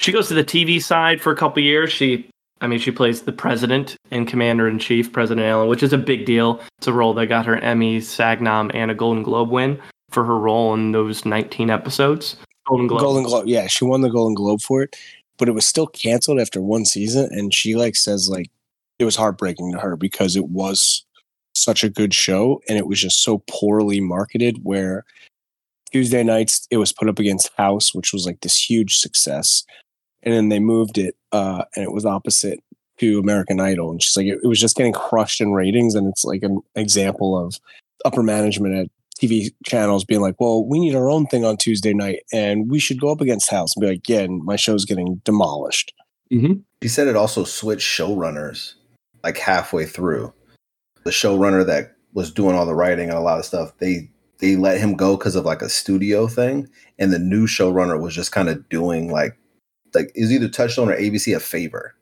[0.00, 1.92] She goes to the TV side for a couple years.
[1.92, 2.26] She,
[2.62, 5.98] I mean, she plays the president and commander in chief, President Allen, which is a
[5.98, 6.58] big deal.
[6.78, 9.78] It's a role that got her Emmy, SAG-nom, and a Golden Globe win
[10.08, 12.36] for her role in those 19 episodes.
[12.66, 13.00] Golden Globe.
[13.02, 13.46] Golden Globe.
[13.46, 14.96] Yeah, she won the Golden Globe for it,
[15.36, 17.28] but it was still canceled after one season.
[17.32, 18.50] And she like says like
[18.98, 21.04] it was heartbreaking to her because it was
[21.54, 24.64] such a good show and it was just so poorly marketed.
[24.64, 25.04] Where
[25.92, 29.62] Tuesday nights it was put up against House, which was like this huge success,
[30.22, 32.60] and then they moved it uh, and it was opposite
[32.98, 33.90] to American Idol.
[33.90, 36.60] And she's like, it, it was just getting crushed in ratings, and it's like an
[36.74, 37.58] example of
[38.04, 38.86] upper management at
[39.20, 42.78] TV channels being like, well, we need our own thing on Tuesday night and we
[42.78, 45.92] should go up against House and be like, yeah, and my show's getting demolished.
[46.32, 46.60] Mm-hmm.
[46.82, 48.74] She said it also switched showrunners
[49.22, 50.32] like halfway through.
[51.04, 54.56] The showrunner that was doing all the writing and a lot of stuff, they they
[54.56, 56.66] let him go because of like a studio thing,
[56.98, 59.36] and the new showrunner was just kind of doing like
[59.94, 61.94] like is either Touchstone or ABC a favor.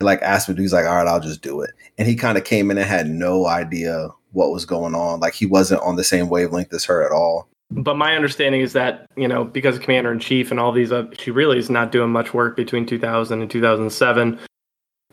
[0.00, 2.44] Like asked him, he's like, all right, I'll just do it, and he kind of
[2.44, 5.20] came in and had no idea what was going on.
[5.20, 7.48] Like he wasn't on the same wavelength as her at all.
[7.70, 10.92] But my understanding is that, you know, because of Commander in Chief and all these,
[10.92, 14.38] uh, she really is not doing much work between 2000 and 2007.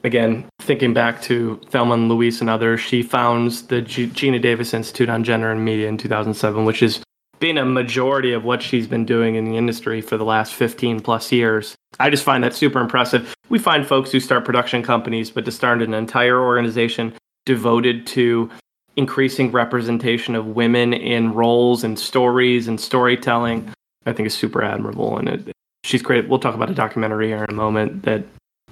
[0.04, 4.74] Again, thinking back to Thelma and Louise and others, she founds the G- Geena Davis
[4.74, 7.02] Institute on Gender and Media in 2007, which has
[7.42, 11.02] been a majority of what she's been doing in the industry for the last 15
[11.02, 11.76] plus years.
[12.00, 13.34] I just find that super impressive.
[13.50, 17.14] We find folks who start production companies, but to start an entire organization
[17.46, 18.50] devoted to
[18.96, 23.74] increasing representation of women in roles and stories and storytelling,
[24.06, 25.18] I think is super admirable.
[25.18, 25.52] And it,
[25.84, 26.30] she's great.
[26.30, 28.24] We'll talk about a documentary here in a moment that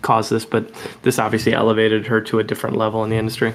[0.04, 0.72] caused this, but
[1.02, 3.54] this obviously elevated her to a different level in the industry.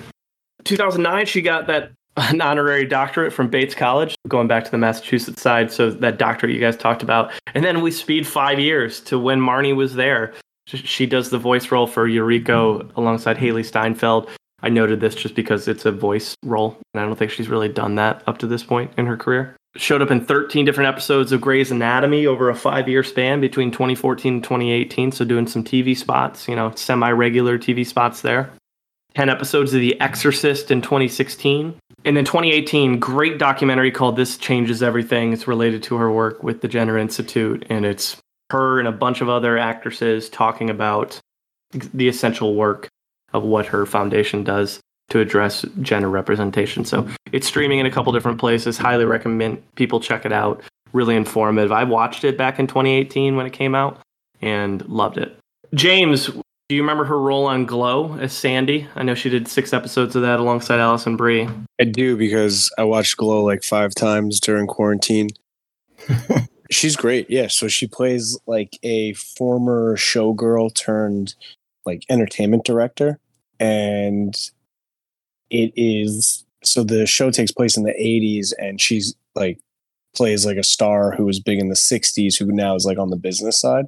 [0.65, 5.43] 2009, she got that an honorary doctorate from Bates College, going back to the Massachusetts
[5.43, 5.71] side.
[5.71, 9.41] So that doctorate you guys talked about, and then we speed five years to when
[9.41, 10.35] Marnie was there.
[10.67, 14.31] She does the voice role for Eureka alongside Hailee Steinfeld.
[14.63, 17.69] I noted this just because it's a voice role, and I don't think she's really
[17.69, 19.55] done that up to this point in her career.
[19.77, 23.73] Showed up in 13 different episodes of Grey's Anatomy over a five year span between
[23.73, 25.13] 2014 and 2018.
[25.13, 28.51] So, doing some TV spots, you know, semi regular TV spots there.
[29.17, 31.75] 10 episodes of The Exorcist in 2016.
[32.05, 35.33] And then 2018, great documentary called This Changes Everything.
[35.33, 38.17] It's related to her work with the Jenner Institute, and it's
[38.51, 41.19] her and a bunch of other actresses talking about
[41.73, 42.89] the essential work
[43.33, 46.85] of what her foundation does to address gender representation.
[46.85, 48.79] So it's streaming in a couple different places.
[48.79, 50.63] Highly recommend people check it out.
[50.93, 51.73] Really informative.
[51.73, 53.99] I watched it back in 2018 when it came out
[54.41, 55.37] and loved it.
[55.75, 56.31] James,
[56.75, 58.89] do you remember her role on Glow as Sandy?
[58.97, 61.49] I know she did six episodes of that alongside Alison Brie.
[61.81, 65.29] I do because I watched Glow like five times during quarantine.
[66.73, 67.31] She's great.
[67.31, 67.47] Yeah.
[67.47, 71.37] So she plays like a former showgirl turned
[71.87, 73.21] like entertainment director.
[73.61, 74.35] And
[75.49, 79.61] it is so the show takes place in the 80s and she's like
[80.17, 83.11] plays like a star who was big in the 60s who now is like on
[83.11, 83.87] the business side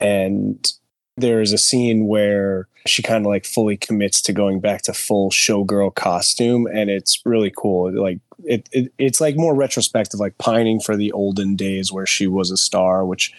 [0.00, 0.72] and
[1.16, 4.92] there is a scene where she kind of like fully commits to going back to
[4.92, 7.92] full showgirl costume and it's really cool.
[7.92, 12.26] Like it, it it's like more retrospective like pining for the olden days where she
[12.26, 13.32] was a star which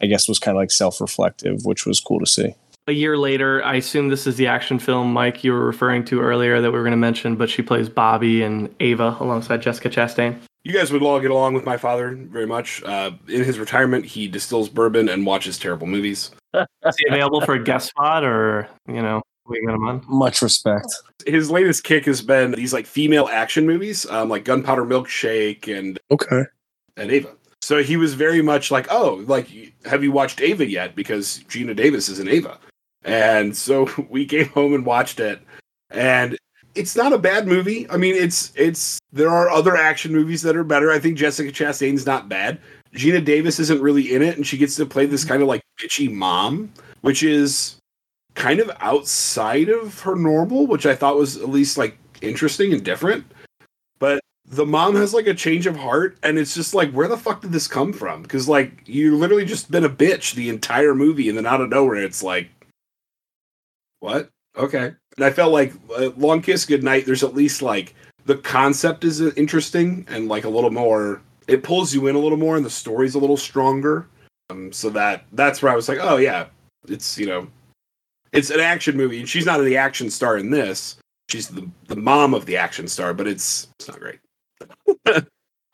[0.00, 2.54] i guess was kind of like self-reflective which was cool to see
[2.86, 6.20] A year later, I assume this is the action film Mike you were referring to
[6.20, 9.88] earlier that we were going to mention, but she plays Bobby and Ava alongside Jessica
[9.88, 10.38] Chastain.
[10.64, 12.82] You guys would all get along with my father very much.
[12.82, 16.30] Uh, in his retirement, he distills bourbon and watches terrible movies.
[16.54, 20.02] Is he available for a guest spot or, you know, we got him on?
[20.06, 20.86] much respect
[21.26, 25.98] His latest kick has been these like female action movies, um, like Gunpowder Milkshake and
[26.10, 26.42] okay
[26.98, 27.30] and Ava.
[27.62, 29.48] So he was very much like, oh, like,
[29.86, 30.94] have you watched Ava yet?
[30.94, 32.58] Because Geena Davis is in Ava.
[33.04, 35.40] And so we came home and watched it.
[35.90, 36.36] And
[36.74, 37.88] it's not a bad movie.
[37.90, 40.90] I mean, it's, it's, there are other action movies that are better.
[40.90, 42.58] I think Jessica Chastain's not bad.
[42.94, 45.30] Geena Davis isn't really in it, and she gets to play this mm-hmm.
[45.30, 46.72] kind of like bitchy mom,
[47.02, 47.76] which is
[48.34, 52.84] kind of outside of her normal, which I thought was at least like interesting and
[52.84, 53.24] different.
[53.98, 57.16] But the mom has like a change of heart and it's just like where the
[57.16, 60.94] fuck did this come from because like you literally just been a bitch the entire
[60.94, 62.50] movie and then out of nowhere it's like
[64.04, 64.28] what?
[64.56, 64.92] Okay.
[65.16, 67.94] And i felt like uh, long kiss goodnight there's at least like
[68.26, 72.18] the concept is uh, interesting and like a little more it pulls you in a
[72.18, 74.06] little more and the story's a little stronger.
[74.50, 76.46] Um, so that that's where i was like oh yeah
[76.86, 77.48] it's you know
[78.32, 79.20] it's an action movie.
[79.20, 80.96] And she's not the action star in this.
[81.30, 84.18] She's the, the mom of the action star but it's it's not great.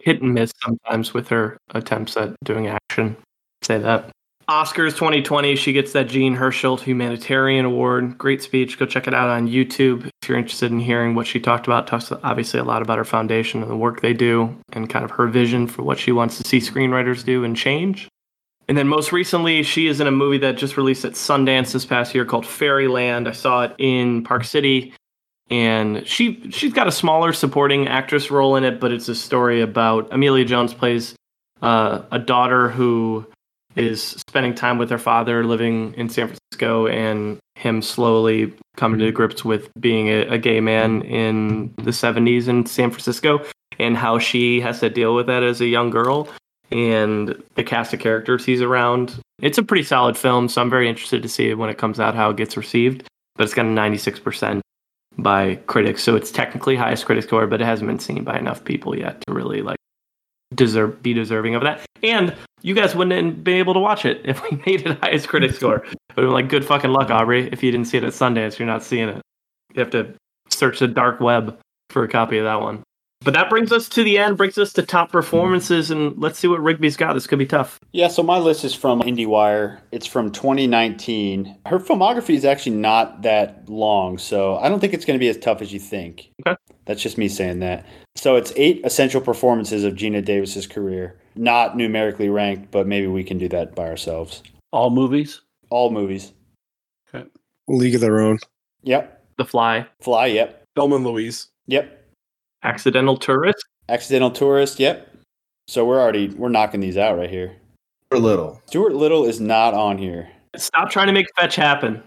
[0.02, 3.16] Hit and miss sometimes with her attempts at doing action.
[3.62, 4.10] Say that.
[4.50, 8.18] Oscars 2020, she gets that Jean Hersholt Humanitarian Award.
[8.18, 8.80] Great speech.
[8.80, 11.86] Go check it out on YouTube if you're interested in hearing what she talked about.
[11.86, 15.12] Talks obviously a lot about her foundation and the work they do and kind of
[15.12, 18.08] her vision for what she wants to see screenwriters do and change.
[18.66, 21.86] And then most recently, she is in a movie that just released at Sundance this
[21.86, 23.28] past year called Fairyland.
[23.28, 24.92] I saw it in Park City,
[25.48, 29.60] and she she's got a smaller supporting actress role in it, but it's a story
[29.60, 31.14] about Emilia Jones plays
[31.62, 33.26] uh, a daughter who
[33.76, 39.12] is spending time with her father living in San Francisco and him slowly coming to
[39.12, 43.44] grips with being a, a gay man in the 70s in San Francisco
[43.78, 46.28] and how she has to deal with that as a young girl
[46.70, 49.18] and the cast of characters he's around.
[49.42, 52.14] It's a pretty solid film, so I'm very interested to see when it comes out
[52.14, 53.04] how it gets received.
[53.36, 54.60] But it's got a 96%
[55.16, 58.64] by critics, so it's technically highest critic score, but it hasn't been seen by enough
[58.64, 59.78] people yet to really like
[60.54, 61.80] deserve be deserving of that.
[62.02, 65.28] And you guys wouldn't have been able to watch it if we made it highest
[65.28, 65.84] critic score.
[66.16, 67.48] Have like good fucking luck, Aubrey.
[67.52, 69.22] If you didn't see it at Sundance, you're not seeing it.
[69.74, 70.14] You have to
[70.48, 71.58] search the dark web
[71.90, 72.82] for a copy of that one.
[73.22, 76.48] But that brings us to the end, brings us to top performances, and let's see
[76.48, 77.12] what Rigby's got.
[77.12, 77.78] This could be tough.
[77.92, 79.80] Yeah, so my list is from IndieWire.
[79.92, 81.58] It's from 2019.
[81.66, 85.28] Her filmography is actually not that long, so I don't think it's going to be
[85.28, 86.30] as tough as you think.
[86.46, 86.56] Okay.
[86.90, 87.86] That's just me saying that.
[88.16, 91.16] So it's eight essential performances of Geena Davis's career.
[91.36, 94.42] Not numerically ranked, but maybe we can do that by ourselves.
[94.72, 95.40] All movies.
[95.70, 96.32] All movies.
[97.68, 98.40] league of their own
[98.82, 99.24] Yep.
[99.36, 100.64] The Fly, Fly, yep.
[100.74, 101.46] Thelma and Louise.
[101.68, 101.96] Yep.
[102.64, 105.14] Accidental Tourist, Accidental Tourist, yep.
[105.68, 107.54] So we're already we're knocking these out right here.
[108.10, 108.60] For little.
[108.66, 110.28] Stuart Little is not on here.
[110.56, 112.02] Stop trying to make fetch happen.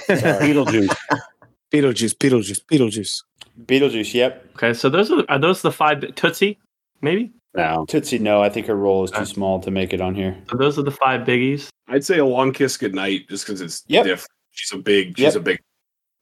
[0.00, 0.94] Beetlejuice.
[1.72, 3.22] beetlejuice beetlejuice beetlejuice
[3.64, 4.44] Beetlejuice, yep.
[4.54, 6.58] Okay, so those are are those the five Tootsie?
[7.00, 7.32] Maybe.
[7.54, 7.86] No.
[7.88, 8.42] Tootsie, no.
[8.42, 9.24] I think her role is too Okay.
[9.24, 10.36] small to make it on here.
[10.50, 11.68] So those are the five biggies.
[11.88, 14.04] I'd say a long kiss goodnight just because it's Yep.
[14.04, 14.26] diff.
[14.50, 15.16] She's a big.
[15.16, 15.36] She's Yep.
[15.36, 15.58] a big.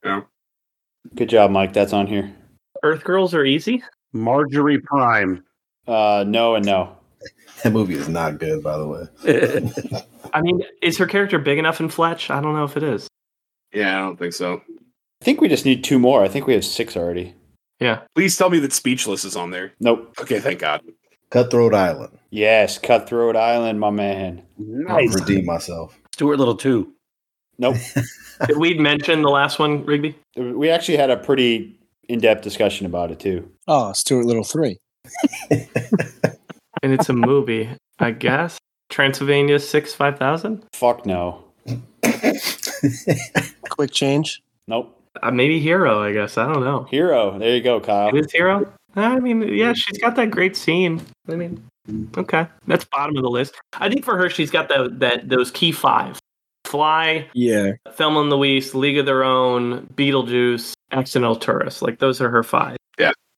[0.04, 0.24] You know.
[1.16, 1.72] Good job, Mike.
[1.72, 2.32] That's on here.
[2.84, 3.82] Earth Girls are easy.
[4.12, 5.42] Marjorie Prime.
[5.88, 6.96] Uh, no and no.
[7.64, 10.02] That movie is not good, by the way.
[10.34, 12.30] I mean, is her character big enough in Fletch?
[12.30, 13.08] I don't know if it is.
[13.72, 14.60] Yeah, I don't think so.
[15.24, 16.22] I think we just need two more.
[16.22, 17.34] I think we have six already.
[17.80, 18.02] Yeah.
[18.14, 19.72] Please tell me that Speechless is on there.
[19.80, 20.12] Nope.
[20.20, 20.82] Okay, thank God.
[21.30, 22.18] Cutthroat Island.
[22.28, 24.42] Yes, Cutthroat Island, my man.
[24.86, 25.98] I'll redeem myself.
[26.12, 26.92] Stuart Little too.
[27.56, 27.76] Nope.
[28.46, 30.14] Did we mention the last one, Rigby?
[30.36, 31.74] we actually had a pretty
[32.10, 33.50] in-depth discussion about it too.
[33.66, 34.76] oh stuart little three
[36.82, 38.58] And it's a movie, I guess.
[38.90, 40.66] Transylvania six five thousand.
[40.74, 41.44] Fuck no.
[43.70, 45.00] quick change Nope.
[45.22, 46.02] Uh, maybe Hero.
[46.02, 46.84] I guess I don't know.
[46.84, 47.38] Hero.
[47.38, 48.08] There you go, Kyle.
[48.08, 48.72] It is Hero.
[48.96, 51.02] I mean, yeah, she's got that great scene.
[51.28, 51.62] I mean,
[52.16, 53.54] okay, that's bottom of the list.
[53.74, 56.20] I think for her, she's got that that those key five:
[56.64, 61.82] Fly, yeah Thelma and Louise, League of Their Own, Beetlejuice, Accidental Tourist.
[61.82, 62.76] Like those are her five.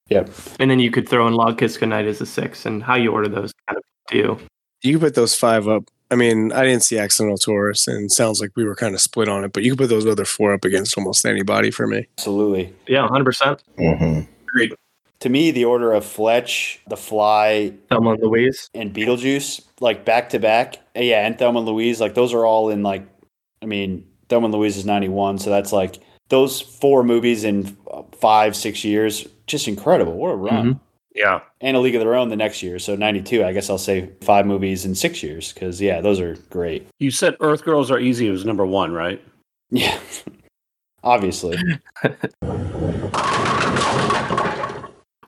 [0.09, 0.29] Yep.
[0.59, 3.11] And then you could throw in Long Kiss Goodnight as a six, and how you
[3.11, 4.39] order those kind of do.
[4.81, 5.83] You could put those five up.
[6.09, 9.01] I mean, I didn't see Accidental Tourist, and it sounds like we were kind of
[9.01, 11.85] split on it, but you could put those other four up against almost anybody for
[11.85, 12.07] me.
[12.17, 12.73] Absolutely.
[12.87, 13.59] Yeah, 100%.
[13.77, 14.73] hmm Agreed.
[15.21, 18.69] To me, the order of Fletch, The Fly, Thelma and Louise.
[18.73, 20.77] and Beetlejuice, like back to back.
[20.95, 23.05] Uh, Yeah, and Thelma and Louise, like those are all in like,
[23.61, 25.39] I mean, Thelma and Louise is 91.
[25.39, 29.27] So that's like those four movies in uh, five, six years.
[29.47, 30.13] Just incredible.
[30.13, 30.73] What a run.
[30.75, 30.79] Mhm.
[31.17, 31.41] Yeah.
[31.61, 32.77] And A League of Their Own the next year.
[32.77, 36.35] So 92, I guess I'll say five movies in six years because, yeah, those are
[36.51, 36.87] great.
[36.99, 39.19] You said Earth Girls Are Easy was number one, right?
[39.71, 39.97] Yeah.
[41.03, 41.57] Obviously.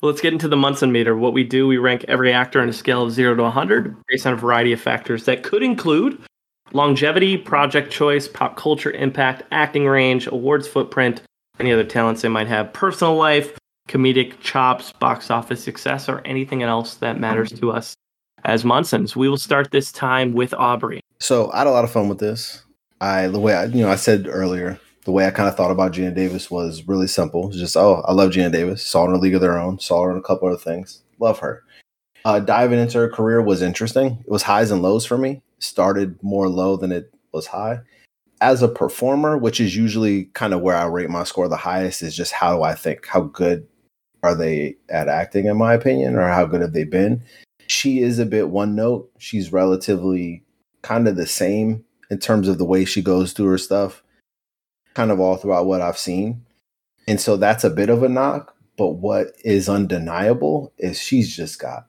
[0.01, 1.17] Well, let's get into the Munson meter.
[1.17, 4.27] What we do, we rank every actor on a scale of 0 to 100 based
[4.27, 6.21] on a variety of factors that could include
[6.71, 11.21] longevity, project choice, pop culture impact, acting range, awards footprint,
[11.59, 13.58] any other talents they might have, personal life,
[13.89, 17.95] comedic chops, box office success, or anything else that matters to us
[18.45, 19.15] as Munsons.
[19.15, 21.01] We will start this time with Aubrey.
[21.19, 22.63] So I had a lot of fun with this.
[23.01, 25.71] I the way I you know I said earlier the way I kind of thought
[25.71, 27.47] about Geena Davis was really simple.
[27.47, 28.85] It's just oh I love Geena Davis.
[28.85, 29.79] Saw her in a League of Their Own.
[29.79, 31.01] Saw her in a couple other things.
[31.19, 31.63] Love her.
[32.25, 34.23] Uh, diving into her career was interesting.
[34.25, 35.41] It was highs and lows for me.
[35.59, 37.79] Started more low than it was high.
[38.41, 42.01] As a performer, which is usually kind of where I rate my score the highest,
[42.01, 43.05] is just how do I think?
[43.05, 43.67] How good
[44.23, 47.23] are they at acting, in my opinion, or how good have they been?
[47.67, 49.09] She is a bit one note.
[49.17, 50.43] She's relatively
[50.81, 54.03] kind of the same in terms of the way she goes through her stuff,
[54.93, 56.43] kind of all throughout what I've seen.
[57.07, 58.55] And so that's a bit of a knock.
[58.77, 61.85] But what is undeniable is she's just got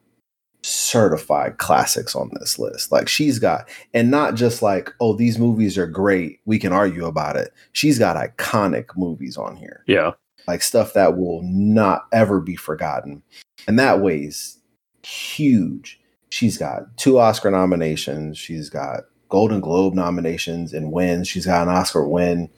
[0.61, 2.91] certified classics on this list.
[2.91, 6.39] Like she's got, and not just like, oh, these movies are great.
[6.45, 7.53] We can argue about it.
[7.71, 10.11] She's got iconic movies on here Yeah.
[10.47, 13.23] Like stuff that will not ever be forgotten.
[13.67, 14.59] And that weighs
[15.03, 15.99] huge.
[16.29, 18.37] She's got two Oscar nominations.
[18.37, 21.27] She's got Golden Globe nominations and wins.
[21.27, 22.49] She's got an Oscar win.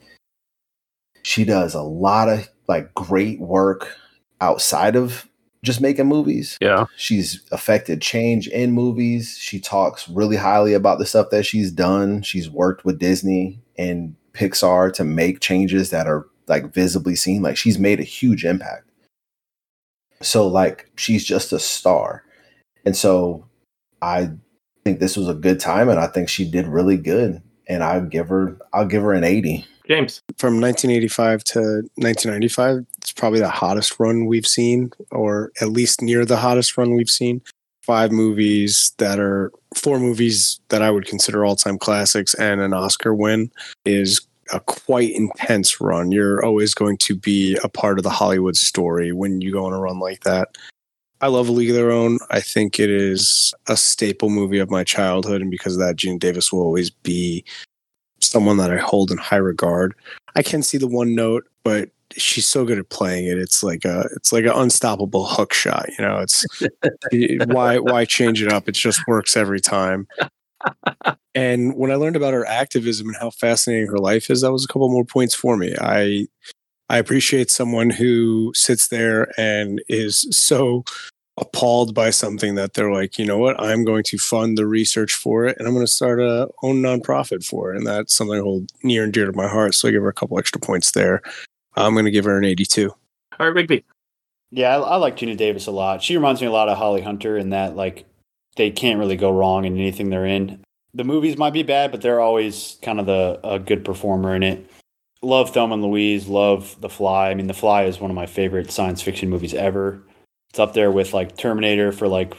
[1.22, 3.96] She does a lot of like great work
[4.40, 5.28] outside of
[5.62, 6.58] just making movies.
[6.60, 6.86] Yeah.
[6.96, 9.38] She's affected change in movies.
[9.40, 12.22] She talks really highly about the stuff that she's done.
[12.22, 17.42] She's worked with Disney and Pixar to make changes that are like visibly seen.
[17.42, 18.88] Like she's made a huge impact.
[20.20, 22.24] So like she's just a star.
[22.84, 23.46] And so
[24.02, 24.30] I
[24.84, 27.42] think this was a good time and I think she did really good.
[27.66, 29.66] And I give her I'll give her an 80.
[29.86, 30.22] James.
[30.38, 31.58] From 1985 to
[31.96, 36.94] 1995, it's probably the hottest run we've seen, or at least near the hottest run
[36.94, 37.42] we've seen.
[37.82, 42.72] Five movies that are four movies that I would consider all time classics and an
[42.72, 43.50] Oscar win
[43.84, 46.12] is a quite intense run.
[46.12, 49.72] You're always going to be a part of the Hollywood story when you go on
[49.72, 50.56] a run like that.
[51.20, 52.18] I love A League of Their Own.
[52.30, 56.18] I think it is a staple movie of my childhood, and because of that, Geena
[56.18, 57.44] Davis will always be
[58.20, 59.94] someone that I hold in high regard.
[60.36, 63.38] I can see the one note, but she's so good at playing it.
[63.38, 65.88] It's like a it's like an unstoppable hook shot.
[65.98, 66.44] You know, it's
[67.46, 68.68] why why change it up?
[68.68, 70.06] It just works every time.
[71.34, 74.64] And when I learned about her activism and how fascinating her life is, that was
[74.64, 75.74] a couple more points for me.
[75.80, 76.28] I
[76.88, 80.84] I appreciate someone who sits there and is so
[81.36, 85.14] appalled by something that they're like, you know what, I'm going to fund the research
[85.14, 87.78] for it and I'm going to start a own nonprofit for it.
[87.78, 89.74] And that's something I hold near and dear to my heart.
[89.74, 91.22] So I give her a couple extra points there.
[91.76, 92.90] I'm going to give her an 82.
[92.90, 92.98] All
[93.40, 93.84] right, Rigby.
[94.52, 96.02] Yeah, I, I like Geena Davis a lot.
[96.02, 98.04] She reminds me a lot of Holly Hunter in that like
[98.56, 100.62] they can't really go wrong in anything they're in.
[100.92, 104.42] The movies might be bad, but they're always kind of the a good performer in
[104.42, 104.70] it.
[105.22, 106.28] Love Thelma and Louise.
[106.28, 107.30] Love The Fly.
[107.30, 110.02] I mean, The Fly is one of my favorite science fiction movies ever.
[110.50, 112.34] It's up there with like Terminator for like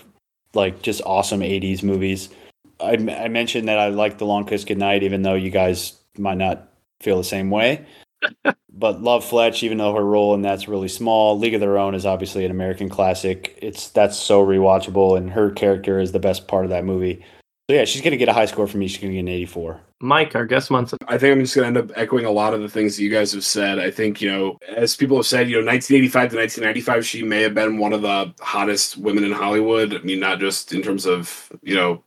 [0.54, 2.30] like just awesome '80s movies.
[2.80, 6.38] I, I mentioned that I like The Long Kiss Goodnight, even though you guys might
[6.38, 6.70] not
[7.02, 7.86] feel the same way.
[8.74, 11.38] But love Fletch, even though her role in that's really small.
[11.38, 13.58] League of Their Own is obviously an American classic.
[13.62, 17.24] It's that's so rewatchable, and her character is the best part of that movie.
[17.70, 18.88] So yeah, she's gonna get a high score from me.
[18.88, 19.82] She's gonna get an 84.
[20.02, 21.00] Mike, our guest Munson.
[21.08, 23.04] I think I'm just going to end up echoing a lot of the things that
[23.04, 23.80] you guys have said.
[23.80, 27.42] I think, you know, as people have said, you know, 1985 to 1995, she may
[27.42, 29.96] have been one of the hottest women in Hollywood.
[29.96, 32.04] I mean, not just in terms of, you know,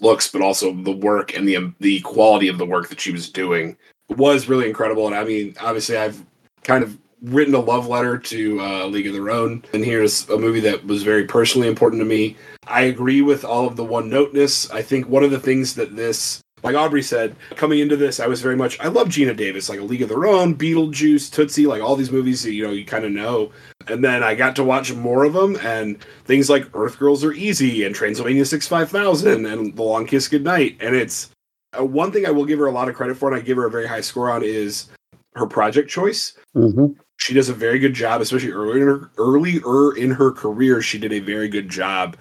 [0.00, 3.28] looks, but also the work and the the quality of the work that she was
[3.28, 3.76] doing
[4.16, 5.06] was really incredible.
[5.06, 6.24] And I mean, obviously, I've
[6.62, 10.36] kind of written a love letter to uh, League of Their Own, and here's a
[10.36, 12.36] movie that was very personally important to me.
[12.66, 14.70] I agree with all of the one noteness.
[14.70, 18.26] I think one of the things that this like Aubrey said, coming into this, I
[18.26, 21.66] was very much I love Geena Davis, like A League of Their Own, Beetlejuice, Tootsie,
[21.66, 23.52] like all these movies that you know you kind of know.
[23.86, 27.34] And then I got to watch more of them, and things like Earth Girls Are
[27.34, 30.78] Easy and Transylvania Six Five Thousand and The Long Kiss Goodnight.
[30.80, 31.30] And it's
[31.78, 33.56] uh, one thing I will give her a lot of credit for, and I give
[33.56, 34.86] her a very high score on is
[35.34, 36.36] her project choice.
[36.54, 36.98] Mm-hmm.
[37.16, 40.82] She does a very good job, especially early in her earlier in her career.
[40.82, 42.16] She did a very good job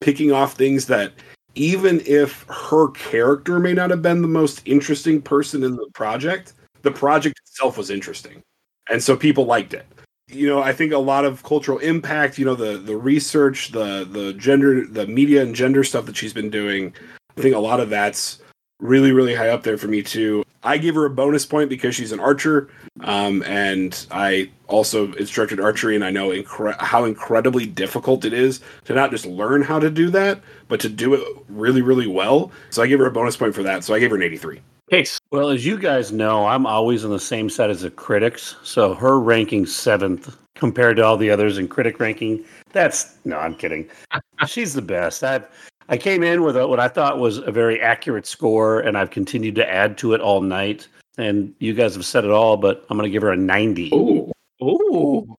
[0.00, 1.12] picking off things that
[1.54, 6.52] even if her character may not have been the most interesting person in the project,
[6.82, 8.42] the project itself was interesting.
[8.88, 9.86] And so people liked it.
[10.28, 14.06] You know, I think a lot of cultural impact, you know, the the research, the
[14.10, 16.94] the gender, the media and gender stuff that she's been doing,
[17.36, 18.38] I think a lot of that's
[18.80, 20.44] really really high up there for me too.
[20.62, 22.68] I give her a bonus point because she's an archer,
[23.02, 28.60] um, and I also instructed archery, and I know incre- how incredibly difficult it is
[28.86, 32.50] to not just learn how to do that, but to do it really, really well.
[32.70, 33.84] So I give her a bonus point for that.
[33.84, 34.60] So I gave her an 83.
[34.90, 35.20] Case.
[35.30, 38.56] Well, as you guys know, I'm always on the same side as the critics.
[38.64, 43.54] So her ranking seventh compared to all the others in critic ranking, that's no, I'm
[43.54, 43.88] kidding.
[44.46, 45.22] She's the best.
[45.22, 45.46] I've
[45.88, 49.10] I came in with a, what I thought was a very accurate score, and I've
[49.10, 50.88] continued to add to it all night.
[51.18, 53.94] And you guys have said it all, but I'm going to give her a 90.
[53.94, 54.32] Ooh.
[54.62, 55.36] Ooh.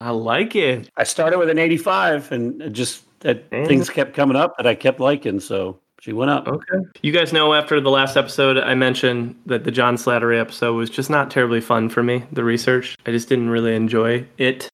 [0.00, 0.90] I like it.
[0.96, 3.66] I started with an 85, and just that Damn.
[3.66, 6.46] things kept coming up that I kept liking, so she went up.
[6.46, 6.78] Okay.
[7.02, 10.90] You guys know after the last episode, I mentioned that the John Slattery episode was
[10.90, 12.96] just not terribly fun for me, the research.
[13.06, 14.68] I just didn't really enjoy it.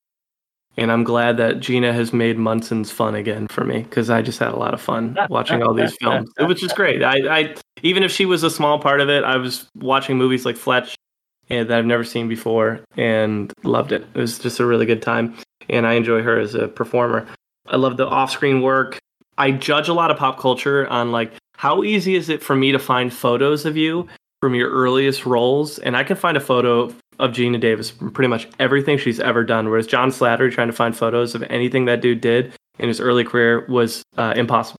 [0.77, 4.39] And I'm glad that Geena has made Munson's fun again for me because I just
[4.39, 6.31] had a lot of fun watching all these films.
[6.39, 7.03] It was just great.
[7.03, 10.47] I, I even if she was a small part of it, I was watching movies
[10.47, 10.95] like Fletch
[11.51, 14.07] and that I've never seen before and loved it.
[14.15, 15.37] It was just a really good time.
[15.69, 17.27] And I enjoy her as a performer.
[17.67, 18.99] I love the off-screen work.
[19.39, 22.73] I judge a lot of pop culture on like how easy is it for me
[22.73, 24.07] to find photos of you
[24.41, 28.29] from your earliest roles, and I can find a photo of Geena Davis from pretty
[28.29, 29.69] much everything she's ever done.
[29.69, 33.25] Whereas John Slattery trying to find photos of anything that dude did in his early
[33.25, 34.79] career was uh, impossible.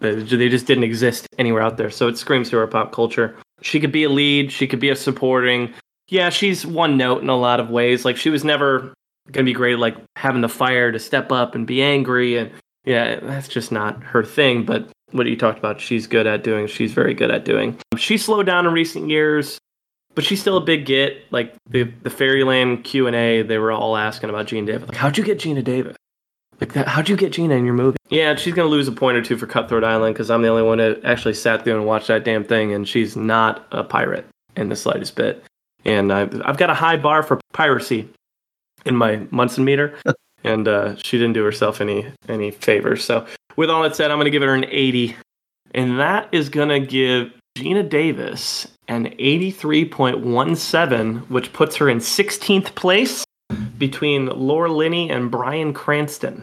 [0.00, 1.90] They just didn't exist anywhere out there.
[1.90, 3.36] So it screams to our pop culture.
[3.62, 4.52] She could be a lead.
[4.52, 5.72] She could be a supporting.
[6.08, 8.04] Yeah, she's one note in a lot of ways.
[8.04, 8.94] Like she was never
[9.32, 12.50] gonna be great, like having the fire to step up and be angry, and
[12.84, 14.64] yeah, that's just not her thing.
[14.64, 16.66] But what you talked about, she's good at doing.
[16.66, 17.76] She's very good at doing.
[17.96, 19.58] She slowed down in recent years,
[20.14, 21.24] but she's still a big get.
[21.30, 24.88] Like the the Fairyland Q and A, they were all asking about Geena Davis.
[24.88, 25.96] Like, how'd you get Geena Davis?
[26.60, 27.96] Like that, how'd you get Geena in your movie?
[28.10, 30.62] Yeah, she's gonna lose a point or two for Cutthroat Island because I'm the only
[30.62, 34.26] one that actually sat through and watched that damn thing, and she's not a pirate
[34.56, 35.44] in the slightest bit.
[35.84, 38.08] And I've I've got a high bar for piracy
[38.84, 39.96] in my Munson meter,
[40.44, 43.04] and uh, she didn't do herself any any favors.
[43.04, 43.24] So
[43.56, 45.14] with all that said, I'm gonna give her an 80,
[45.74, 53.24] and that is gonna give Geena Davis an 83.17, which puts her in 16th place
[53.78, 56.42] between Laura Linney and Bryan Cranston.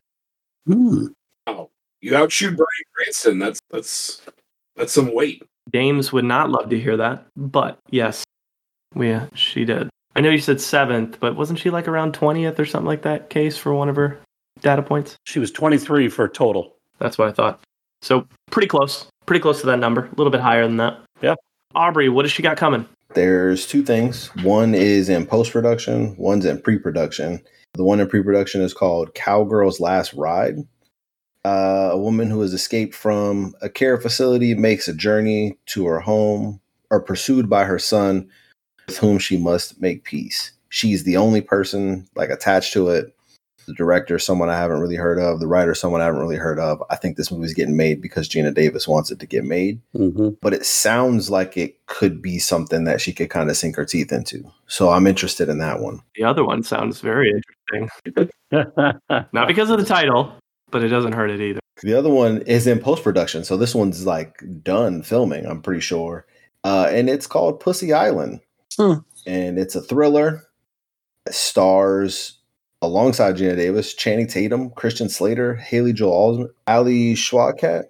[0.65, 1.07] Hmm.
[1.45, 1.69] Wow.
[2.01, 3.39] You outshoot Bryan Cranston.
[3.39, 4.21] That's that's
[4.75, 5.43] that's some weight.
[5.69, 8.23] Dames would not love to hear that, but yes,
[8.93, 9.89] we uh, she did.
[10.15, 13.29] I know you said seventh, but wasn't she like around twentieth or something like that?
[13.29, 14.19] Case for one of her
[14.61, 15.15] data points.
[15.25, 16.75] She was 23 for a total.
[16.99, 17.61] That's what I thought.
[18.01, 20.05] So pretty close, pretty close to that number.
[20.05, 20.99] A little bit higher than that.
[21.21, 21.35] Yeah.
[21.75, 22.87] Aubrey, what has she got coming?
[23.13, 24.27] There's two things.
[24.43, 27.41] One is in post production, one's in pre production.
[27.73, 30.55] The one in pre production is called Cowgirl's Last Ride.
[31.43, 35.99] Uh, a woman who has escaped from a care facility makes a journey to her
[35.99, 38.27] home, or pursued by her son,
[38.87, 40.51] with whom she must make peace.
[40.69, 43.14] She's the only person like attached to it.
[43.67, 45.39] The director, someone I haven't really heard of.
[45.39, 46.83] The writer, someone I haven't really heard of.
[46.89, 50.29] I think this movie's getting made because Geena Davis wants it to get made Mm-hmm.
[50.41, 53.85] but it sounds like it could be something that she could kind of sink her
[53.85, 54.43] teeth into.
[54.67, 56.01] So I'm interested in that one.
[56.15, 57.31] The other one sounds very
[57.73, 58.29] interesting.
[59.33, 60.33] Not because of the title,
[60.71, 61.59] but it doesn't hurt it either.
[61.81, 63.43] The other one is in post production.
[63.43, 66.25] So this one's like done filming, I'm pretty sure.
[66.63, 68.39] Uh, and it's called Pussy Island.
[68.77, 68.95] Hmm.
[69.25, 70.43] And it's a thriller.
[71.25, 72.34] It stars
[72.85, 77.83] alongside Geena Davis, Channing Tatum, Christian Slater, Haley Joel Osment, Alia Shawkat,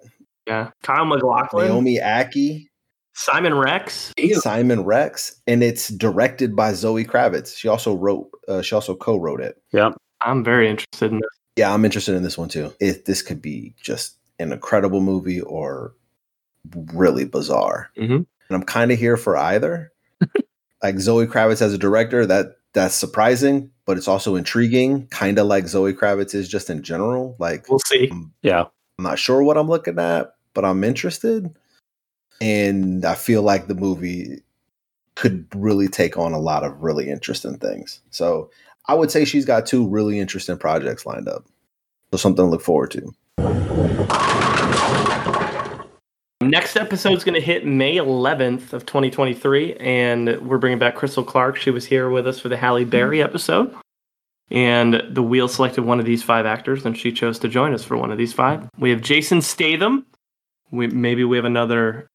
[0.46, 0.70] Yeah.
[0.82, 2.66] Kyle MacLachlan, Naomi Ackie,
[3.14, 4.12] Simon Rex.
[4.34, 7.56] Simon Rex, and it's directed by Zoe Kravitz.
[7.56, 9.56] She also wrote, uh, she also co-wrote it.
[9.72, 9.94] Yep.
[10.20, 11.30] I'm very interested in this.
[11.56, 12.72] Yeah, I'm interested in this one too.
[12.80, 15.94] If this could be just an incredible movie or
[16.92, 18.16] really bizarre, Mhm.
[18.16, 19.92] and I'm kind of here for either.
[20.82, 25.06] like Zoe Kravitz as a director, that that's surprising, but it's also intriguing.
[25.08, 27.36] Kind of like Zoe Kravitz is just in general.
[27.38, 28.08] Like We'll see.
[28.10, 28.64] I'm, yeah.
[28.98, 31.56] I'm not sure what I'm looking at, but I'm interested.
[32.40, 34.42] and I feel like the movie
[35.14, 38.02] could really take on a lot of really interesting things.
[38.10, 38.50] So
[38.86, 41.46] I would say she's got two really interesting projects lined up.
[42.10, 43.14] So something to look forward to.
[46.46, 51.24] Next episode is going to hit May 11th of 2023, and we're bringing back Crystal
[51.24, 51.56] Clark.
[51.56, 53.74] She was here with us for the Halle Berry episode,
[54.50, 57.82] and the wheel selected one of these five actors, and she chose to join us
[57.82, 58.68] for one of these five.
[58.78, 60.06] We have Jason Statham.
[60.70, 62.06] We maybe we have another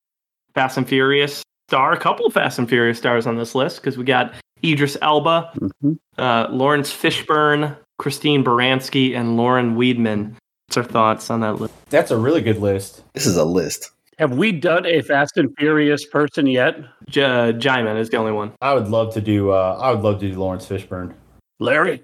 [0.56, 3.98] Fast and Furious star, a couple of Fast and Furious stars on this list because
[3.98, 4.34] we got
[4.64, 5.52] Idris Elba,
[5.84, 5.98] Mhm.
[6.18, 10.36] uh, Laurence Fishburne, Christine Baranski, and Lauren Weedman.
[10.68, 11.74] What's our thoughts on that list?
[11.90, 13.04] That's a really good list.
[13.14, 13.92] This is a list.
[14.20, 16.78] Have we done a Fast and Furious person yet?
[17.10, 18.54] J- Jaimin is the only one.
[18.62, 19.52] I would love to do.
[19.52, 21.14] Uh, I would love to do Laurence Fishburne.
[21.60, 22.04] Larry?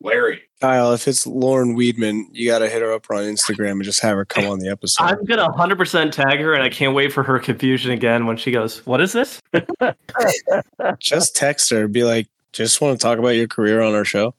[0.00, 0.42] Larry.
[0.60, 4.00] Kyle, if it's Lauren Weedman, you got to hit her up on Instagram and just
[4.00, 5.04] have her come on the episode.
[5.04, 8.50] I'm gonna 100% tag her, and I can't wait for her confusion again when she
[8.50, 9.40] goes, "What is this?"
[11.00, 14.34] just text her, be like, just want to talk about your career on our show.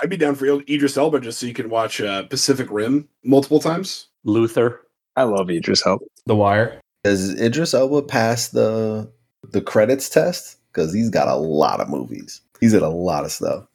[0.00, 3.60] I'd be down for Idris Elba just so you can watch uh, Pacific Rim multiple
[3.60, 4.08] times.
[4.24, 4.82] Luther?
[5.16, 6.04] I love Idris Elba.
[6.26, 6.80] The Wire.
[7.04, 9.10] Does Idris Elba pass the
[9.50, 10.58] the credits test?
[10.72, 12.40] Because he's got a lot of movies.
[12.60, 13.66] He's in a lot of stuff.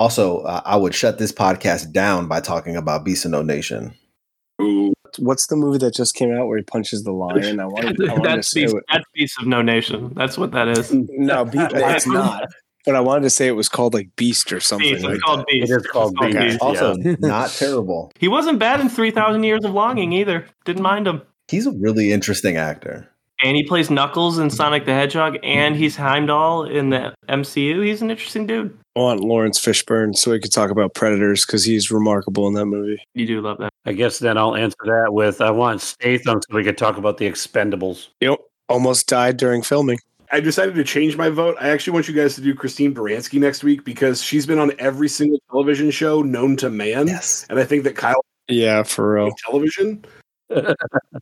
[0.00, 3.94] Also, uh, I would shut this podcast down by talking about Beast of No Nation.
[4.60, 4.92] Ooh.
[5.18, 7.60] What's the movie that just came out where he punches the lion?
[7.60, 10.12] I wanted, I wanted to that's say beast, it, that's beast of no nation.
[10.14, 10.92] That's what that is.
[10.92, 12.44] no, Be- it's not.
[12.84, 14.92] But I wanted to say it was called like Beast or something.
[14.94, 15.04] Beast.
[15.04, 15.46] like It's called that.
[15.48, 15.70] Beast.
[15.72, 16.38] It is called It's Beast.
[16.48, 16.62] Beast.
[16.62, 17.14] Also, Yeah.
[17.20, 18.12] not terrible.
[18.18, 20.46] He wasn't bad in 3,000 Years of Longing either.
[20.64, 21.22] Didn't mind him.
[21.48, 23.08] He's a really interesting actor.
[23.42, 24.56] And he plays Knuckles in mm-hmm.
[24.56, 25.82] Sonic the Hedgehog, and mm-hmm.
[25.82, 27.84] he's Heimdall in the MCU.
[27.84, 28.76] He's an interesting dude.
[28.96, 32.64] I want Laurence Fishburne so we could talk about Predators because he's remarkable in that
[32.64, 32.98] movie.
[33.12, 33.70] You do love that.
[33.84, 37.18] I guess then I'll answer that with I want Statham so we could talk about
[37.18, 38.08] the Expendables.
[38.20, 38.38] Yep.
[38.70, 39.98] Almost died during filming.
[40.32, 41.56] I decided to change my vote.
[41.60, 44.72] I actually want you guys to do Christine Baranski next week because she's been on
[44.78, 47.06] every single television show known to man.
[47.06, 47.46] Yes.
[47.50, 49.30] And I think that Kyle Yeah, for real.
[49.44, 50.04] television.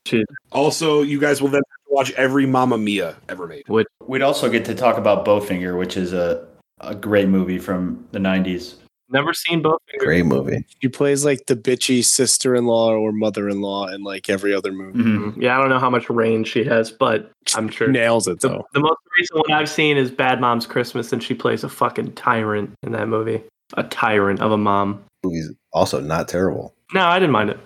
[0.06, 0.26] Shit.
[0.52, 3.64] Also, you guys will then watch every Mamma Mia ever made.
[3.68, 6.46] We'd also get to talk about Bowfinger, which is a
[6.80, 8.74] a great movie from the '90s.
[9.10, 9.98] Never seen Bowfinger.
[9.98, 10.64] Great movie.
[10.82, 14.52] She plays like the bitchy sister in law or mother in law in like every
[14.52, 14.98] other movie.
[14.98, 15.40] Mhm.
[15.40, 17.88] Yeah, I don't know how much range she has, but I'm sure.
[17.88, 18.66] Nails it The, though.
[18.74, 22.12] the most recent one I've seen is Bad Mom's Christmas, and she plays a fucking
[22.12, 23.42] tyrant in that movie.
[23.76, 25.02] A tyrant of a mom.
[25.22, 26.74] Movie's also not terrible.
[26.92, 27.58] No, I didn't mind it.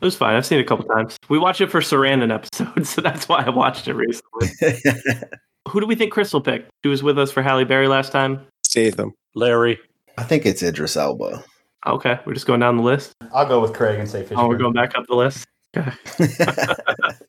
[0.00, 0.34] It was fine.
[0.34, 1.18] I've seen it a couple times.
[1.28, 4.48] We watched it for Sarandon episode, so that's why I watched it recently.
[5.68, 6.70] Who do we think Crystal picked?
[6.84, 8.46] She was with us for Halle Berry last time.
[8.64, 9.12] Statham.
[9.34, 9.78] Larry?
[10.16, 11.44] I think it's Idris Elba.
[11.86, 13.12] Okay, we're just going down the list.
[13.32, 14.38] I'll go with Craig and say Fishburne.
[14.38, 15.46] Oh, we're going back up the list.
[15.76, 15.92] Okay.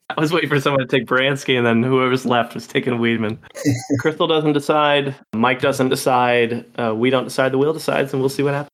[0.09, 3.37] I was waiting for someone to take Baranski, and then whoever's left was taking Weedman.
[3.99, 5.15] Crystal doesn't decide.
[5.35, 6.65] Mike doesn't decide.
[6.79, 7.51] Uh, we don't decide.
[7.51, 8.71] The wheel decides, and we'll see what happens.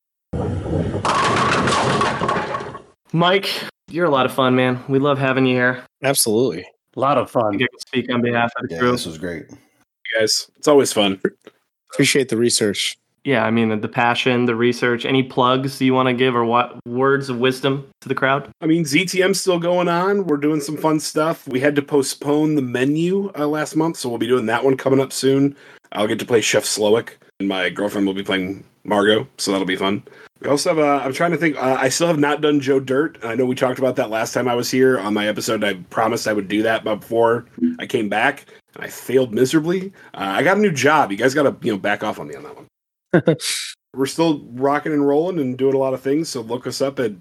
[3.12, 3.50] Mike,
[3.88, 4.82] you're a lot of fun, man.
[4.88, 5.84] We love having you here.
[6.02, 6.66] Absolutely.
[6.96, 7.56] A lot of I fun.
[7.56, 8.92] get to speak on behalf of the yeah, crew.
[8.92, 9.46] this was great.
[9.50, 11.20] You guys, it's always fun.
[11.92, 12.98] Appreciate the research.
[13.24, 15.04] Yeah, I mean the passion, the research.
[15.04, 18.50] Any plugs you want to give, or what words of wisdom to the crowd?
[18.60, 20.26] I mean, ZTM's still going on.
[20.26, 21.46] We're doing some fun stuff.
[21.46, 24.76] We had to postpone the menu uh, last month, so we'll be doing that one
[24.76, 25.56] coming up soon.
[25.92, 29.66] I'll get to play Chef Slowik, and my girlfriend will be playing Margot, so that'll
[29.66, 30.02] be fun.
[30.40, 32.78] We also have, uh, I'm trying to think, uh, I still have not done Joe
[32.78, 33.18] Dirt.
[33.24, 35.64] I know we talked about that last time I was here on my episode.
[35.64, 37.46] I promised I would do that but before
[37.80, 39.92] I came back, and I failed miserably.
[40.14, 41.10] Uh, I got a new job.
[41.10, 43.36] You guys got to, you know, back off on me on that one.
[43.94, 47.00] We're still rocking and rolling and doing a lot of things, so look us up
[47.00, 47.12] at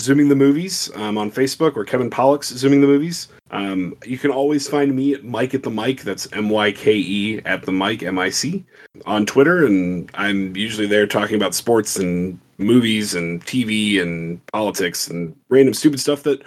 [0.00, 3.28] Zooming the Movies um, on Facebook or Kevin Pollock's Zooming the Movies.
[3.50, 6.02] Um, you can always find me at Mike at the Mic.
[6.02, 8.64] That's M Y K E at the Mic, M I C,
[9.06, 9.64] on Twitter.
[9.64, 15.74] And I'm usually there talking about sports and movies and TV and politics and random
[15.74, 16.42] stupid stuff that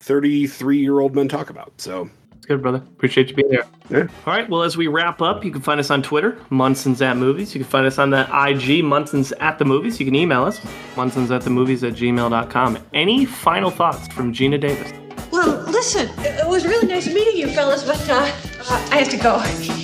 [0.00, 1.72] 33 year old men talk about.
[1.78, 2.08] So
[2.44, 2.76] It's good, brother.
[2.76, 3.64] Appreciate you being here.
[3.88, 4.06] Yeah.
[4.26, 4.46] All right.
[4.50, 7.54] Well, as we wrap up, you can find us on Twitter, Munson's at Movies.
[7.54, 9.98] You can find us on the IG, Munson's at the Movies.
[9.98, 10.60] You can email us,
[10.94, 12.78] Munson's at the Movies at gmail.com.
[12.92, 14.92] Any final thoughts from Geena Davis?
[15.32, 18.30] Well, listen, it it was really nice meeting you fellas, but uh,
[18.68, 19.36] uh, I have to go.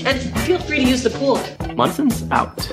[0.07, 1.41] And feel free to use the pool.
[1.77, 2.71] Munson's out.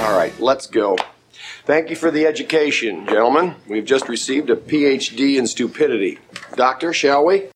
[0.00, 0.96] All right, let's go.
[1.66, 3.56] Thank you for the education, gentlemen.
[3.66, 6.20] We've just received a PhD in stupidity.
[6.54, 7.48] Doctor, shall we?